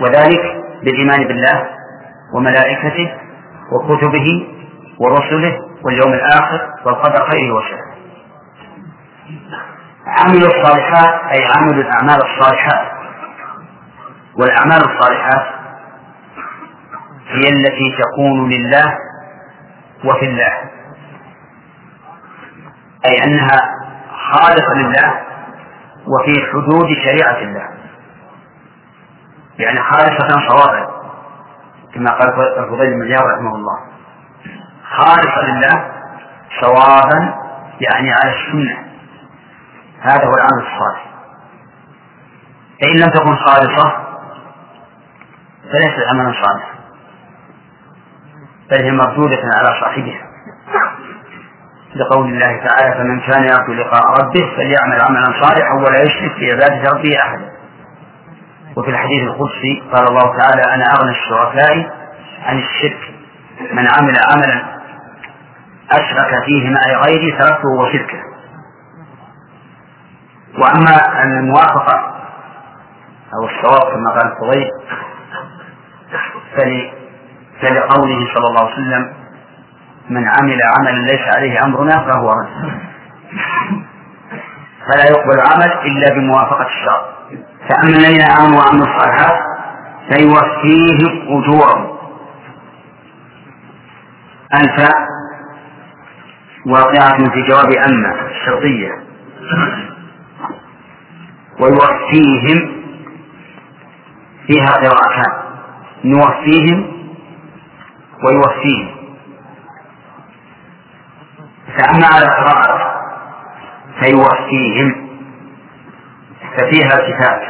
وذلك 0.00 0.40
بالإيمان 0.84 1.28
بالله 1.28 1.66
وملائكته 2.34 3.12
وكتبه 3.72 4.48
ورسله 4.98 5.58
واليوم 5.84 6.12
الآخر 6.12 6.60
والقدر 6.84 7.30
خيره 7.30 7.54
وشره. 7.54 7.92
عملوا 10.06 10.48
الصالحات 10.48 11.20
أي 11.32 11.44
عملوا 11.56 11.82
الأعمال 11.82 12.22
الصالحات. 12.24 12.92
والأعمال 14.36 14.82
الصالحات 14.90 15.46
هي 17.28 17.48
التي 17.48 17.96
تكون 18.02 18.50
لله 18.50 18.94
وفي 20.04 20.26
الله. 20.26 20.52
أي 23.06 23.24
أنها 23.24 23.58
خالصة 24.32 24.74
لله 24.74 25.20
وفي 26.06 26.46
حدود 26.52 26.88
شريعة 27.04 27.38
الله. 27.38 27.68
يعني 29.58 29.80
خالصة 29.80 30.48
صوابا 30.48 31.02
كما 31.94 32.10
قال 32.10 32.58
الفضيل 32.58 32.94
بن 32.94 33.14
رحمه 33.14 33.54
الله. 33.54 33.78
خالصة 34.96 35.42
لله 35.42 35.92
صوابا 36.60 37.34
يعني 37.80 38.12
على 38.12 38.34
السنة. 38.34 38.78
هذا 40.00 40.24
هو 40.26 40.34
العمل 40.34 40.72
الصالح. 40.72 41.12
فإن 42.82 42.96
لم 42.96 43.10
تكن 43.10 43.36
خالصة 43.36 44.06
فليست 45.72 46.08
عملا 46.10 46.32
صالحا. 46.42 46.71
بل 48.72 48.84
هي 48.84 48.90
مردودة 48.90 49.42
على 49.58 49.80
صاحبها. 49.80 50.28
لقول 51.96 52.28
الله 52.28 52.66
تعالى 52.66 52.94
فمن 52.94 53.20
كان 53.20 53.42
يرجو 53.44 53.72
لقاء 53.72 54.02
ربه 54.22 54.56
فليعمل 54.56 55.00
عملا 55.08 55.42
صالحا 55.42 55.74
ولا 55.74 56.02
يشرك 56.02 56.32
في 56.38 56.52
عبادة 56.52 56.90
ربه 56.90 57.18
أحدا 57.18 57.52
وفي 58.76 58.90
الحديث 58.90 59.22
القدسي 59.22 59.82
قال 59.92 60.08
الله 60.08 60.36
تعالى 60.38 60.74
أنا 60.74 60.84
أغنى 60.84 61.10
الشركاء 61.10 61.90
عن 62.42 62.58
الشرك. 62.58 63.14
من 63.72 63.86
عمل 63.98 64.14
عملا 64.30 64.80
أشرك 65.90 66.44
فيه 66.46 66.70
معي 66.70 66.96
غيري 67.06 67.32
تركته 67.32 67.68
وشركه. 67.80 68.18
وأما 70.58 71.22
الموافقة 71.22 72.12
أو 73.34 73.44
الصواب 73.44 73.92
كما 73.94 74.10
قال 74.10 74.32
الفضيل 74.32 74.70
فلقوله 77.62 78.18
صلى 78.34 78.46
الله 78.48 78.60
عليه 78.60 78.72
وسلم 78.72 79.12
من 80.10 80.28
عمل 80.28 80.58
عملا 80.78 80.98
ليس 81.02 81.36
عليه 81.36 81.64
أمرنا 81.64 81.96
فهو 82.12 82.30
رد. 82.30 82.72
فلا 84.86 85.04
يقبل 85.04 85.40
عمل 85.40 85.72
إلا 85.86 86.14
بموافقة 86.14 86.66
الشرع. 86.66 87.02
فأما 87.68 87.96
الذين 87.96 88.22
آمنوا 88.22 88.60
وعملوا 88.60 88.86
الصالحات 88.86 89.38
فيوفيهم 90.10 91.38
أجورهم. 91.38 91.98
أنت 94.54 94.88
واقعة 96.66 97.16
في 97.30 97.42
جواب 97.42 97.72
أما 97.88 98.30
الشرطية 98.30 98.90
ويوفيهم 101.60 102.82
فيها 104.46 104.66
قراءتان. 104.72 105.42
نوفيهم 106.04 106.91
ويوفيهم 108.24 109.02
فأما 111.78 112.06
على 112.06 112.24
القراءة 112.24 112.92
فيوفيهم 114.00 115.08
ففيها 116.56 116.94
التفات 116.94 117.42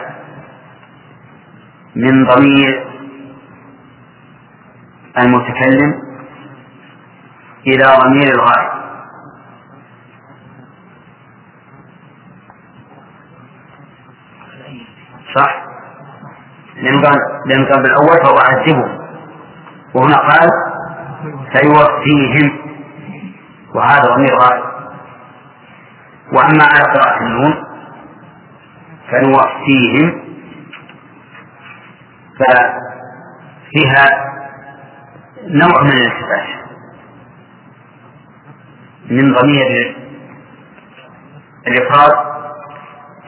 من 1.96 2.24
ضمير 2.26 2.86
المتكلم 5.18 6.02
إلى 7.66 7.84
ضمير 7.84 8.34
الغائب 8.34 8.72
صح؟ 15.36 15.62
لأن 16.76 17.04
قال 17.04 17.16
لأن 17.46 17.64
قال 17.66 17.82
بالأول 17.82 18.24
فهو 18.24 18.36
أعذبهم 18.38 19.01
وهنا 19.94 20.16
قال 20.16 20.48
فيوفيهم 21.52 22.58
وهذا 23.74 24.14
ضمير 24.14 24.34
غائب. 24.38 24.64
وأما 26.32 26.64
على 26.64 26.84
قراءة 26.94 27.20
النون 27.20 27.64
فنوفيهم. 29.10 30.22
ففيها 32.38 34.06
نوع 35.44 35.82
من 35.82 35.92
الالتفات 35.92 36.62
من 39.10 39.34
ضمير 39.34 39.96
الإفراد 41.66 42.12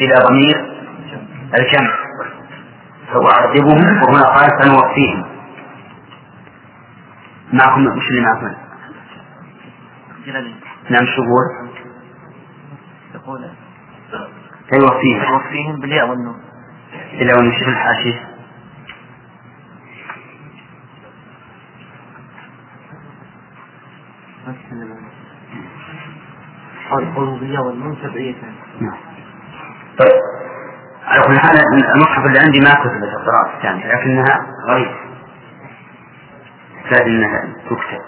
إلى 0.01 0.15
ضمير 0.15 0.57
الجمع. 1.59 1.95
فأعذبهم 3.13 4.03
وهنا 4.03 4.25
قال 4.25 4.49
سنوفيهم. 4.63 5.34
معكم 7.55 7.81
مش 7.97 8.11
اللي 8.11 8.21
معكم. 8.23 8.55
نعم 10.91 11.07
شو 11.07 11.23
يقول؟ 11.23 11.45
يقول 13.15 13.45
سيوفيهم 14.71 15.33
يوفيهم 15.33 15.81
بالياء 15.81 16.09
والنون 16.09 16.41
إلى 17.13 17.33
ونشوف 17.33 17.69
الحاشية. 17.69 18.21
الربوبية 26.93 27.59
والنون 27.59 27.99
تبعية 28.03 28.35
نعم. 28.81 28.99
طيب 29.99 30.13
على 31.07 31.23
كل 31.23 31.39
حال 31.41 31.59
المصحف 31.95 32.27
اللي 32.27 32.39
عندي 32.39 32.61
ما 32.61 32.75
كتبت 32.75 33.03
القراءة 33.03 33.57
الثانية 33.57 33.87
لكنها 33.87 34.47
غريبة. 34.69 35.04
انها 36.93 37.55
تكتب. 37.71 38.01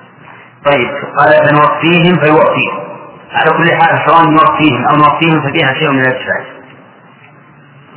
طيب 0.67 0.89
قال 1.19 1.49
فنوفيهم 1.49 2.15
فيوفيهم. 2.25 2.87
على 3.33 3.51
كل 3.59 3.73
حال 3.73 4.09
سواء 4.09 4.31
نوفيهم 4.31 4.85
أو 4.85 4.97
نوفيهم 4.97 5.41
ففيها 5.41 5.75
شيء 5.75 5.91
من 5.93 6.01
الالتفات 6.01 6.47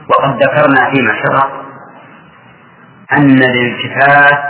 وقد 0.10 0.44
ذكرنا 0.44 0.92
فيما 0.92 1.24
سبق 1.24 1.48
أن 3.18 3.38
الالتفات 3.44 4.44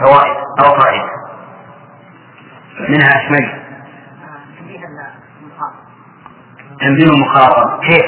فوائد 0.00 0.36
أو 0.64 0.80
فائدة. 0.80 1.10
منها 2.88 3.08
أشمل. 3.08 3.66
تنبيه 6.80 7.04
المخاطب 7.04 7.80
كيف؟ 7.80 8.06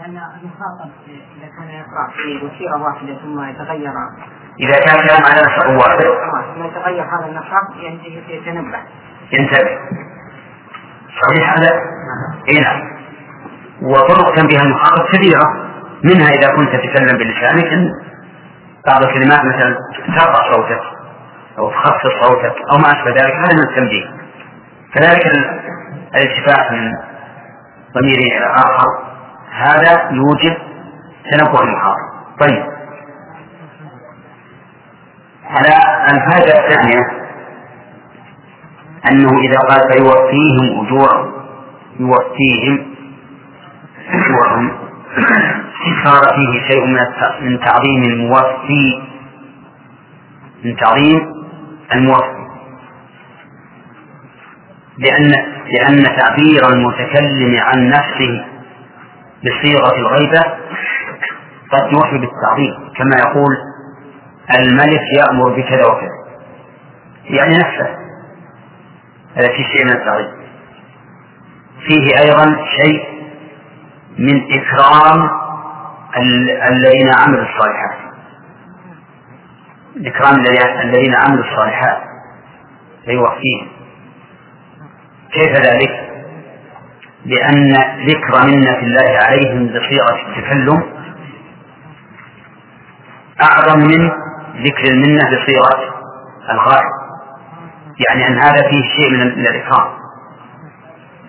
لأن 0.00 0.16
المخاطب 0.16 0.90
إذا 1.08 1.48
كان 1.58 1.68
يقرأ 1.68 2.10
في 2.16 2.46
وسيلة 2.46 2.82
واحدة 2.82 3.14
ثم 3.22 3.44
يتغير 3.44 3.92
إذا 4.62 4.78
كان 4.78 5.08
كلام 5.08 5.22
على 5.24 5.40
نسق 5.40 5.68
واحد. 5.68 6.00
ثم 6.54 6.64
يتغير 6.64 7.04
هذا 7.04 7.26
النشاط 7.26 7.66
يتنبه 8.28 8.78
ينتبه 9.32 9.78
صحيح 11.22 11.58
هذا؟ 11.58 11.70
اي 12.48 12.60
نعم. 12.60 12.80
وطرق 13.82 14.34
تنبيه 14.34 14.60
المخاطب 14.62 15.06
كثيرة. 15.12 15.70
منها 16.04 16.28
إذا 16.28 16.56
كنت 16.56 16.68
تتكلم 16.68 17.18
بلسانك 17.18 17.72
إن 17.72 17.92
بعض 18.86 19.02
الكلمات 19.02 19.40
مثلا 19.44 19.76
ترفع 20.06 20.52
صوتك 20.52 20.80
أو 21.58 21.70
تخفض 21.70 22.10
صوتك 22.22 22.54
أو 22.72 22.78
ما 22.78 22.86
أشبه 22.86 23.10
ذلك 23.10 23.34
هذا 23.34 23.54
من 23.54 23.68
التنبيه. 23.68 24.04
كذلك 24.94 25.26
الالتفات 26.14 26.72
من 26.72 26.92
ضمير 27.94 28.18
إلى 28.18 28.54
آخر 28.54 28.86
هذا 29.52 30.10
يوجب 30.10 30.56
تنبه 31.30 31.62
المخاطب 31.62 32.10
طيب. 32.40 32.69
على 35.50 35.76
الفائدة 36.12 36.58
الثانية 36.58 37.00
أنه 39.10 39.38
إذا 39.38 39.58
قال 39.58 39.80
فيوفيهم 39.92 40.86
أجورهم 40.86 41.32
يوفيهم 42.00 42.94
أجورهم 44.12 44.78
صار 46.04 46.22
فيه 46.36 46.68
شيء 46.68 46.86
من 46.86 46.96
من 47.40 47.60
تعظيم 47.60 48.02
الموفي 48.02 49.02
من 50.64 50.76
تعظيم 50.76 51.20
الموفي. 51.94 52.40
لأن 54.98 55.30
لأن 55.70 56.04
تعبير 56.04 56.68
المتكلم 56.72 57.56
عن 57.60 57.88
نفسه 57.88 58.44
بصيغة 59.44 59.96
الغيبة 59.98 60.40
قد 61.72 61.92
يوحي 61.92 62.18
بالتعظيم 62.18 62.92
كما 62.96 63.16
يقول 63.18 63.56
الملك 64.58 65.00
يأمر 65.18 65.48
بكذا 65.56 65.84
وكذا 65.86 66.20
يعني 67.24 67.54
نفسه. 67.54 67.96
هذا 69.36 69.48
في 69.48 69.64
شيء 69.64 69.84
من 69.84 69.92
التعظيم 69.92 70.40
فيه 71.88 72.18
أيضا 72.18 72.66
شيء 72.80 73.04
من 74.18 74.42
إكرام 74.52 75.30
الذين 76.70 77.10
عملوا 77.18 77.44
الصالحات. 77.44 77.98
إكرام 80.06 80.34
الذين 80.84 81.14
عملوا 81.14 81.44
الصالحات. 81.44 82.02
فيوفيهم 83.04 83.68
كيف 85.32 85.52
ذلك؟ 85.66 86.10
لأن 87.24 87.72
ذكر 88.06 88.46
منة 88.46 88.78
الله 88.78 89.18
عليهم 89.26 89.66
بصيغة 89.66 90.28
التكلم 90.28 90.82
أعظم 93.42 93.78
من 93.78 94.10
ذكر 94.56 94.84
المنة 94.92 95.22
بصيغة 95.30 95.94
الغائب 96.50 97.00
يعني 98.08 98.28
أن 98.28 98.38
هذا 98.38 98.62
فيه 98.70 98.82
شيء 98.96 99.10
من 99.10 99.22
الإكرام. 99.22 99.88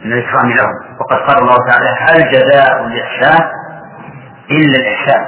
من 0.06 0.14
الإكرام 0.14 0.50
لهم. 0.50 0.98
وقد 1.00 1.18
قال 1.18 1.38
الله 1.38 1.58
تعالى 1.70 1.90
هل 2.00 2.32
جزاء 2.32 2.86
الإحسان 2.86 3.50
إلا 4.52 4.78
الإحسان؟ 4.80 5.26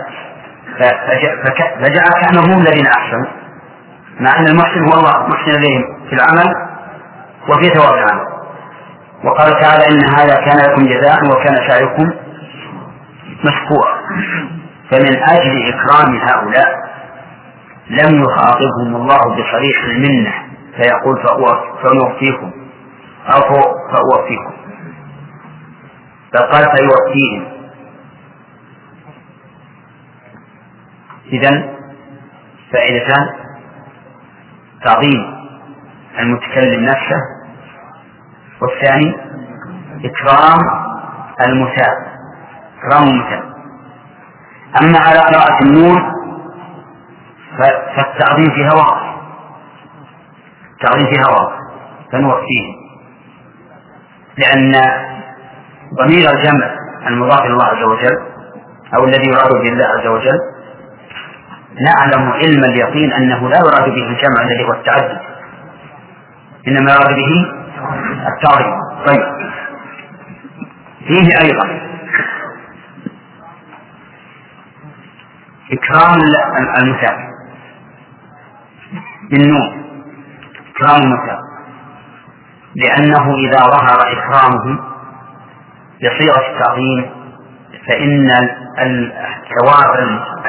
فجعل 1.79 2.09
كأنهم 2.21 2.51
هم 2.51 2.61
الذين 2.61 2.87
أحسنوا. 2.87 3.27
مع 4.19 4.39
أن 4.39 4.47
المحسن 4.47 4.79
هو 4.79 4.99
الله 4.99 5.27
محسن 5.27 5.51
إليهم 5.59 5.83
في 6.09 6.15
العمل 6.15 6.55
وفي 7.49 7.69
ثواب 7.69 7.93
العمل. 7.93 8.27
وقال 9.23 9.51
تعالى 9.61 9.87
إن 9.87 10.03
هذا 10.19 10.35
كان 10.35 10.57
لكم 10.57 10.85
جزاء 10.85 11.25
وكان 11.25 11.55
سعيكم 11.67 12.13
مشكورا. 13.45 13.93
فمن 14.91 15.23
أجل 15.23 15.73
إكرام 15.73 16.17
هؤلاء 16.17 16.83
لم 17.89 18.23
يخاطبهم 18.23 18.95
الله 18.95 19.17
بصريح 19.17 19.83
المنة 19.83 20.33
فيقول 20.75 21.17
فنوفيكم 21.83 22.51
أو 23.27 23.41
فأوفيكم 23.91 24.53
بل 26.33 26.39
قال 26.39 26.63
فيوفيهم. 26.77 27.53
إذا 31.25 31.73
فائدتان. 32.73 33.27
تعظيم 34.85 35.35
المتكلم 36.19 36.83
نفسه. 36.85 37.21
والثاني 38.61 39.15
إكرام 40.05 40.59
المثاب 41.47 41.97
إكرام 42.77 43.07
المثاب 43.09 43.43
أما 44.81 44.99
على 44.99 45.19
قراءة 45.19 45.63
النون 45.63 46.12
فالتعظيم 47.57 48.51
فيها 48.55 48.73
واضح 48.73 49.13
التعظيم 50.73 51.13
فيها 51.13 51.27
واضح 51.31 51.55
فنوفيه. 52.11 52.83
لأن 54.37 54.71
ضمير 55.93 56.29
الجمع 56.29 56.75
المضاف 57.07 57.39
إلى 57.39 57.53
الله 57.53 57.65
عز 57.65 57.83
وجل 57.83 58.17
أو 58.95 59.03
الذي 59.03 59.29
يراد 59.29 59.51
به 59.51 59.69
الله 59.69 59.85
عز 59.85 60.07
وجل 60.07 60.39
نعلم 61.81 62.31
علم 62.31 62.63
اليقين 62.63 63.13
أنه 63.13 63.49
لا 63.49 63.57
يراد 63.57 63.89
به 63.89 64.07
الجمع 64.07 64.41
الذي 64.43 64.63
هو 64.63 64.73
التعدد. 64.73 65.19
إنما 66.67 66.91
يراد 66.91 67.15
به 67.15 67.53
التعظيم 68.27 68.73
طيب. 69.05 69.23
فيه 71.07 71.41
أيضا 71.41 71.79
إكرام 75.71 76.19
المثال. 76.81 77.32
بالنون 79.29 79.83
إكرام 80.75 81.01
المثال 81.01 81.39
لأنه 82.75 83.35
إذا 83.35 83.57
ظهر 83.57 83.97
إكرامه 84.01 84.79
بصيغة 86.01 86.51
التعظيم 86.51 87.09
فإن 87.87 88.29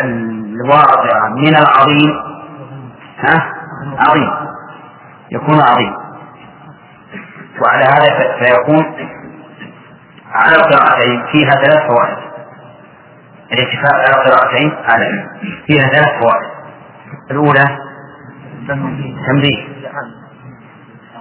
الواضع 0.04 1.28
من 1.28 1.56
العظيم 1.56 2.14
ها؟ 3.18 3.52
عظيم 4.08 4.30
يكون 5.30 5.60
عظيم. 5.60 5.92
وعلى 7.62 7.84
هذا 7.84 8.38
فيكون 8.38 8.84
على 10.32 10.56
القراءتين 10.56 11.22
فيها 11.32 11.50
ثلاث 11.50 11.86
فوائد. 11.86 12.18
الاتفاق 13.52 13.94
على 13.94 14.14
القراءتين 14.14 14.72
على 14.88 15.28
فيها 15.66 15.88
ثلاث 15.88 16.08
فوائد. 16.22 16.50
الأولى 17.30 17.83
تنبيه 18.66 19.74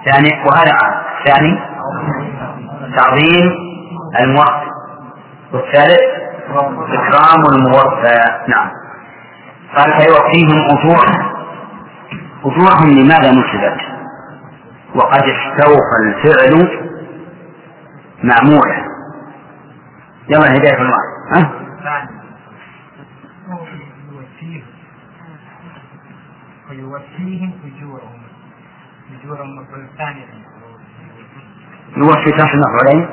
ثاني 0.05 0.29
وهذا 0.45 0.71
عام 0.73 1.03
ثاني 1.25 1.59
تعظيم 2.97 3.51
الموفق. 4.19 4.63
والثالث 5.53 6.01
إكرام 6.93 7.41
الموفى. 7.55 8.15
نعم. 8.47 8.69
قال 9.77 9.93
فيوفيهم 10.01 10.65
أجورهم 10.77 11.33
أجورهم 12.45 12.89
لماذا 12.89 13.31
نسبت 13.31 13.81
وقد 14.95 15.23
استوفى 15.23 15.97
الفعل 16.03 16.83
معمولا. 18.23 18.83
يوم 20.29 20.43
الهداية 20.43 20.77
الله. 20.81 20.97
ها؟ 21.35 21.63
ويوفيهم 26.69 27.53
أجورهم. 27.65 28.22
أجورهم 29.22 29.56
مفعول 29.56 29.88
ثاني 29.98 30.26
يوفي 31.98 32.31
كاف 32.31 32.49
المفعولين 32.53 33.07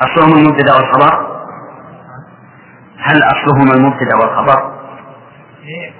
أصلهما 0.00 0.40
المبتدأ 0.40 0.74
والخبر؟ 0.74 1.28
هل 2.98 3.22
أصلهما 3.22 3.72
المبتدأ 3.74 4.16
والخبر؟ 4.16 4.78
إيه 5.62 5.92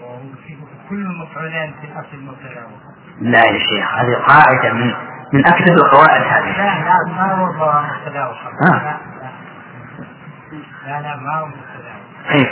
كل 0.88 0.94
المفعولين 1.00 1.74
في 1.80 1.86
الأصل 1.86 2.14
المبتدأ 2.14 2.66
لا 3.20 3.38
يا 3.46 3.58
شيخ 3.58 3.94
هذه 3.94 4.14
قاعدة 4.28 4.72
من 4.72 4.94
من 5.32 5.46
أكثر 5.46 5.72
القواعد 5.74 6.20
هذه. 6.22 6.58
لا 6.58 6.84
لا 6.84 7.12
ما 7.16 7.32
هو 7.34 7.46
مبتدأ 7.82 8.26
والخبر؟ 8.26 8.54
لا 10.86 11.00
لا 11.02 11.16
ما 11.16 11.34
هو 11.40 11.46
مبتدأ 11.46 11.94
كيف؟ 12.32 12.48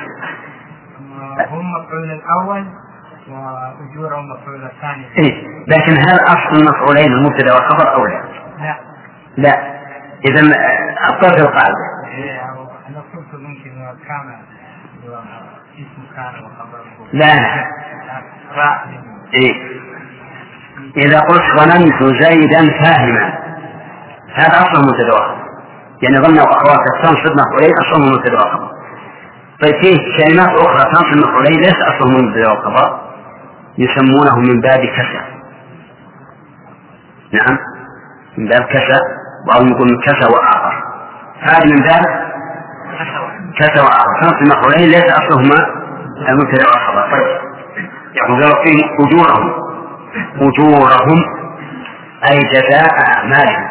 هم 1.51 1.73
مفعول 1.73 2.11
الأول 2.11 2.66
وأجورهم 3.28 4.28
مفعول 4.31 4.65
الثاني. 4.65 5.07
إيه. 5.19 5.47
لكن 5.69 5.93
هل 5.93 6.19
أصل 6.28 6.57
المفعولين 6.59 7.12
المبتدأ 7.12 7.55
والخبر 7.55 7.94
أو 7.94 8.07
لا؟ 8.07 8.23
لا. 8.59 8.77
لا. 9.36 9.77
إذا 10.28 10.40
أبطلت 11.09 11.40
القاعدة 11.40 11.74
إيه 12.09 12.40
أنا 12.89 13.01
قلت 13.15 13.35
ممكن 13.35 13.70
كان 14.09 14.39
اسم 15.74 16.03
كان 16.16 16.44
وخبر. 16.44 16.78
لا. 17.12 17.32
إيه. 19.35 19.55
إذا 20.97 21.20
قلت 21.20 21.43
ظننت 21.59 22.03
زيدا 22.23 22.78
فاهما. 22.82 23.39
هذا 24.35 24.57
أصل 24.59 24.86
مبتدأ 24.89 25.12
وخبر 25.15 25.47
يعني 26.03 26.16
ظن 26.16 26.39
أخوات 26.39 26.78
تنصب 27.03 27.32
مفعولين 27.32 27.73
أصلهم 27.81 28.09
مبتدأ 28.12 28.36
وخبر 28.36 28.70
طيب 29.62 29.74
فيه 29.82 29.97
كلمات 30.16 30.48
أخرى 30.48 30.93
تنصب 30.93 31.16
مفعولين 31.28 31.61
ليس 31.61 31.77
أصلهم 31.77 32.24
مبتدأ 32.24 32.53
وخبر 32.53 33.05
يسمونه 33.78 34.39
من 34.39 34.61
باب 34.61 34.81
كسى 34.81 35.36
نعم. 37.32 37.59
من 38.39 38.48
باب 38.48 38.62
كسى 38.62 39.01
بعضهم 39.47 39.69
يقول 39.69 39.89
كسى 40.05 40.27
وآخر. 40.32 40.82
هذا 41.40 41.65
من 41.65 41.82
باب 41.82 42.05
كسى 43.59 43.81
وآخر. 43.81 44.20
تنصب 44.23 44.43
مفعولين 44.43 44.89
ليس 44.90 45.05
أصلهما 45.12 45.66
المبتدأ 46.28 46.66
والخبر 46.66 47.11
طيب 47.12 47.27
يعني 48.15 48.55
فيه 48.65 48.85
أجورهم. 49.01 49.53
أجورهم 50.36 51.24
أي 52.31 52.39
جزاء 52.39 52.90
أعمالهم. 53.09 53.69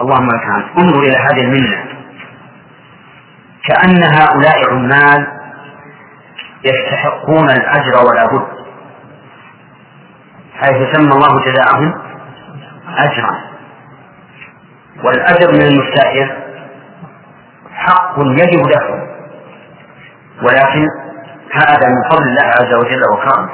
اللهم 0.00 0.26
لك 0.26 0.34
الحمد. 0.34 0.64
انظر 0.78 1.00
إلى 1.00 1.16
هذه 1.16 1.40
المنة. 1.40 1.84
كأن 3.66 4.02
هؤلاء 4.02 4.70
عمال 4.72 5.26
يستحقون 6.64 7.50
الأجر 7.50 8.06
ولا 8.06 8.26
بد. 8.26 8.53
حيث 10.64 10.96
سمى 10.96 11.12
الله 11.12 11.44
جزاءهم 11.44 11.94
أجرا. 12.98 13.54
والأجر 15.04 15.52
من 15.52 15.62
المستأجر 15.62 16.36
حق 17.72 18.14
يجب 18.18 18.66
له 18.66 19.08
ولكن 20.42 20.88
هذا 21.52 21.88
من 21.88 22.02
فضل 22.10 22.22
الله 22.22 22.44
عز 22.44 22.74
وجل 22.74 23.02
وكرمه. 23.12 23.48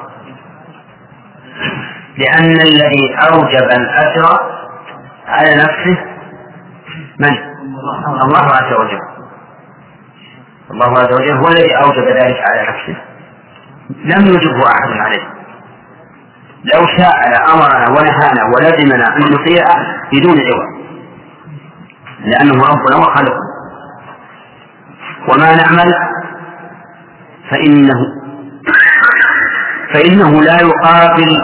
لأن 2.18 2.60
الذي 2.60 3.16
أوجب 3.32 3.64
الأجر 3.80 4.40
على 5.26 5.54
نفسه 5.54 6.04
من؟ 7.18 7.36
الله 8.22 8.44
عز 8.44 8.72
وجل. 8.72 9.00
الله 10.70 10.90
عز 10.98 11.12
وجل 11.12 11.32
هو 11.32 11.48
الذي 11.48 11.76
أوجب 11.76 12.04
ذلك 12.04 12.36
على 12.50 12.62
نفسه. 12.68 12.96
لم 13.90 14.34
يجبه 14.34 14.62
أحد 14.66 15.00
عليه. 15.00 15.39
لو 16.64 16.86
شاء 16.98 17.30
لأمرنا 17.30 17.88
ونهانا 17.90 18.44
ولزمنا 18.54 19.16
أن 19.16 19.20
نطيعه 19.32 19.76
بدون 20.12 20.38
عوض 20.40 20.80
لأنه 22.24 22.52
ربنا 22.64 22.96
وخالقنا 22.96 23.50
وما 25.28 25.56
نعمل؟ 25.56 25.92
فإنه 27.50 28.00
فإنه 29.94 30.42
لا 30.42 30.56
يقابل 30.60 31.36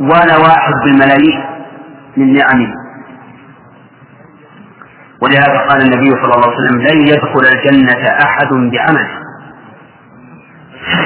ولا 0.00 0.36
واحد 0.36 0.72
بالملايين 0.84 1.44
من 2.16 2.32
نعمه. 2.32 2.74
ولهذا 5.22 5.58
قال 5.68 5.80
النبي 5.82 6.10
صلى 6.10 6.24
الله 6.34 6.46
عليه 6.46 6.56
وسلم 6.56 6.80
لن 6.80 7.08
يدخل 7.08 7.46
الجنة 7.52 8.08
أحد 8.08 8.48
بعمله. 8.48 9.08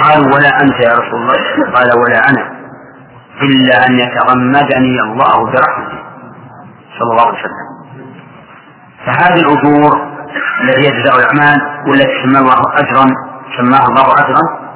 قالوا 0.03 0.35
ولا 0.35 0.63
أنت 0.63 0.81
يا 0.81 0.93
رسول 0.93 1.21
الله. 1.23 1.73
قال 1.75 1.99
ولا 1.99 2.19
أنا. 2.31 2.58
إلا 3.43 3.87
أن 3.87 3.99
يتغمدني 3.99 5.01
الله 5.01 5.45
برحمته. 5.45 5.99
صلى 6.99 7.11
الله 7.11 7.27
عليه 7.27 7.39
وسلم. 7.39 7.69
فهذه 9.07 9.41
الأجور 9.41 10.09
التي 10.65 10.81
هي 10.87 11.03
جزاء 11.03 11.17
الأعمال 11.19 11.59
والتي 11.89 12.23
سمى 12.23 12.39
الله 12.39 12.61
أجرا 12.75 13.07
سماها 13.59 13.85
الله 13.89 14.13
أجرا 14.13 14.69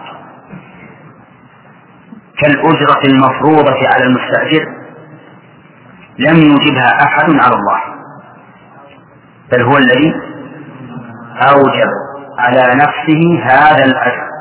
كالأجرة 2.40 3.00
المفروضة 3.04 3.88
على 3.94 4.04
المستأجر 4.04 4.66
لم 6.18 6.36
يوجبها 6.36 7.02
أحد 7.04 7.30
على 7.30 7.54
الله 7.54 7.80
بل 9.52 9.62
هو 9.62 9.76
الذي 9.76 10.14
أوجب 11.52 11.90
على 12.38 12.74
نفسه 12.74 13.44
هذا 13.44 13.84
الأجر. 13.84 14.31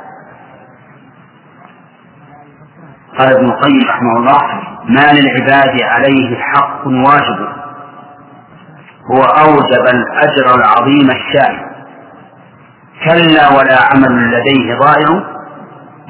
قال 3.19 3.33
ابن 3.33 3.45
القيم 3.45 3.81
رحمه 3.89 4.17
الله 4.17 4.41
ما 4.89 5.11
للعباد 5.13 5.81
عليه 5.81 6.37
حق 6.37 6.87
واجب 6.87 7.61
هو 9.11 9.21
أوجب 9.21 9.85
الأجر 9.95 10.55
العظيم 10.55 11.07
الشائع. 11.09 11.71
كلا 13.05 13.49
ولا 13.57 13.77
عمل 13.91 14.31
لديه 14.31 14.77
ضائع 14.79 15.23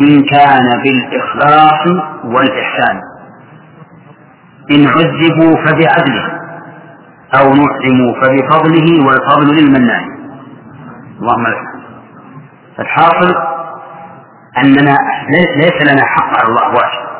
إن 0.01 0.23
كان 0.23 0.81
بالإخلاص 0.83 1.87
والإحسان. 2.23 3.01
إن 4.71 4.87
عذبوا 4.87 5.55
فبعدله 5.65 6.25
أو 7.39 7.53
نعموا 7.53 8.13
فبفضله 8.21 9.05
والفضل 9.07 9.55
للمنان. 9.55 10.03
اللهم 11.21 11.47
لك. 11.47 11.81
فالحاصل 12.77 13.35
أننا 14.57 14.97
ليس 15.55 15.91
لنا 15.93 16.05
حق 16.05 16.37
على 16.39 16.47
الله 16.49 16.67
واجب 16.67 17.11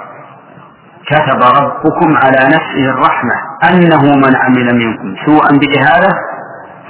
كتب 1.07 1.41
ربكم 1.43 2.17
على 2.17 2.47
نفسه 2.47 2.89
الرحمة 2.89 3.33
أنه 3.69 4.01
من 4.15 4.35
عمل 4.35 4.75
منكم 4.85 5.15
سوءا 5.25 5.49
بجهالة 5.57 6.09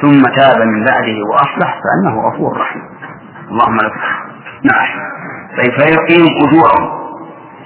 ثم 0.02 0.22
تاب 0.24 0.58
من 0.62 0.86
بعده 0.86 1.16
وأصلح 1.32 1.80
فأنه 1.84 2.22
غفور 2.22 2.58
رحيم. 2.58 2.82
اللهم 3.52 3.76
لك 3.76 3.94
نعم. 4.64 4.88
طيب 5.58 5.72
فيقيم 5.72 6.26
أجورهم 6.48 7.02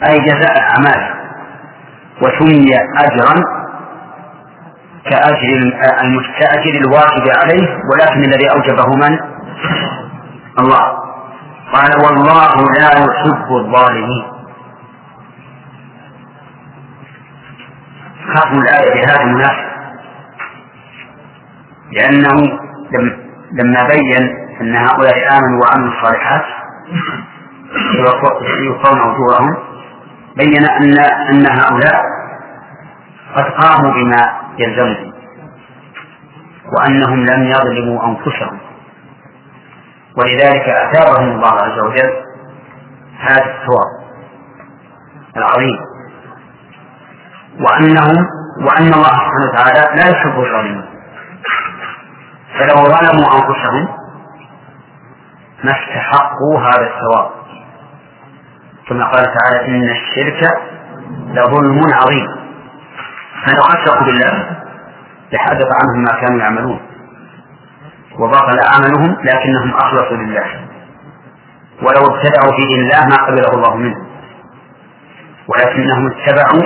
أي 0.10 0.18
جزاء 0.20 0.60
أعماله 0.60 1.16
وسمي 2.22 2.76
أجرا 2.98 3.36
كأجر 5.10 5.72
كأجر 6.40 6.80
الواجب 6.82 7.30
عليه 7.44 7.68
ولكن 7.92 8.20
الذي 8.20 8.50
أوجبه 8.52 8.96
من؟ 8.96 9.20
الله. 10.60 11.05
قال 11.76 11.92
والله 12.06 12.54
لا 12.80 12.90
يحب 13.04 13.48
الظالمين. 13.62 14.24
ختم 18.36 18.60
الآية 18.60 18.94
بهذا 18.94 19.22
المناسبة 19.22 19.76
لأنه 21.92 22.36
لما 23.52 23.82
بين 23.88 24.24
أن 24.62 24.76
هؤلاء 24.76 25.16
آمنوا 25.38 25.62
وعملوا 25.64 25.94
الصالحات 25.98 26.46
يوفون 28.66 29.00
أجورهم 29.00 29.58
بين 30.38 30.66
أن 30.70 31.00
أن 31.32 31.46
هؤلاء 31.62 32.02
قد 33.36 33.44
قاموا 33.44 33.92
بما 33.94 34.22
يلزمهم 34.60 35.14
وأنهم 36.78 37.26
لم 37.26 37.44
يظلموا 37.44 38.08
أنفسهم. 38.08 38.60
ولذلك 40.18 40.70
أثابهم 40.70 41.32
الله 41.32 41.54
عز 41.54 41.80
وجل 41.80 42.14
هذا 43.20 43.46
الثواب 43.46 43.92
العظيم. 45.38 45.78
وأنهم 47.60 48.26
وأن 48.68 48.94
الله 48.94 49.10
سبحانه 49.10 49.50
وتعالى 49.54 50.02
لا 50.02 50.10
يحب 50.10 50.40
الظالمين. 50.40 50.86
فلو 52.60 52.76
ظلموا 52.76 53.34
أنفسهم 53.36 53.88
ما 55.64 55.72
استحقوا 55.72 56.60
هذا 56.60 56.88
الثواب. 56.88 57.32
كما 58.90 59.06
قال 59.06 59.26
تعالى 59.26 59.68
إن 59.68 59.90
الشرك 59.90 60.62
لظلم 61.28 61.82
عظيم. 61.94 62.28
فلو 63.46 63.62
أشركوا 63.62 64.06
بالله 64.06 64.58
لحدث 65.34 65.68
عنهم 65.82 66.04
ما 66.04 66.22
كانوا 66.22 66.40
يعملون. 66.40 66.95
وبطل 68.20 68.60
عملهم 68.74 69.18
لكنهم 69.24 69.74
أخلصوا 69.74 70.18
لله. 70.18 70.46
ولو 71.82 72.16
ابتدعوا 72.16 72.56
في 72.56 72.66
دين 72.68 72.80
الله 72.82 73.06
ما 73.10 73.26
قبله 73.26 73.54
الله 73.54 73.76
منه 73.76 73.96
ولكنهم 75.48 76.08
اتبعوا 76.12 76.64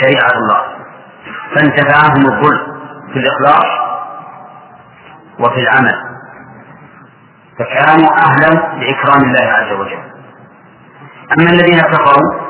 شريعة 0.00 0.32
الله. 0.38 0.60
فانتفعهم 1.54 2.26
الظلم 2.26 2.74
في 3.12 3.18
الإخلاص 3.18 3.66
وفي 5.40 5.60
العمل. 5.60 5.98
فكانوا 7.58 8.08
أهلا 8.26 8.76
لإكرام 8.80 9.22
الله 9.24 9.52
عز 9.52 9.72
وجل. 9.72 10.04
أما 11.38 11.50
الذين 11.50 11.80
كفروا 11.80 12.44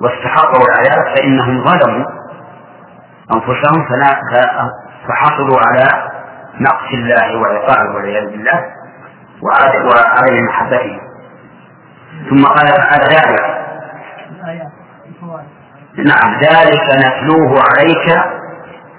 واستحقوا 0.00 0.64
العذاب 0.66 1.16
فإنهم 1.16 1.64
ظلموا 1.64 2.04
أنفسهم 3.34 3.86
فحصلوا 5.08 5.58
على 5.66 6.13
نقص 6.60 6.88
الله 6.94 7.36
وعقابه 7.40 7.94
والعياذ 7.94 8.30
بالله 8.30 8.64
وعدم 9.42 10.44
محبته 10.48 11.00
ثم 12.30 12.44
قال 12.44 12.66
تعالى 12.66 13.04
ذلك. 13.16 13.64
نعم 15.96 16.34
ذلك 16.40 16.84
نتلوه 16.98 17.62
عليك 17.78 18.06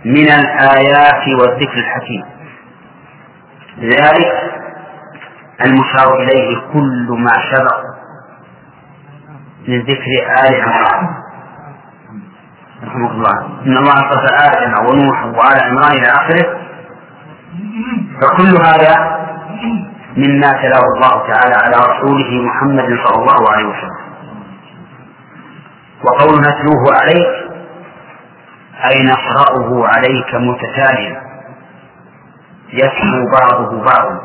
من 0.05 0.27
الآيات 0.31 1.27
والذكر 1.39 1.77
الحكيم. 1.77 2.25
لذلك 3.77 4.51
المشار 5.65 6.19
إليه 6.19 6.57
كل 6.73 7.07
ما 7.09 7.33
سبق 7.51 7.81
من 9.67 9.79
ذكر 9.81 10.11
آل 10.47 10.61
عمران. 10.61 11.09
رحمه 12.83 13.11
الله. 13.11 13.61
إن 13.65 13.77
الله 13.77 13.93
أصطفى 13.93 14.35
آدم 14.35 14.85
ونوح 14.85 15.25
وآل 15.25 15.63
عمران 15.63 15.91
إلى 15.91 16.07
آخره. 16.07 16.64
فكل 18.25 18.57
هذا 18.65 19.15
مما 20.17 20.51
تلاه 20.51 20.85
الله 20.95 21.27
تعالى 21.27 21.55
على 21.55 21.75
رسوله 21.91 22.41
محمد 22.41 22.97
صلى 23.05 23.15
الله 23.21 23.51
عليه 23.51 23.65
وسلم. 23.65 24.05
وقول 26.03 26.39
نتلوه 26.39 26.95
عليك 27.01 27.27
أي 28.91 29.03
نقرأه 29.03 29.87
عليك 29.87 30.35
متتاليا؟ 30.35 31.21
يتلو 32.73 33.31
بعضه 33.39 33.83
بعضا. 33.83 34.19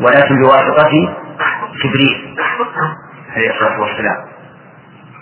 ولكن 0.00 0.42
بواسطة 0.42 0.90
جبريل 1.84 2.36
عليه 3.36 3.50
الصلاة 3.50 3.80
والسلام. 3.80 4.16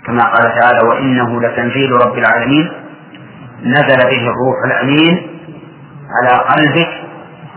كما 0.07 0.23
قال 0.23 0.61
تعالى 0.61 0.89
وإنه 0.89 1.40
لتنزيل 1.40 1.93
رب 1.93 2.19
العالمين 2.19 2.73
نزل 3.62 3.97
به 3.97 4.23
الروح 4.31 4.57
الأمين 4.66 5.40
على 6.19 6.39
قلبك 6.39 6.89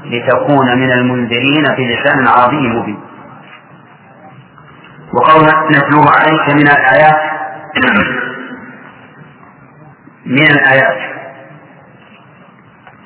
لتكون 0.06 0.78
من 0.78 0.91
المنذرين 0.91 1.64
بلسان 1.78 2.28
عربي 2.28 2.68
مبين. 2.68 2.99
وقول 5.14 5.48
نتلوه 5.72 6.10
عليك 6.10 6.49
من 6.56 6.68
الآيات. 6.68 7.22
من 10.26 10.52
الآيات. 10.52 11.11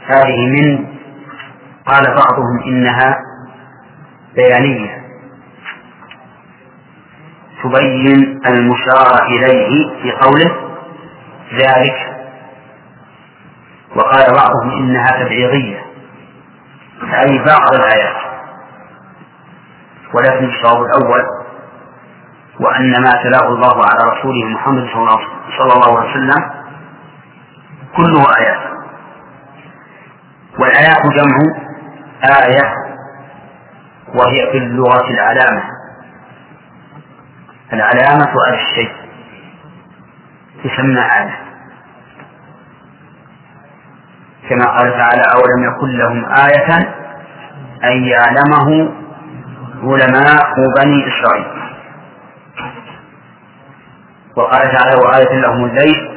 هذه 0.07 0.45
من 0.45 0.85
قال 1.85 2.03
بعضهم 2.03 2.63
إنها 2.67 3.17
بيانية. 4.35 5.05
تبين 7.63 8.39
المشار 8.47 9.25
إليه 9.27 9.89
في 10.01 10.11
قوله 10.11 10.51
ذلك. 11.53 12.15
وقال 13.95 14.33
بعضهم 14.33 14.71
إنها 14.77 15.23
تبعيضية. 15.23 15.84
أي 17.03 17.37
بعض 17.37 17.73
الآيات. 17.75 18.15
ولكن 20.13 20.45
الصواب 20.49 20.83
الأول 20.83 21.21
وأن 22.59 22.91
ما 23.03 23.11
تلاه 23.23 23.47
الله 23.47 23.75
على 23.85 24.11
رسوله 24.11 24.45
محمد 24.45 24.87
صلى 25.57 25.73
الله 25.73 25.99
عليه 25.99 26.09
وسلم 26.11 26.49
كله 27.97 28.23
آيات. 28.39 28.75
والآيات 30.59 31.01
جمع 31.05 31.37
آية 32.45 32.73
وهي 34.07 34.51
في 34.51 34.57
اللغة 34.57 35.09
العلامة. 35.09 35.63
العلامة 37.73 38.31
على 38.47 38.55
الشيء. 38.55 38.91
تسمى 40.63 40.99
آية. 41.01 41.44
كما 44.49 44.65
قال 44.65 44.91
تعالى 44.91 45.23
أولم 45.35 45.63
يكن 45.63 45.87
لهم 45.97 46.25
آية 46.25 46.75
أن 47.83 48.03
يعلمه 48.03 48.91
علماء 49.83 50.53
بني 50.79 51.07
إسرائيل. 51.07 51.45
وقال 54.37 54.61
تعالى 54.61 54.95
وآية 55.05 55.41
لهم 55.41 55.65
الليل 55.65 56.09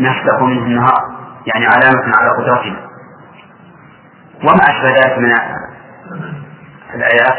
نسلخ 0.00 0.42
منه 0.42 0.62
النهار 0.62 1.02
يعني 1.46 1.66
علامة 1.66 2.16
على 2.16 2.30
قدرتنا 2.38 2.76
وما 4.44 4.62
أشبه 4.62 4.88
ذلك 4.96 5.18
من 5.18 5.32
الآيات؟ 6.94 7.38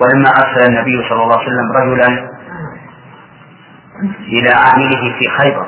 ولما 0.00 0.28
أرسل 0.30 0.66
النبي 0.68 1.08
صلى 1.08 1.22
الله 1.22 1.38
عليه 1.38 1.46
وسلم 1.46 1.72
رجلا 1.72 2.28
إلى 4.20 4.50
عامله 4.50 5.18
في 5.18 5.28
خيبر 5.38 5.66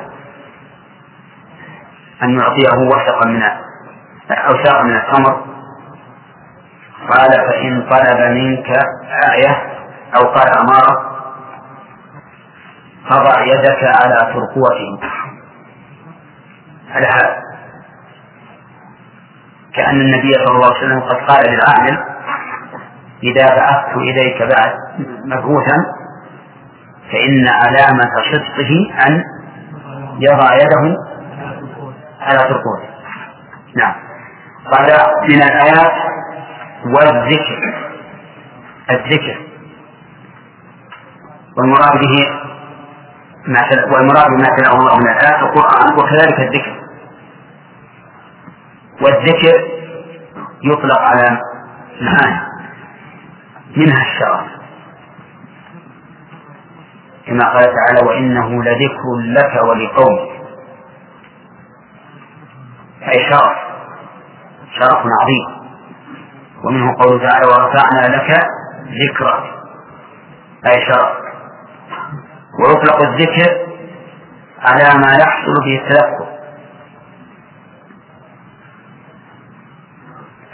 أن 2.23 2.39
يعطيه 2.39 2.77
وثقا 2.87 3.25
من 3.29 3.41
أوساق 4.31 4.81
من 4.81 4.95
التمر 4.95 5.45
قال 7.11 7.31
فإن 7.31 7.89
طلب 7.89 8.19
منك 8.31 8.69
آية 9.33 9.51
أو 10.15 10.21
قال 10.27 10.57
أمارة 10.59 11.15
فضع 13.09 13.45
يدك 13.45 13.83
على 13.83 14.33
ترقوته 14.33 14.99
على 16.91 17.05
هذا. 17.07 17.35
كأن 19.75 20.01
النبي 20.01 20.33
صلى 20.33 20.55
الله 20.55 20.65
عليه 20.65 20.77
وسلم 20.77 20.99
قد 20.99 21.15
قال 21.15 21.43
للعامل 21.49 22.03
إذا 23.23 23.47
بعثت 23.55 23.97
إليك 23.97 24.41
بعد 24.41 24.73
مبعوثا 25.25 25.85
فإن 27.11 27.47
علامة 27.47 28.11
صدقه 28.33 29.05
أن 29.07 29.23
يضع 30.19 30.55
يده 30.55 30.97
على 32.25 32.37
ترقوته 32.37 32.89
نعم. 33.75 33.95
قال 34.71 34.87
من 35.29 35.41
الآيات 35.43 35.91
والذكر. 36.85 37.73
الذكر. 38.91 39.37
والمراد 41.57 41.91
به 41.99 42.27
والمراد 43.93 44.27
بما 44.27 44.55
تلأه 44.57 44.73
الله 44.79 44.97
من 44.97 45.09
الآيات 45.09 45.39
القرآن 45.43 45.93
وكذلك 45.99 46.39
الذكر. 46.39 46.75
والذكر 49.01 49.65
يطلق 50.63 50.99
على 51.01 51.39
معاني 52.01 52.39
منها 53.77 54.01
الشرف 54.01 54.55
كما 57.27 57.45
قال 57.53 57.63
تعالى 57.75 58.07
وإنه 58.07 58.63
لذكر 58.63 59.15
لك 59.25 59.63
ولقومك. 59.63 60.34
أي 63.07 63.19
شرف 63.29 63.57
شرف 64.79 64.97
عظيم. 65.21 65.65
ومنه 66.63 66.95
قوله 67.03 67.29
تعالى 67.29 67.45
ورفعنا 67.47 68.15
لك 68.15 68.29
ذكرك 69.03 69.43
أي 70.65 70.85
شرف. 70.85 71.11
ويطلق 72.59 73.01
الذكر 73.01 73.67
على 74.59 74.99
ما 74.99 75.11
يحصل 75.13 75.53
به 75.65 75.81
التذكر. 75.81 76.25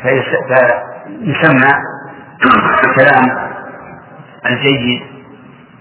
فيسمى 0.02 1.72
الكلام 2.84 3.52
الجيد 4.46 5.02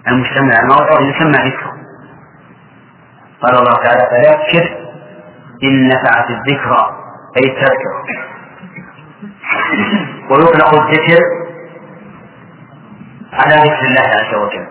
المجتمع 0.08 0.58
الموضوع 0.62 1.00
يسمى 1.00 1.50
ذكر. 1.50 1.70
قال 3.42 3.54
الله 3.58 3.74
تعالى 3.74 4.00
فذكر 4.10 4.79
إن 5.64 5.88
نفعت 5.88 6.30
الذكرى 6.30 6.96
أي 7.36 7.42
التذكرة. 7.50 8.04
ويطلق 10.30 10.74
الذكر 10.74 11.18
على 13.32 13.54
ذكر 13.54 13.86
الله 13.86 14.00
عز 14.00 14.34
وجل. 14.34 14.66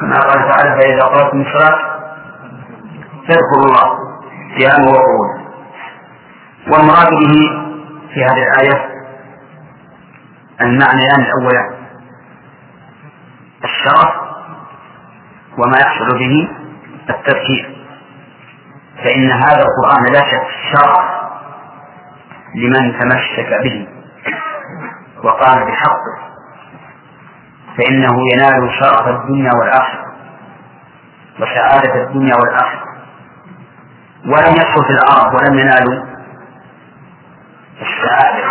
كما 0.00 0.20
قال 0.20 0.38
تعالى 0.48 0.80
فإذا 0.82 1.02
قرأتم 1.02 1.40
الصلاة 1.40 1.78
فاذكروا 3.28 3.64
الله 3.64 3.98
قياما 4.58 4.90
وقعودا 4.90 5.44
والمراد 6.70 7.08
به 7.10 7.34
في 8.14 8.24
هذه 8.24 8.42
الآية 8.42 8.90
المعنيان 10.60 11.20
الأولان 11.20 11.70
الشرف 13.64 14.14
وما 15.58 15.76
يحصل 15.80 16.18
به 16.18 16.48
التذكير. 17.10 17.73
فإن 18.96 19.30
هذا 19.32 19.62
القرآن 19.62 20.12
لا 20.12 20.20
شك 20.20 20.46
شرف 20.72 21.04
لمن 22.54 22.98
تمسك 23.00 23.62
به 23.64 23.88
وقام 25.24 25.64
بحقه 25.64 26.34
فإنه 27.78 28.14
ينال 28.32 28.70
شرف 28.80 29.08
الدنيا 29.08 29.50
والآخرة 29.60 30.04
وسعادة 31.40 32.02
الدنيا 32.02 32.34
والآخرة. 32.36 32.84
ولم 34.24 34.54
يحصل 34.56 34.84
في 34.84 34.90
العرب 34.90 35.34
ولم 35.34 35.58
ينالوا 35.58 36.02
السعادة 37.80 38.44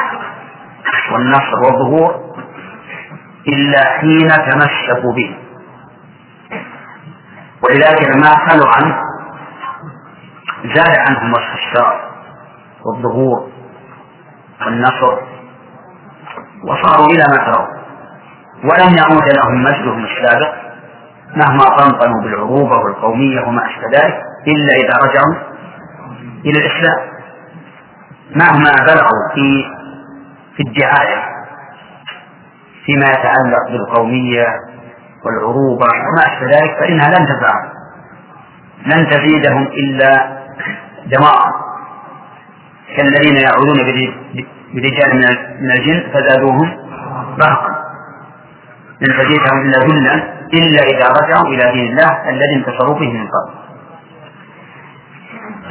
والنصر 1.14 1.60
والظهور 1.64 2.36
إلا 3.48 3.84
حين 4.00 4.28
تمسكوا 4.30 5.14
به. 5.14 5.38
ولذلك 7.62 8.16
لما 8.16 8.36
خلوا 8.50 8.68
عنه 8.76 9.03
زاد 10.64 10.98
عنهم 10.98 11.34
الشرف 11.36 12.02
والظهور 12.86 13.50
والنصر 14.66 15.18
وصاروا 16.64 17.06
إلى 17.06 17.24
ما 17.32 17.38
ترون 17.54 17.68
ولم 18.64 18.96
يعود 18.98 19.24
لهم 19.38 19.64
مجدهم 19.64 20.06
السابق 20.06 20.54
مهما 21.36 21.64
طنطنوا 21.78 22.22
بالعروبة 22.22 22.78
والقومية 22.78 23.42
وما 23.42 23.62
أشبه 23.66 23.88
ذلك 23.88 24.18
إلا 24.48 24.74
إذا 24.76 24.94
رجعوا 25.10 25.54
إلى 26.46 26.60
الإسلام. 26.60 27.00
مهما 28.36 28.72
بلغوا 28.86 29.34
في 29.36 29.64
في 30.56 30.64
الدعاية 30.64 31.24
فيما 32.86 33.06
يتعلق 33.06 33.72
بالقومية 33.72 34.46
والعروبة 35.26 35.86
وما 35.86 36.28
أشبه 36.28 36.46
ذلك 36.46 36.80
فإنها 36.80 37.10
لن 37.10 37.26
تنفعهم 37.28 37.70
لن 38.86 39.10
تزيدهم 39.10 39.64
إلا 39.64 40.43
دماء 41.06 41.40
كالذين 42.98 43.36
يعودون 43.36 43.78
برجال 44.74 45.16
من 45.62 45.72
الجن 45.72 46.12
فزادوهم 46.14 46.78
رهقا 47.40 47.84
لن 49.02 49.18
تزيدهم 49.18 49.62
إلا 49.62 49.80
ذلا 49.80 50.34
إلا 50.54 50.82
إذا 50.84 51.08
رجعوا 51.08 51.48
إلى 51.48 51.72
دين 51.72 51.92
الله 51.92 52.30
الذي 52.30 52.56
انتصروا 52.56 53.00
به 53.00 53.12
من 53.14 53.28
قبل. 53.28 53.54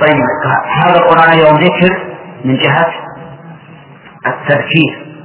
طيب 0.00 0.20
هذا 0.84 0.96
القرآن 0.98 1.38
يوم 1.38 1.56
ذكر 1.56 2.14
من 2.44 2.56
جهة 2.56 2.92
التذكير. 4.26 5.16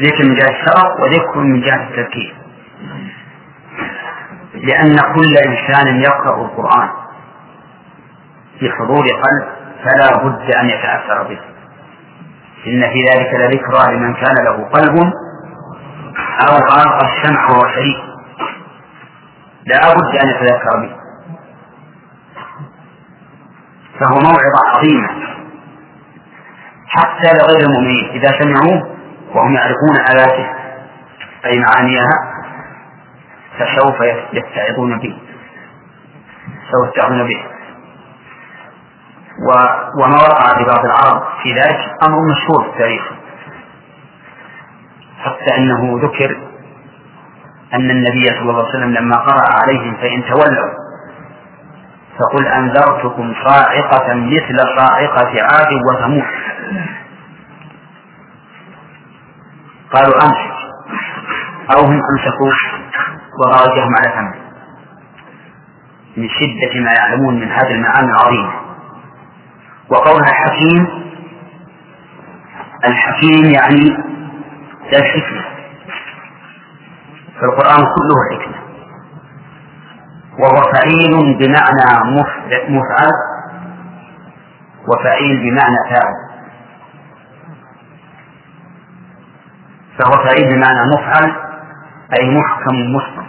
ذكر 0.00 0.24
من 0.24 0.34
جهة 0.34 0.50
الشرف 0.50 1.00
وذكر 1.00 1.38
من 1.38 1.60
جهة 1.60 1.88
التذكير. 1.88 2.34
لأن 4.54 4.96
كل 5.14 5.36
إنسان 5.46 6.00
يقرأ 6.00 6.44
القرآن. 6.44 6.88
في 8.58 8.70
حضور 8.70 9.04
قلب 9.04 9.48
فلا 9.84 10.16
بد 10.16 10.54
أن 10.54 10.66
يتأثر 10.70 11.22
به. 11.22 11.38
إن 12.66 12.80
في 12.80 13.04
ذلك 13.12 13.34
لذكرى 13.34 13.96
لمن 13.96 14.14
كان 14.14 14.34
له 14.44 14.64
قلب 14.64 15.12
أو 16.48 16.56
ألقى 16.56 17.06
السمع 17.06 17.46
وهو 17.50 17.62
لا 19.66 19.94
بد 19.94 20.16
أن 20.16 20.28
يتذكر 20.28 20.80
به. 20.82 20.96
فهو 24.00 24.18
موعظة 24.18 24.60
عظيمة. 24.74 25.08
حتى 26.86 27.32
لغير 27.32 27.68
المؤمنين. 27.68 28.10
إذا 28.10 28.28
سمعوه 28.40 28.96
وهم 29.34 29.54
يعرفون 29.54 29.96
آياته 30.10 30.46
أي 31.46 31.58
معانيها 31.58 32.34
فسوف 33.58 34.00
يتعظون 34.32 34.98
به. 34.98 35.18
سوف 36.72 36.96
يتعظون 36.96 37.28
به. 37.28 37.53
وما 40.02 40.16
وقع 40.16 40.60
لبعض 40.60 40.84
العرب 40.84 41.22
في 41.42 41.52
ذلك 41.52 41.80
أمر 42.06 42.18
مشهور 42.32 42.62
في 42.64 42.70
التاريخ. 42.70 43.02
حتى 45.24 45.56
أنه 45.58 46.00
ذكر 46.02 46.36
أن 47.74 47.90
النبي 47.90 48.26
صلى 48.28 48.40
الله 48.40 48.54
عليه 48.58 48.68
وسلم 48.68 48.94
لما 48.94 49.16
قرأ 49.16 49.44
عليهم 49.62 49.96
فإن 49.96 50.24
تولوا 50.24 50.70
فقل 52.18 52.46
أنذرتكم 52.46 53.34
صاعقة 53.46 54.14
مثل 54.14 54.58
صاعقة 54.78 55.32
عاد 55.42 55.72
وثمود. 55.88 56.24
قالوا 59.92 60.14
أمسك 60.24 60.54
أو 61.76 61.80
هم 61.84 62.00
أمسكوا 62.12 62.52
وغاوتهم 63.44 63.92
على 63.96 64.12
فمه 64.16 64.34
من 66.16 66.28
شدة 66.28 66.80
ما 66.80 66.90
يعلمون 66.98 67.34
من 67.40 67.50
هذه 67.52 67.70
المعاني 67.74 68.08
العظيمة 68.10 68.63
وقولها 69.94 70.28
الحكيم 70.30 71.04
الحكيم 72.84 73.44
يعني 73.44 73.96
ذا 74.90 74.98
الحكمة 74.98 75.44
فالقرآن 77.40 77.84
كله 77.94 78.16
حكمة. 78.30 78.64
وهو 80.38 80.62
فعيل 80.72 81.38
بمعنى 81.38 81.86
مفعل 82.68 83.12
وفعيل 84.88 85.36
بمعنى 85.40 85.76
فاعل. 85.90 86.14
فهو 89.98 90.24
فعيل 90.24 90.54
بمعنى 90.54 90.80
مفعل 90.96 91.36
أي 92.20 92.30
محكم 92.30 92.74
مسلم. 92.74 93.26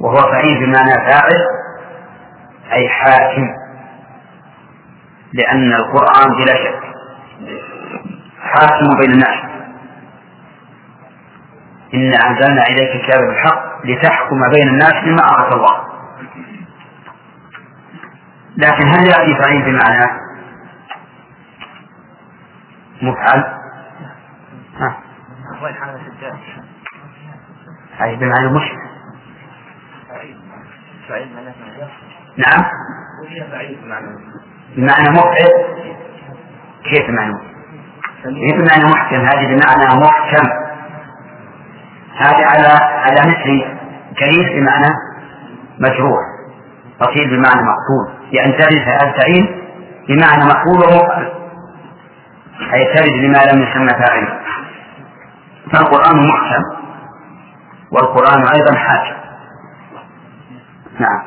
وهو 0.00 0.16
فعيل 0.16 0.58
بمعنى 0.66 0.92
فاعل 0.92 1.46
أي 2.72 2.88
حاكم. 2.88 3.57
لأن 5.32 5.72
القرآن 5.72 6.28
بلا 6.36 6.54
شك 6.54 6.80
حاكم 8.42 8.96
بين 9.00 9.12
الناس. 9.12 9.38
إنا 11.94 12.16
أنزلنا 12.30 12.62
إليك 12.62 12.96
الكتاب 12.96 13.20
بالحق 13.20 13.86
لتحكم 13.86 14.48
بين 14.54 14.68
الناس 14.68 14.92
بما 15.04 15.22
أراك 15.28 15.52
الله. 15.52 15.88
لكن 18.56 18.88
هل 18.88 19.06
يأتي 19.08 19.42
فعيل 19.42 19.62
بمعنى 19.62 20.20
مفعل؟ 23.02 23.44
ها. 24.76 24.96
أي 28.04 28.16
بمعنى 28.16 28.48
مشرك 28.48 28.78
نعم. 32.36 32.64
بمعنى 34.76 35.10
مفعل. 35.10 35.78
كيف 36.84 37.10
بمعنى 37.10 37.34
كيف 38.22 38.56
بمعنى 38.56 38.84
محكم؟ 38.84 39.20
هذه 39.20 39.46
بمعنى 39.46 40.00
محكم. 40.00 40.48
هذه 42.16 42.44
على 42.44 42.68
على 42.82 43.20
مثل 43.20 43.64
كريم 44.18 44.60
بمعنى 44.60 44.94
مجروح. 45.78 46.24
قتيل 47.00 47.28
بمعنى 47.28 47.62
مقتول. 47.62 48.32
يعني 48.32 48.52
ترد 48.52 48.72
الفعيل 49.02 49.64
بمعنى 50.08 50.44
مقتول 50.44 50.78
ومفعل. 50.84 51.32
أي 52.74 52.84
ترد 52.94 53.12
لما 53.12 53.38
لم 53.52 53.62
يسمى 53.62 53.88
فاعله 53.88 54.40
فالقرآن 55.72 56.26
محكم. 56.26 56.62
والقرآن 57.92 58.44
أيضا 58.54 58.74
حاكم. 58.74 59.18
نعم. 61.00 61.22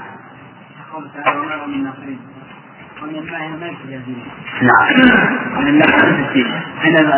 نعم 4.61 4.87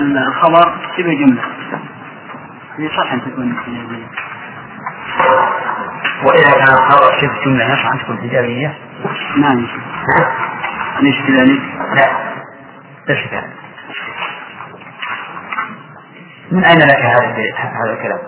من 0.07 0.17
الخبر 0.17 0.73
شبه 0.97 1.13
جملة 1.13 1.41
يصح 2.79 3.13
أن 3.13 3.21
تكون 3.21 3.55
حجابية 3.65 4.07
وإذا 6.23 6.51
كان 6.51 6.73
الخبر 6.73 7.19
شبه 7.21 7.45
جملة 7.45 7.73
يصح 7.73 7.91
أن 7.91 7.99
تكون 7.99 8.17
حجابية 8.17 8.73
نعم 9.37 9.67
ليش 11.01 11.15
كذلك؟ 11.27 11.61
لا 11.95 12.09
ليش 13.09 13.27
كذلك 13.27 13.53
من 16.51 16.63
أين 16.63 16.77
لك 16.77 17.01
هذا 17.05 17.93
الكلام؟ 17.93 18.19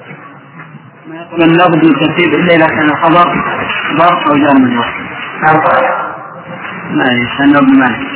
ما 1.08 1.16
يقول 1.16 1.58
لابد 1.58 1.86
من 1.86 1.92
الترتيب 1.92 2.34
إلا 2.34 2.56
إذا 2.56 2.68
كان 2.68 2.90
الخبر 2.90 3.44
ظرف 3.98 4.28
أو 4.28 4.36
جار 4.36 4.54
مجرور 4.54 4.86
ما 6.96 7.06
يستنى 7.24 7.58
ابن 7.58 7.80
مالك. 7.80 8.08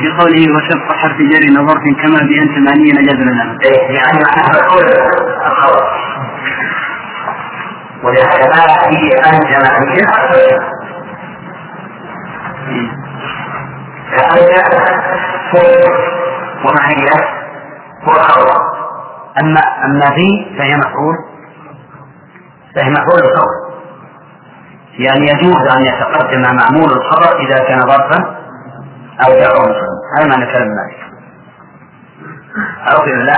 في 0.00 0.08
قوله 0.18 0.54
وشق 0.56 0.92
حرف 0.92 1.16
جر 1.18 1.66
ظرف 1.66 1.82
كما 2.02 2.18
بأنت 2.28 2.58
معني 2.58 2.90
نجاز 2.92 3.14
لنا. 3.20 3.58
يعني 3.64 4.18
معناها 4.24 4.50
الخبر 5.46 5.84
ولهذا 8.02 8.46
ما 8.48 8.90
فيه 8.90 9.16
أنت 9.16 9.50
معنية 9.68 10.06
فأنت 14.16 14.68
ومعنية 16.64 17.16
هو 18.04 18.12
الخبر 18.12 18.60
أما 19.42 19.60
أما 19.84 20.06
في 20.16 20.56
فهي 20.58 20.76
مفعول. 20.76 21.16
فهي 22.74 22.90
مفعول 22.90 23.20
القول. 23.20 23.67
يعني 24.98 25.30
يجوز 25.30 25.76
أن 25.76 25.82
يتقدم 25.82 26.42
معمول 26.42 26.92
الخبر 26.92 27.40
إذا 27.40 27.64
كان 27.68 27.80
ظرفا 27.80 28.36
أو 29.26 29.32
جار 29.32 29.88
هذا 30.18 30.28
معنى 30.28 30.46
كلام 30.46 30.68
مالك. 30.68 31.08
أو 32.92 33.04
لا 33.04 33.36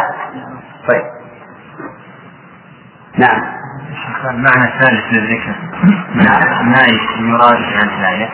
طيب. 0.88 1.02
نعم. 3.18 3.42
المعنى 4.30 4.64
الثالث 4.64 5.04
للذكر. 5.12 5.54
نعم. 6.14 6.70
ما 6.72 6.82
يراد 7.18 7.56
في 7.56 7.76
هذه 7.76 7.98
الآية؟ 7.98 8.28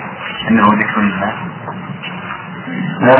أنه 0.51 0.65
ذكر 0.65 1.01
لله 1.01 1.33
لا 3.01 3.13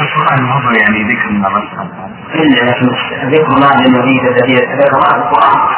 القرآن 0.00 0.44
هو 0.44 0.70
يعني 0.70 1.02
ذكر 1.02 1.30
من 1.30 1.46
الله 1.46 1.60
سبحانه 1.60 1.90
وتعالى؟ 1.90 2.14
إلا 2.34 2.70
لكن 2.70 2.86
ذكر 3.28 3.54
الله 3.56 3.76
للمريد 3.76 4.24
الذي 4.24 4.54
ذكر 4.54 4.96
الله. 4.96 5.16
القرآن 5.16 5.68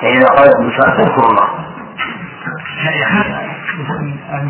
فإذا 0.00 0.26
قالت 0.26 0.54
المشاء 0.60 1.02
تذكر 1.02 1.30
الله. 1.30 1.73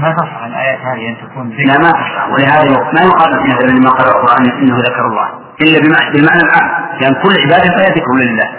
ما 0.02 0.12
تصح 0.12 0.44
الآيات 0.46 0.78
هذه 0.80 1.08
أن 1.08 1.16
تكون 1.16 1.48
ذكر 1.48 1.66
لا 1.66 1.78
ما 1.78 1.90
تصح 1.90 2.28
ولهذا 2.32 2.70
ما 2.94 3.00
يقال 3.02 3.46
مثلا 3.48 3.70
لما 3.78 3.90
قرأ 3.90 4.10
القرآن 4.20 4.50
إنه 4.50 4.76
ذكر 4.76 5.06
الله 5.06 5.28
إلا 5.60 5.78
بالمعنى 6.12 6.42
العام 6.42 6.70
لأن 7.00 7.14
كل 7.14 7.34
عبادة 7.44 7.76
فهي 7.76 7.88
ذكر 7.88 8.12
لله 8.12 8.50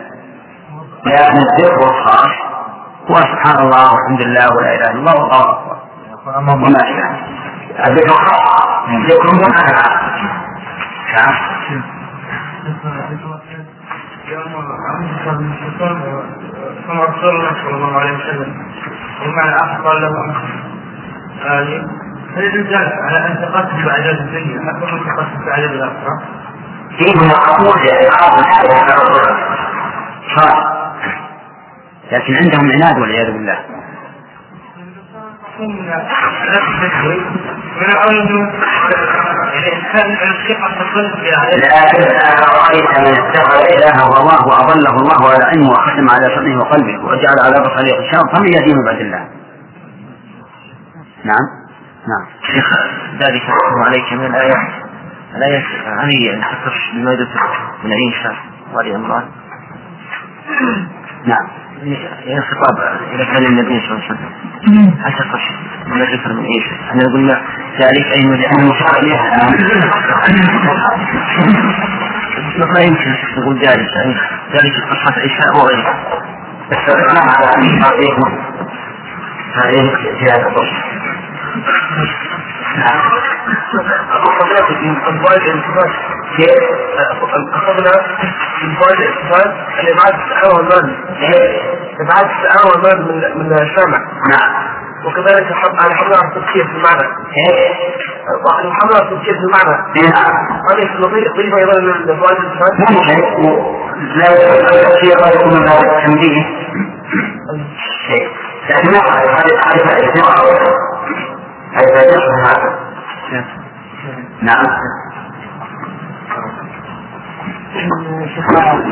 لكن 1.06 1.38
الذكر 1.38 1.90
الخاص 1.90 2.30
هو 3.12 3.16
سبحان 3.16 3.58
الله 3.66 3.94
والحمد 3.94 4.22
لله 4.22 4.48
ولا 4.58 4.76
إله 4.76 4.92
إلا 4.92 5.00
الله 5.00 5.14
والله 5.14 5.52
أكبر 5.52 5.78
وما 6.66 6.80
شابه 6.80 7.20
الذكر 7.88 8.12
الخاص 8.14 8.42
ذكر 9.10 9.30
بمعنى 9.32 9.72
العام 9.72 9.96
نعم 11.16 11.36
كما 16.88 17.04
رسول 17.04 17.30
الله 17.30 17.52
صلى 17.64 17.76
الله 17.76 18.00
عليه 18.00 18.18
وسلم 18.18 18.54
اخر 19.64 19.90
قال 19.90 20.02
له 20.02 20.36
هذه 21.46 21.86
هل 22.36 22.44
الانسان 22.44 22.92
على 23.10 23.28
أن 23.28 23.38
تقدم 23.42 23.86
بعذاب 23.86 24.16
الدنيا. 24.16 24.60
أكثر 24.72 24.96
من 24.96 25.00
تقدم 25.00 25.46
بعذاب 25.46 25.72
الآخرة؟ 25.72 26.22
فيه 26.98 27.28
مقبول 27.28 27.80
صار 30.36 30.76
لكن 32.12 32.34
عندهم 32.36 32.72
عناد 32.72 33.00
والعياذ 33.00 33.32
بالله. 33.32 33.60
لكن 41.58 42.04
أرأيت 42.44 43.00
من 43.00 43.08
اتخذ 43.08 43.60
إلهه 43.74 44.02
هواه 44.02 44.48
وأضله 44.48 44.96
الله 44.96 45.30
على 45.30 45.46
علمه 45.46 45.70
وختم 45.70 46.10
على 46.10 46.36
سمعه 46.36 46.58
وقلبه 46.58 47.06
وجعل 47.06 47.40
على 47.40 47.60
بصره 47.60 47.90
غشاوة 48.00 48.34
فمن 48.34 48.48
يدين 48.54 48.84
بعد 48.86 49.00
الله 49.00 49.28
نعم. 51.24 51.46
نعم. 52.08 52.26
شيخ 52.42 52.66
ذلك 53.14 53.42
يحكم 53.42 53.84
عليك 53.86 54.14
من 54.14 54.26
الآية 54.26 54.86
الآية 55.36 55.64
هل 55.86 56.30
أن 56.34 56.42
تختص 56.42 56.94
بما 56.94 57.16
من 57.84 57.92
عيسى 57.92 58.38
وآل 58.74 58.96
عمران 58.96 59.26
نعم. 61.26 61.48
يعني 61.48 61.65
خطاب 62.50 62.78
إلى 63.14 63.26
كان 63.26 63.46
النبي 63.46 63.80
صلى 63.80 63.92
الله 63.92 64.04
عليه 64.04 64.12
وسلم. 64.12 64.32
هل 65.06 65.14
تصح 65.14 65.46
بما 65.86 66.06
ذكر 66.06 66.34
من 66.34 66.46
عيسى 66.46 66.76
إحنا 66.90 67.04
قلنا 67.14 67.42
ذلك 67.82 68.06
أي 68.16 68.22
لأنه 68.42 68.74
ما 72.74 72.80
يمكن 72.82 73.12
نقول 73.38 73.56
ذلك 73.60 73.90
يعني 73.96 74.16
ذلك 74.54 74.74
قصة 74.90 75.14
عيسى 75.22 75.46
وغيره. 75.56 75.96
على 77.30 77.48
أن 77.58 77.68
هذه 77.84 78.10
هذه 79.56 79.84
زيادة 80.22 80.50
نعم 82.78 83.00
حضرتك 84.40 84.82
من 84.82 84.96
أنواع 85.10 85.34
الانتفاع 85.34 85.90
أخذنا 87.54 87.92
من 88.64 88.76
فوائد 88.76 89.00
الانتفاع 89.00 89.54
الإبعاد 89.84 90.14
السعر 90.14 90.52
والمال 92.72 93.06
من 93.08 93.48
من 93.48 93.54
السامع 93.54 93.98
نعم 94.32 94.76
وكذلك 95.06 95.54
حب 95.54 95.76
على 95.80 96.28
التفكير 96.28 96.68
في 96.68 96.72
المعنى 96.78 97.08
الحمل 98.66 98.94
على 98.94 99.04
التفكير 99.04 99.34
في 99.34 99.40
المعنى 99.40 99.76
نعم 100.10 100.34
هذه 100.70 100.90
نضيف 101.00 101.56
أيضا 101.58 101.82
من 101.82 102.18
فوائد 102.20 102.38
الانتفاع 102.38 102.70
ممكن 102.80 103.18
لا 104.16 104.28
التفسير 104.60 105.20
لا 105.20 105.34
يكون 105.34 105.68
هذا 105.68 105.98
التنبيه 105.98 106.44
لكن 108.70 108.90
هذه 108.90 109.60
هذه 109.66 110.95
فائدة 111.76 112.18
هذا 112.46 112.80
نعم 114.42 114.66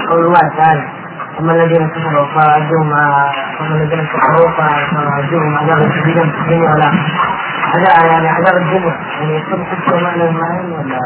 قول 0.10 0.26
الله 0.26 0.58
تعالى 0.58 0.84
أما 1.40 1.52
الذين 1.52 1.90
كفروا 1.90 2.26
فأعدوهم 2.36 2.94
أما 2.94 3.76
الذين 3.76 4.06
كفروا 4.06 4.50
فأعدوهم 4.58 5.58
عذابا 5.58 5.92
شديدا 6.02 6.22
في 6.32 6.40
الدنيا 6.42 6.70
والآخرة 6.70 7.06
هذا 7.74 8.06
يعني 8.06 8.28
عذاب 8.28 8.58
الدنيا 8.58 8.96
يعني 9.20 9.36
يكون 9.38 9.66
كل 9.88 10.04
معنى 10.04 10.30
المعين 10.30 10.72
ولا 10.72 11.00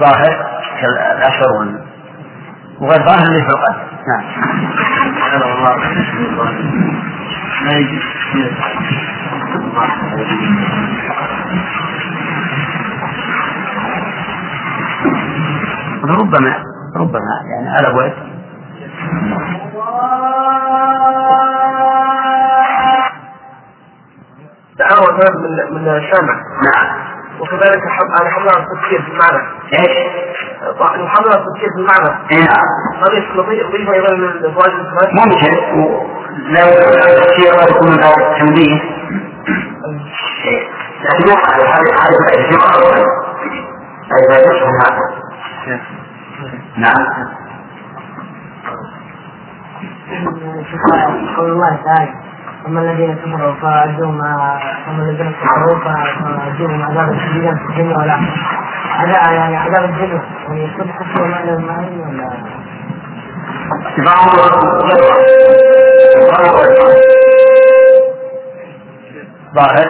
ظاهر 0.00 0.46
كالأشهر 0.80 1.76
وغير 2.80 3.04
ظاهر 3.04 3.26
في 3.26 3.50
القلب 3.50 3.76
نعم. 4.08 4.24
ربما 16.04 16.62
ربما 16.96 17.20
يعني 17.50 17.68
على 17.68 17.88
وجه 17.88 18.14
تعاون 24.78 25.14
من 25.14 25.74
من 25.74 25.88
الشامع 25.88 26.34
نعم. 26.64 27.05
وكذلك 27.40 27.82
على 28.20 28.30
حملة 28.30 28.50
التفكير 28.50 29.02
في 29.02 29.08
المعنى 29.08 29.48
إيش؟ 29.78 30.36
محملة 30.80 31.34
التفكير 31.34 31.70
في 31.74 31.78
المعنى 31.80 32.18
اي 32.32 32.38
نعم 32.40 32.66
هل 33.02 33.12
يستطيع؟ 33.18 33.68
ممكن. 35.14 35.54
لو 36.46 36.68
التفكير 36.68 37.52
يكون 37.70 37.90
من 37.90 37.96
باب 37.96 38.18
التنبيه 38.18 38.80
لكن 41.04 41.30
هذا 41.30 41.66
هذا 41.68 42.18
نعم. 46.76 47.26
قول 51.36 51.50
الله 51.52 51.78
تعالى. 51.84 52.12
أما 52.66 52.80
الذين 52.80 53.14
كفروا 53.16 53.54
فأعدوهم 53.54 54.20
أما 54.88 55.02
الذين 55.02 55.32
كفروا 55.32 55.78
فأعدوهم 55.84 56.82
عذابا 56.82 57.18
شديدا 57.18 57.54
في 57.54 57.70
الدنيا 57.70 57.96
والآخرة 57.96 58.34
عذاب 58.90 59.34
يعني 59.34 59.56
عذاب 59.56 59.84
الدنيا 59.84 60.22
يعني 60.48 60.64
يكون 60.64 60.86
كفر 60.92 61.28
معنى 61.28 61.54
المعين 61.54 62.00
ولا 62.00 62.30
ظاهر 69.54 69.86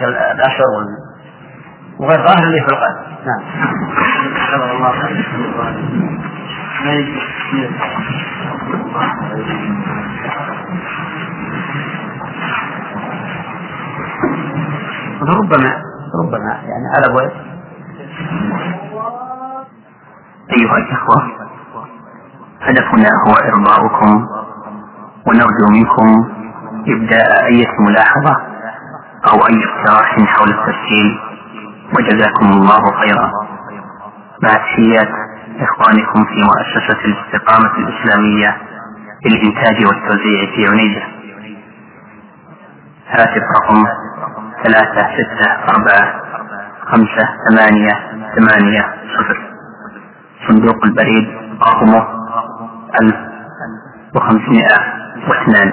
كالأشهر 0.00 0.66
وغير 2.00 2.18
ظاهر 2.26 2.42
اللي 2.42 2.60
في 2.60 2.68
القلب. 2.72 2.96
نعم. 3.26 3.42
ربما 15.22 15.82
ربما 16.22 16.50
يعني 16.52 16.86
على 16.96 17.14
وجه 17.14 17.32
أيها 20.58 20.76
الإخوة 20.76 21.22
هدفنا 22.62 23.08
هو 23.26 23.32
إرضاؤكم 23.34 24.26
ونرجو 25.26 25.68
منكم 25.70 26.28
إبداء 26.88 27.44
أي 27.46 27.66
ملاحظة 27.80 28.36
أو 29.32 29.38
أي 29.46 29.64
اقتراح 29.64 30.16
حول 30.26 30.48
التسجيل 30.48 31.18
وجزاكم 31.96 32.46
الله 32.52 32.80
خيرا. 33.00 33.30
مع 34.42 34.48
تحيات 34.54 35.08
إخوانكم 35.60 36.24
في 36.24 36.40
مؤسسة 36.44 36.98
الاستقامة 37.04 37.70
الإسلامية 37.78 38.56
للإنتاج 39.26 39.86
والتوزيع 39.86 40.40
في 40.54 40.66
عنيزة 40.72 41.02
هاتف 43.10 43.42
رقم 43.56 43.84
ثلاثة 44.64 45.08
ستة 45.16 45.50
أربعة 45.74 46.20
خمسة 46.86 47.28
ثمانية 47.48 47.94
ثمانية 48.36 48.94
صفر. 49.16 49.38
صندوق 50.48 50.84
البريد 50.84 51.28
رقمه 51.62 52.06
ألف 53.02 53.16
وخمسمائة 54.16 54.78
واثنان. 55.28 55.72